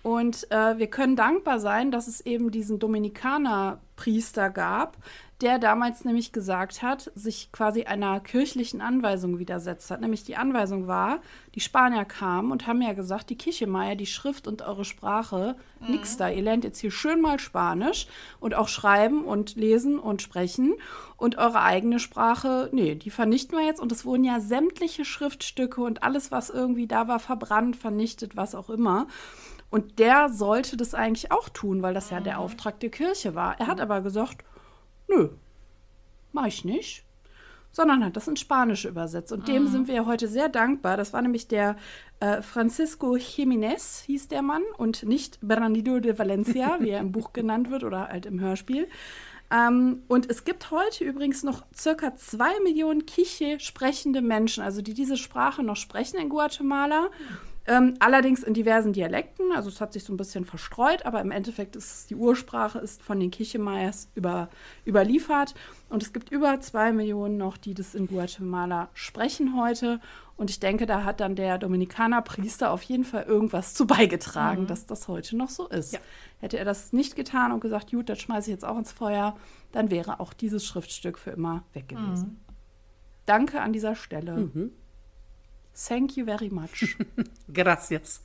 [0.05, 4.98] Und äh, wir können dankbar sein, dass es eben diesen Dominikanerpriester gab,
[5.40, 10.02] der damals nämlich gesagt hat, sich quasi einer kirchlichen Anweisung widersetzt hat.
[10.02, 11.20] Nämlich die Anweisung war,
[11.55, 15.92] die Spanier kamen und haben ja gesagt, die Kirchemeier, die Schrift und eure Sprache, mhm.
[15.92, 16.28] nix da.
[16.28, 18.07] Ihr lernt jetzt hier schön mal Spanisch
[18.40, 20.74] und auch schreiben und lesen und sprechen.
[21.16, 23.80] Und eure eigene Sprache, nee, die vernichten wir jetzt.
[23.80, 28.55] Und es wurden ja sämtliche Schriftstücke und alles, was irgendwie da war, verbrannt, vernichtet, was
[28.55, 29.07] auch immer.
[29.71, 32.41] Und der sollte das eigentlich auch tun, weil das ja der mhm.
[32.41, 33.59] Auftrag der Kirche war.
[33.59, 34.45] Er hat aber gesagt,
[35.09, 35.31] nö,
[36.33, 37.05] mach ich nicht,
[37.73, 39.33] sondern hat das in Spanisch übersetzt.
[39.33, 39.69] Und dem mhm.
[39.69, 40.97] sind wir heute sehr dankbar.
[40.97, 41.77] Das war nämlich der
[42.21, 47.33] äh, Francisco Jiménez, hieß der Mann, und nicht Bernardino de Valencia, wie er im Buch
[47.33, 48.89] genannt wird oder halt im Hörspiel.
[49.51, 54.95] Ähm, und es gibt heute übrigens noch circa zwei Millionen Kiche sprechende Menschen, also die
[54.95, 57.03] diese Sprache noch sprechen in Guatemala.
[57.03, 57.53] Mhm.
[57.67, 61.31] Ähm, allerdings in diversen Dialekten, also es hat sich so ein bisschen verstreut, aber im
[61.31, 64.51] Endeffekt ist die Ursprache ist von den Kichemayas über,
[64.87, 65.55] überliefert
[65.89, 70.01] und es gibt über zwei Millionen noch, die das in Guatemala sprechen heute
[70.37, 74.67] und ich denke, da hat dann der Dominikanerpriester auf jeden Fall irgendwas zu beigetragen, mhm.
[74.67, 75.95] dass das heute noch so ist.
[75.95, 76.01] Ja.
[76.41, 79.37] Hätte er das nicht getan und gesagt, gut, das schmeiße ich jetzt auch ins Feuer,
[79.73, 82.27] dann wäre auch dieses Schriftstück für immer weg gewesen.
[82.27, 82.55] Mhm.
[83.25, 84.37] Danke an dieser Stelle.
[84.37, 84.73] Mhm.
[85.75, 86.97] Thank you very much.
[87.53, 88.22] Gracias.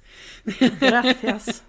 [0.79, 1.63] Gracias.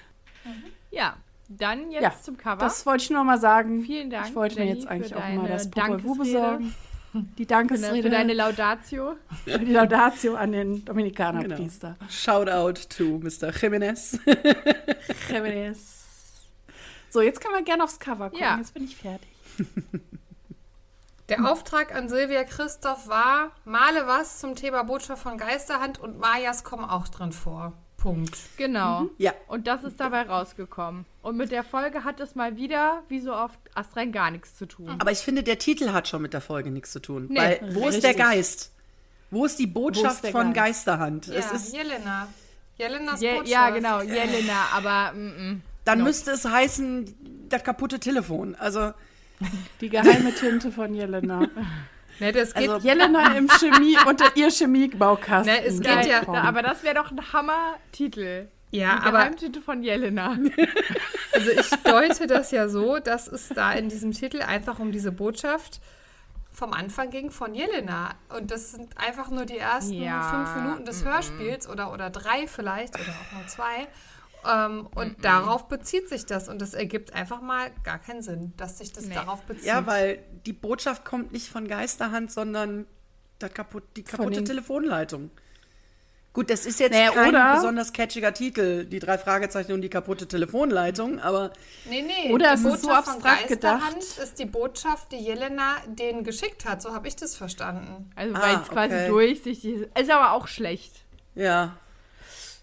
[0.90, 1.16] ja,
[1.48, 2.56] dann jetzt ja, zum Cover.
[2.56, 3.82] Das wollte ich nur mal sagen.
[3.84, 4.28] Vielen Dank.
[4.28, 6.74] Ich wollte mir jetzt eigentlich auch mal das Popol besorgen.
[7.12, 8.02] Die Dankesrede.
[8.02, 9.16] Für deine Laudatio.
[9.44, 11.96] Für die Laudatio an den Dominikanerpriester.
[11.98, 12.10] Genau.
[12.10, 13.50] Shout out to Mr.
[13.50, 14.20] Jimenez.
[15.28, 16.00] Jimenez.
[17.08, 18.40] So, jetzt können wir gerne aufs Cover gucken.
[18.40, 18.58] Ja.
[18.58, 19.28] Jetzt bin ich fertig.
[21.30, 26.64] Der Auftrag an Silvia Christoph war, male was zum Thema Botschaft von Geisterhand und Mayas
[26.64, 27.72] kommen auch drin vor.
[27.96, 28.36] Punkt.
[28.56, 29.02] Genau.
[29.02, 29.10] Mhm.
[29.18, 29.32] Ja.
[29.46, 31.04] Und das ist dabei rausgekommen.
[31.22, 34.66] Und mit der Folge hat es mal wieder, wie so oft, astrein gar nichts zu
[34.66, 34.96] tun.
[34.98, 37.26] Aber ich finde, der Titel hat schon mit der Folge nichts zu tun.
[37.28, 37.96] Nee, weil wo richtig.
[37.96, 38.72] ist der Geist?
[39.30, 40.86] Wo ist die Botschaft ist von Geist?
[40.86, 41.26] Geisterhand?
[41.28, 42.26] Ja, es ist Jelena.
[42.76, 43.48] Jelenas Je Botschaft.
[43.48, 46.04] Ja, genau, Jelena, aber mm, mm, Dann no.
[46.04, 48.56] müsste es heißen, das kaputte Telefon.
[48.56, 48.92] Also
[49.80, 51.48] die geheime Tinte von Jelena.
[52.20, 55.54] Ne, das geht also, Jelena im Chemie unter ihr Chemiebaukasten.
[55.54, 58.48] Ne, es geht ja, aber das wäre doch ein Hammer-Titel.
[58.72, 60.36] Ja, die aber Geheimtitel von Jelena.
[61.32, 65.12] Also ich deute das ja so, dass es da in diesem Titel einfach um diese
[65.12, 65.80] Botschaft
[66.50, 68.10] vom Anfang ging von Jelena.
[68.36, 70.22] Und das sind einfach nur die ersten ja.
[70.22, 73.86] fünf Minuten des Hörspiels oder, oder drei vielleicht oder auch nur zwei.
[74.46, 75.22] Ähm, und mm -mm.
[75.22, 76.48] darauf bezieht sich das.
[76.48, 79.14] Und das ergibt einfach mal gar keinen Sinn, dass sich das nee.
[79.14, 79.66] darauf bezieht.
[79.66, 82.86] Ja, weil die Botschaft kommt nicht von Geisterhand, sondern
[83.48, 85.30] kaputt, die kaputte Telefonleitung.
[86.32, 89.88] Gut, das ist jetzt naja, kein oder, besonders catchiger Titel, die drei Fragezeichen und die
[89.88, 91.52] kaputte Telefonleitung, aber.
[91.88, 94.18] Nee, nee, oder die Botschaft so abstrakt von Geisterhand gedacht.
[94.22, 96.82] ist die Botschaft, die Jelena denen geschickt hat.
[96.82, 98.12] So habe ich das verstanden.
[98.14, 99.08] Also, weil es ah, quasi okay.
[99.08, 99.98] durchsichtig ist.
[99.98, 100.92] Ist aber auch schlecht.
[101.34, 101.76] Ja.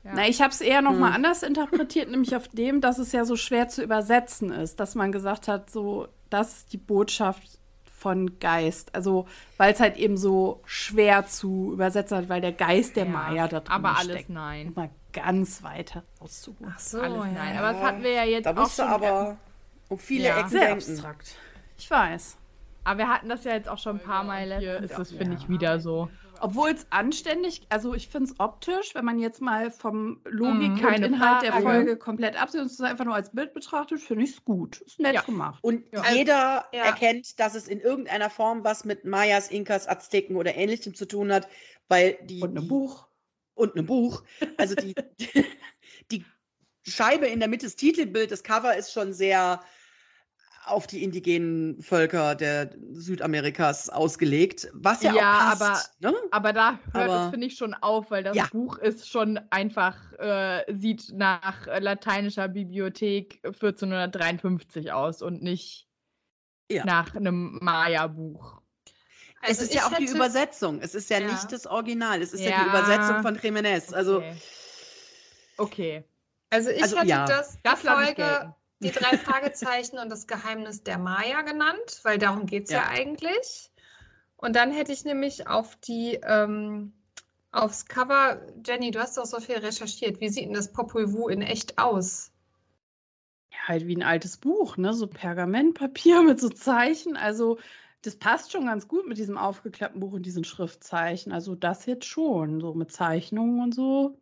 [0.08, 0.14] Ja.
[0.16, 1.00] Na, ich habe es eher noch hm.
[1.00, 4.96] mal anders interpretiert, nämlich auf dem, dass es ja so schwer zu übersetzen ist, dass
[4.96, 7.60] man gesagt hat, so, das ist die Botschaft
[7.98, 8.96] von Geist.
[8.96, 9.28] Also,
[9.58, 13.48] weil es halt eben so schwer zu übersetzen hat, weil der Geist der ja, Maya
[13.48, 14.30] da drin Aber alles steckt.
[14.30, 14.72] nein.
[14.76, 16.74] Mal ganz weiter auszuholen.
[16.74, 17.32] Ach so, alles ja.
[17.32, 17.58] nein.
[17.58, 18.86] Aber das hatten wir ja jetzt da auch schon.
[18.86, 19.38] aber
[19.90, 20.38] um viele ja.
[20.40, 20.92] Ecken Sehr denken.
[20.92, 21.36] abstrakt.
[21.78, 22.38] Ich weiß.
[22.84, 24.58] Aber wir hatten das ja jetzt auch schon ein paar Mal.
[24.60, 26.10] Hier ist das, finde ich, wieder so.
[26.42, 30.86] Obwohl es anständig, also ich finde es optisch, wenn man jetzt mal vom Logik mm,
[30.86, 34.32] und Inhalt der Folge komplett absieht und es einfach nur als Bild betrachtet, finde ich
[34.32, 34.82] es gut.
[34.82, 35.22] Ist nett ja.
[35.22, 35.64] gemacht.
[35.64, 36.04] Und ja.
[36.12, 36.86] jeder ja.
[36.86, 41.32] erkennt, dass es in irgendeiner Form was mit Mayas, Inkas, Azteken oder ähnlichem zu tun
[41.32, 41.48] hat,
[41.88, 42.42] weil die.
[42.42, 43.08] Und ein Buch.
[43.54, 44.24] Und ein Buch.
[44.58, 44.96] Also die,
[46.12, 46.26] die
[46.86, 49.62] Scheibe in der Mitte, das Titelbild, das Cover ist schon sehr
[50.68, 55.98] auf die indigenen Völker der Südamerikas ausgelegt, was ja, ja auch passt.
[56.04, 56.18] Aber, ne?
[56.32, 58.48] aber da hört aber, es, finde ich, schon auf, weil das ja.
[58.52, 65.88] Buch ist schon einfach, äh, sieht nach lateinischer Bibliothek 1453 aus und nicht
[66.70, 66.86] ja.
[66.86, 68.62] nach einem Maya-Buch.
[69.42, 70.06] Also es ist ja auch hätte...
[70.06, 70.82] die Übersetzung.
[70.82, 72.22] Es ist ja, nicht das Original.
[72.22, 73.94] Es ist ja, die Übersetzung von Jiménez.
[73.94, 74.36] Also okay.
[75.58, 76.04] okay.
[76.50, 81.42] Also ich also, hätte das, das Folge die drei Fragezeichen und das Geheimnis der Maya
[81.42, 82.84] genannt, weil darum geht es ja.
[82.84, 82.90] ja.
[82.90, 83.72] eigentlich.
[84.36, 86.94] Und dann hätte ich nämlich auf die, ähm,
[87.52, 90.22] aufs Cover, Jenny, du hast doch so viel recherchiert.
[90.22, 92.32] Wie sieht denn das Popol Vuh in echt aus?
[93.52, 94.94] Ja, halt wie ein altes Buch, ne?
[94.94, 97.18] So Pergamentpapier mit so Zeichen.
[97.18, 97.58] Also
[98.04, 101.32] das passt schon ganz gut mit diesem aufgeklappten Buch und diesen Schriftzeichen.
[101.32, 104.20] Also das jetzt schon, so mit Zeichnungen und so.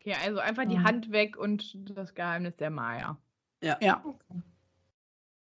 [0.00, 3.18] Okay, also einfach die Hand weg und das Geheimnis der Maya.
[3.62, 3.76] Ja.
[3.80, 4.02] ja.
[4.04, 4.42] Okay.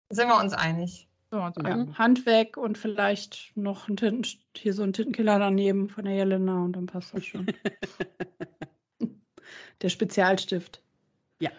[0.09, 1.07] Sind wir uns einig?
[1.33, 1.53] Ja,
[1.97, 6.65] Hand weg und vielleicht noch ein Tinten, hier so ein Tintenkiller daneben von der Jelena
[6.65, 7.47] und dann passt das schon.
[9.81, 10.83] der Spezialstift.
[11.39, 11.51] Ja.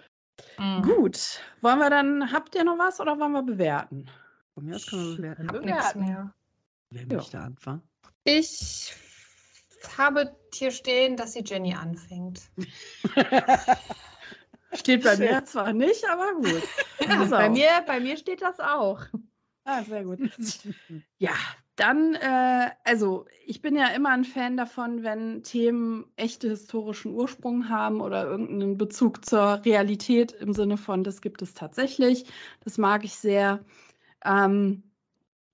[0.58, 0.82] Mhm.
[0.82, 1.40] Gut.
[1.62, 4.10] Wollen wir dann, habt ihr noch was oder wollen wir bewerten?
[4.52, 5.64] Von mir aus können wir bewerten.
[5.64, 6.34] Nichts mehr.
[6.90, 7.16] Wer ja.
[7.16, 7.82] möchte anfangen?
[8.24, 8.94] Ich
[9.96, 12.42] habe hier stehen, dass sie Jenny anfängt.
[14.74, 16.62] Steht bei mir zwar nicht, aber gut.
[17.00, 19.00] Ja, bei, mir, bei mir steht das auch.
[19.64, 20.20] Ah, sehr gut.
[21.18, 21.34] Ja,
[21.76, 27.68] dann, äh, also ich bin ja immer ein Fan davon, wenn Themen echte historischen Ursprung
[27.68, 32.26] haben oder irgendeinen Bezug zur Realität im Sinne von, das gibt es tatsächlich.
[32.64, 33.64] Das mag ich sehr.
[34.24, 34.82] Ähm,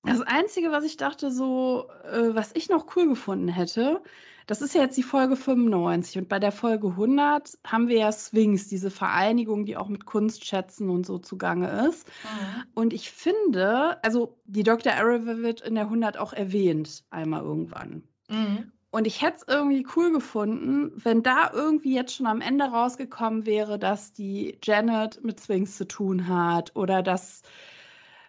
[0.02, 4.02] das Einzige, was ich dachte, so, äh, was ich noch cool gefunden hätte,
[4.48, 8.10] das ist ja jetzt die Folge 95 und bei der Folge 100 haben wir ja
[8.10, 12.08] Sphinx, diese Vereinigung, die auch mit Kunstschätzen und so zugange ist.
[12.08, 12.64] Mhm.
[12.74, 14.94] Und ich finde, also die Dr.
[14.94, 18.04] Arrow wird in der 100 auch erwähnt, einmal irgendwann.
[18.30, 18.72] Mhm.
[18.90, 23.44] Und ich hätte es irgendwie cool gefunden, wenn da irgendwie jetzt schon am Ende rausgekommen
[23.44, 27.42] wäre, dass die Janet mit Sphinx zu tun hat oder dass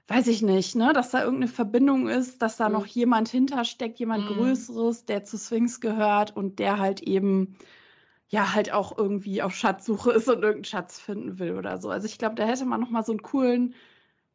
[0.10, 2.74] weiß ich nicht, ne, dass da irgendeine Verbindung ist, dass da mhm.
[2.74, 4.34] noch jemand hintersteckt, jemand mhm.
[4.34, 7.56] Größeres, der zu Sphinx gehört und der halt eben
[8.28, 11.90] ja halt auch irgendwie auf Schatzsuche ist und irgendeinen Schatz finden will oder so.
[11.90, 13.76] Also ich glaube, da hätte man noch mal so einen coolen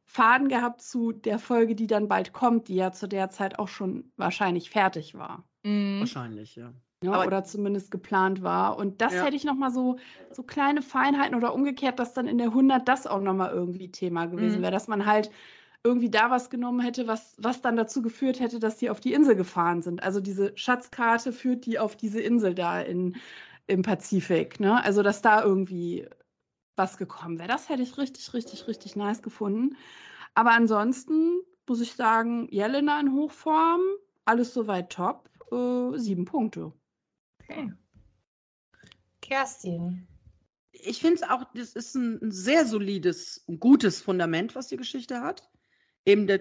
[0.05, 3.69] Faden gehabt zu der Folge, die dann bald kommt, die ja zu der Zeit auch
[3.69, 5.45] schon wahrscheinlich fertig war.
[5.63, 6.01] Mhm.
[6.01, 6.73] Wahrscheinlich, ja.
[7.03, 8.79] Ja, oder zumindest geplant war.
[8.79, 9.25] Und das ja.
[9.25, 9.99] hätte ich noch mal so,
[10.31, 13.91] so kleine Feinheiten oder umgekehrt, dass dann in der 100 das auch noch mal irgendwie
[13.91, 14.63] Thema gewesen mhm.
[14.63, 15.31] wäre, dass man halt
[15.85, 19.13] irgendwie da was genommen hätte, was, was dann dazu geführt hätte, dass die auf die
[19.13, 20.03] Insel gefahren sind.
[20.03, 23.17] Also diese Schatzkarte führt die auf diese Insel da in,
[23.67, 24.59] im Pazifik.
[24.61, 24.83] Ne?
[24.83, 26.09] Also dass da irgendwie
[26.75, 27.49] was gekommen wäre.
[27.49, 29.77] Das hätte ich richtig, richtig, richtig nice gefunden.
[30.35, 33.81] Aber ansonsten muss ich sagen, Jelena in Hochform,
[34.25, 35.29] alles soweit top.
[35.53, 36.73] Äh, sieben Punkte.
[37.43, 37.73] Okay.
[39.21, 40.09] Kerstin.
[40.73, 45.49] Ich finde es auch, das ist ein sehr solides, gutes Fundament, was die Geschichte hat
[46.07, 46.41] eben das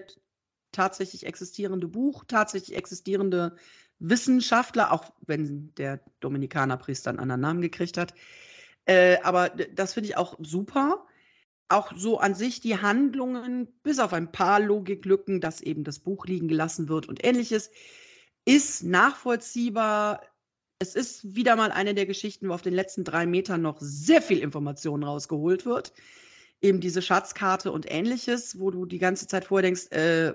[0.72, 3.56] tatsächlich existierende Buch, tatsächlich existierende
[3.98, 8.14] Wissenschaftler, auch wenn der Dominikanerpriester einen anderen Namen gekriegt hat.
[8.86, 11.06] Äh, aber das finde ich auch super.
[11.68, 16.26] Auch so an sich die Handlungen, bis auf ein paar Logiklücken, dass eben das Buch
[16.26, 17.70] liegen gelassen wird und ähnliches,
[18.44, 20.20] ist nachvollziehbar.
[20.78, 24.20] Es ist wieder mal eine der Geschichten, wo auf den letzten drei Metern noch sehr
[24.20, 25.94] viel Information rausgeholt wird
[26.64, 30.32] eben diese Schatzkarte und ähnliches, wo du die ganze Zeit vorher denkst, äh,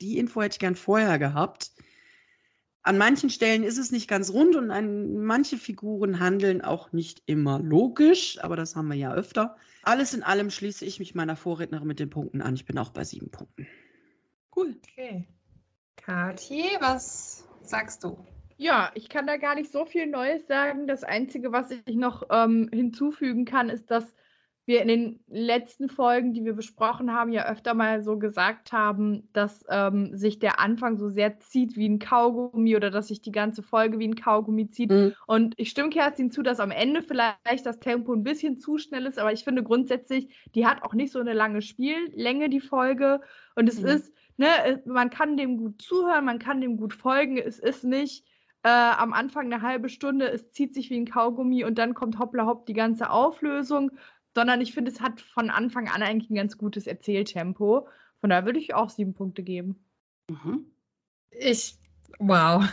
[0.00, 1.72] die Info hätte ich gern vorher gehabt.
[2.82, 7.22] An manchen Stellen ist es nicht ganz rund und an, manche Figuren handeln auch nicht
[7.26, 9.56] immer logisch, aber das haben wir ja öfter.
[9.82, 12.54] Alles in allem schließe ich mich meiner Vorrednerin mit den Punkten an.
[12.54, 13.66] Ich bin auch bei sieben Punkten.
[14.54, 14.76] Cool.
[14.82, 15.26] Okay.
[15.96, 18.24] Kathi, was sagst du?
[18.56, 20.86] Ja, ich kann da gar nicht so viel Neues sagen.
[20.86, 24.14] Das Einzige, was ich noch ähm, hinzufügen kann, ist, dass
[24.68, 29.28] wir in den letzten Folgen, die wir besprochen haben, ja öfter mal so gesagt haben,
[29.32, 33.32] dass ähm, sich der Anfang so sehr zieht wie ein Kaugummi oder dass sich die
[33.32, 34.90] ganze Folge wie ein Kaugummi zieht.
[34.90, 35.14] Mhm.
[35.26, 39.06] Und ich stimme Kerstin zu, dass am Ende vielleicht das Tempo ein bisschen zu schnell
[39.06, 43.22] ist, aber ich finde grundsätzlich, die hat auch nicht so eine lange Spiellänge, die Folge.
[43.56, 43.88] Und es mhm.
[43.88, 47.38] ist, ne, man kann dem gut zuhören, man kann dem gut folgen.
[47.38, 48.24] Es ist nicht
[48.64, 52.18] äh, am Anfang eine halbe Stunde, es zieht sich wie ein Kaugummi und dann kommt
[52.18, 53.92] hoppla hopp die ganze Auflösung,
[54.34, 57.88] sondern ich finde, es hat von Anfang an eigentlich ein ganz gutes Erzähltempo.
[58.20, 59.84] Von daher würde ich auch sieben Punkte geben.
[60.28, 60.70] Mhm.
[61.30, 61.76] Ich,
[62.18, 62.64] wow.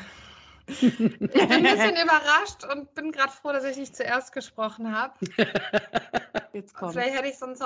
[0.68, 5.14] ich bin ein bisschen überrascht und bin gerade froh, dass ich nicht zuerst gesprochen habe.
[6.54, 6.94] Jetzt kommt.
[6.94, 7.64] Vielleicht hätte ich sonst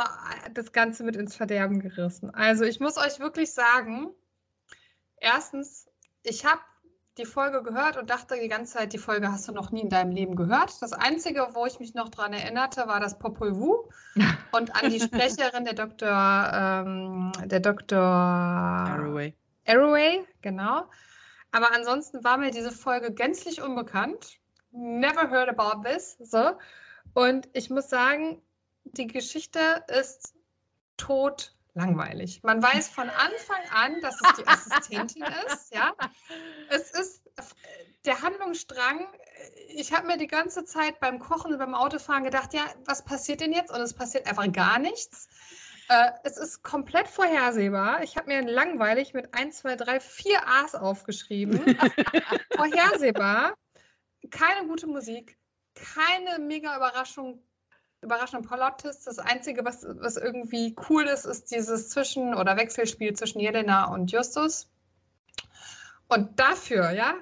[0.54, 2.34] das Ganze mit ins Verderben gerissen.
[2.34, 4.10] Also ich muss euch wirklich sagen,
[5.18, 5.88] erstens,
[6.24, 6.62] ich habe
[7.18, 9.90] die Folge gehört und dachte die ganze Zeit, die Folge hast du noch nie in
[9.90, 10.82] deinem Leben gehört.
[10.82, 13.90] Das Einzige, wo ich mich noch daran erinnerte, war das Popol Vuh
[14.52, 16.52] und an die Sprecherin der Dr.
[16.54, 18.00] Ähm, der Dr.
[18.00, 19.34] Arroway.
[19.68, 20.86] Arroway, genau.
[21.52, 24.40] Aber ansonsten war mir diese Folge gänzlich unbekannt.
[24.72, 26.18] Never heard about this.
[26.20, 26.52] So.
[27.14, 28.42] Und ich muss sagen,
[28.84, 30.36] die Geschichte ist
[30.98, 32.42] tot langweilig.
[32.44, 35.74] Man weiß von Anfang an, dass es die Assistentin ist.
[35.74, 35.94] Ja,
[36.70, 37.24] es ist
[38.06, 39.08] der Handlungsstrang.
[39.70, 43.42] Ich habe mir die ganze Zeit beim Kochen und beim Autofahren gedacht, ja, was passiert
[43.42, 43.72] denn jetzt?
[43.72, 45.28] Und es passiert einfach gar nichts.
[45.88, 48.04] Äh, es ist komplett vorhersehbar.
[48.04, 51.60] Ich habe mir langweilig mit 1, 2, 3, 4 A's aufgeschrieben.
[52.56, 53.56] vorhersehbar.
[54.30, 55.38] Keine gute Musik,
[55.74, 57.42] keine mega Überraschung,
[58.02, 59.08] überraschenden Plot-Twist.
[59.08, 64.12] Das Einzige, was, was irgendwie cool ist, ist dieses Zwischen- oder Wechselspiel zwischen Jelena und
[64.12, 64.70] Justus.
[66.08, 67.16] Und dafür, ja,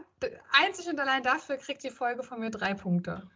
[0.52, 3.30] einzig und allein dafür kriegt die Folge von mir drei Punkte.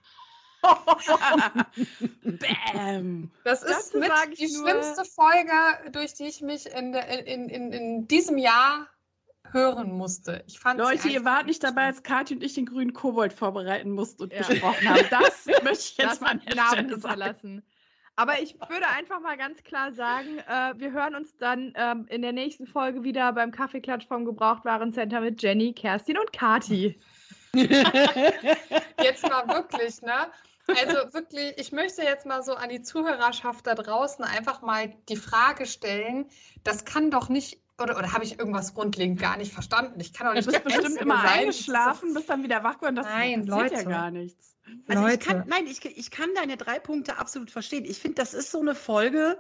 [2.24, 3.32] Bam!
[3.44, 8.38] Das ist mit die schlimmste Folge, durch die ich mich in, in, in, in diesem
[8.38, 8.88] Jahr
[9.52, 10.44] hören musste.
[10.48, 13.92] Ich fand Leute, ihr wart nicht dabei, als Kathi und ich den grünen Kobold vorbereiten
[13.92, 14.40] mussten und ja.
[14.40, 15.06] besprochen haben.
[15.10, 17.64] Das möchte ich jetzt mal Namen verlassen.
[18.16, 22.22] Aber ich würde einfach mal ganz klar sagen, äh, wir hören uns dann ähm, in
[22.22, 27.00] der nächsten Folge wieder beim Kaffeeklatsch vom Gebrauchtwarencenter mit Jenny, Kerstin und Kati.
[27.54, 30.28] jetzt mal wirklich, ne?
[30.68, 35.18] Also wirklich, ich möchte jetzt mal so an die Zuhörerschaft da draußen einfach mal die
[35.18, 36.28] Frage stellen,
[36.64, 40.00] das kann doch nicht oder, oder habe ich irgendwas grundlegend gar nicht verstanden?
[40.00, 40.48] Ich kann doch nicht.
[40.48, 41.40] Du bist bestimmt immer sein.
[41.40, 43.76] eingeschlafen, bist dann wieder wach und das nein, Leute.
[43.76, 44.58] ja gar nichts.
[44.88, 45.16] Also Leute.
[45.16, 47.86] Ich kann, nein, ich, ich kann deine drei Punkte absolut verstehen.
[47.86, 49.38] Ich finde, das ist so eine Folge.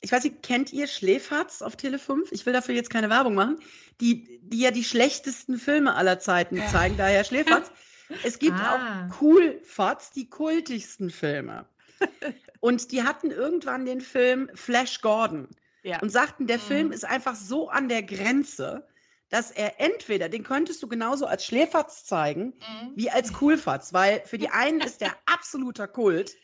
[0.00, 2.30] Ich weiß nicht, kennt ihr Schläferz auf Tele 5?
[2.32, 3.58] Ich will dafür jetzt keine Werbung machen.
[4.00, 6.66] Die, die ja die schlechtesten Filme aller Zeiten ja.
[6.68, 7.70] zeigen, daher Schläferz.
[8.22, 9.08] Es gibt ah.
[9.08, 11.64] auch Coolfatz, die kultigsten Filme.
[12.60, 15.48] Und die hatten irgendwann den Film Flash Gordon
[15.84, 16.00] ja.
[16.00, 16.62] und sagten, der mhm.
[16.62, 18.86] Film ist einfach so an der Grenze,
[19.28, 22.92] dass er entweder, den könntest du genauso als Schläferz zeigen, mhm.
[22.96, 26.34] wie als Coolfatz, weil für die einen ist der absoluter Kult,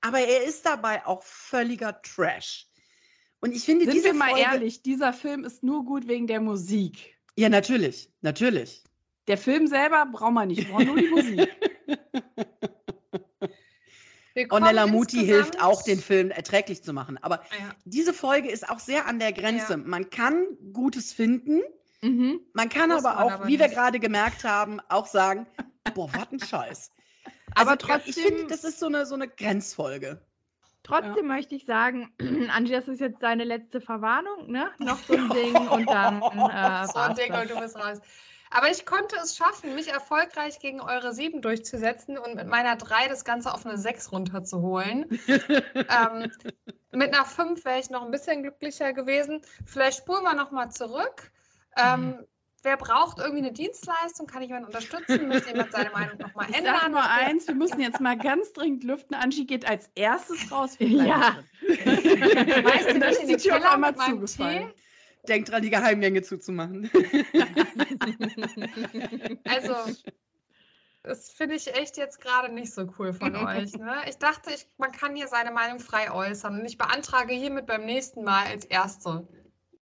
[0.00, 2.66] aber er ist dabei auch völliger Trash.
[3.40, 6.26] Und ich finde, Sind diese wir mal Folge, ehrlich, dieser Film ist nur gut wegen
[6.26, 7.16] der Musik.
[7.36, 8.82] Ja, natürlich, natürlich.
[9.28, 11.48] Der Film selber braucht man nicht, braucht nur die Musik.
[14.50, 17.18] Ornella Muti hilft auch, den Film erträglich zu machen.
[17.22, 17.70] Aber ja.
[17.84, 19.72] diese Folge ist auch sehr an der Grenze.
[19.72, 19.76] Ja.
[19.78, 21.62] Man kann Gutes finden.
[22.02, 22.40] Mhm.
[22.52, 25.46] Man kann aber man auch, aber wie wir gerade gemerkt haben, auch sagen,
[25.94, 26.90] boah, was ein Scheiß.
[27.54, 30.20] Also aber trotzdem, ich finde, das ist so eine, so eine Grenzfolge.
[30.82, 31.34] Trotzdem ja.
[31.34, 32.12] möchte ich sagen,
[32.54, 34.70] Angie, das ist jetzt deine letzte Verwarnung, ne?
[34.78, 36.22] Noch so ein Ding und dann.
[36.22, 38.00] Äh, so ein Ding und du bist raus.
[38.50, 43.08] Aber ich konnte es schaffen, mich erfolgreich gegen eure 7 durchzusetzen und mit meiner 3
[43.08, 45.06] das Ganze auf eine 6 runterzuholen.
[45.28, 46.30] ähm,
[46.92, 49.42] mit einer 5 wäre ich noch ein bisschen glücklicher gewesen.
[49.64, 51.30] Vielleicht spulen wir nochmal zurück.
[51.76, 52.26] Ähm, mhm.
[52.62, 54.26] Wer braucht irgendwie eine Dienstleistung?
[54.26, 55.28] Kann ich jemanden unterstützen?
[55.28, 56.74] Möchte jemand seine Meinung nochmal ändern?
[56.74, 59.14] Ich sag nur eins, wir müssen jetzt mal ganz dringend lüften.
[59.14, 60.76] Angie geht als erstes raus.
[60.80, 61.36] Ja.
[61.60, 64.72] Weißt du, das ist die Tür einmal zugefallen.
[64.74, 64.82] Tee?
[65.28, 66.90] Denkt dran, die Geheimgänge zuzumachen.
[69.44, 69.74] also,
[71.02, 73.72] das finde ich echt jetzt gerade nicht so cool von euch.
[73.74, 73.96] Ne?
[74.08, 76.60] Ich dachte, ich, man kann hier seine Meinung frei äußern.
[76.60, 79.26] Und ich beantrage hiermit beim nächsten Mal als Erste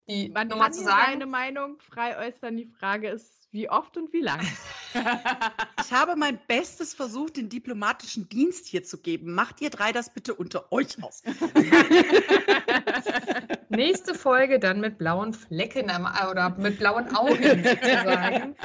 [0.09, 1.13] die man Nummer kann zu sagen.
[1.13, 2.57] seine Meinung frei äußern.
[2.57, 4.41] Die Frage ist, wie oft und wie lang?
[5.81, 9.33] ich habe mein Bestes versucht, den diplomatischen Dienst hier zu geben.
[9.33, 11.23] Macht ihr drei das bitte unter euch aus.
[13.69, 18.57] Nächste Folge dann mit blauen Flecken am, oder mit blauen Augen sozusagen.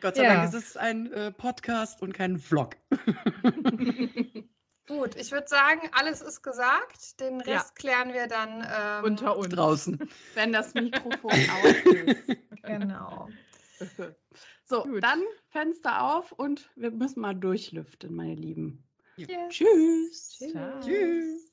[0.00, 0.34] Gott sei ja.
[0.34, 2.76] Dank ist es ein äh, Podcast und kein Vlog.
[4.86, 7.20] Gut, ich würde sagen, alles ist gesagt.
[7.20, 7.64] Den Rest ja.
[7.76, 10.00] klären wir dann ähm, unter uns draußen,
[10.34, 12.16] wenn das Mikrofon aus ist.
[12.62, 13.28] Genau.
[14.64, 15.02] So, Gut.
[15.02, 18.84] dann Fenster auf und wir müssen mal durchlüften, meine Lieben.
[19.16, 19.28] Yes.
[19.48, 20.38] Tschüss.
[20.38, 20.84] Tschüss.
[20.84, 21.52] Tschüss.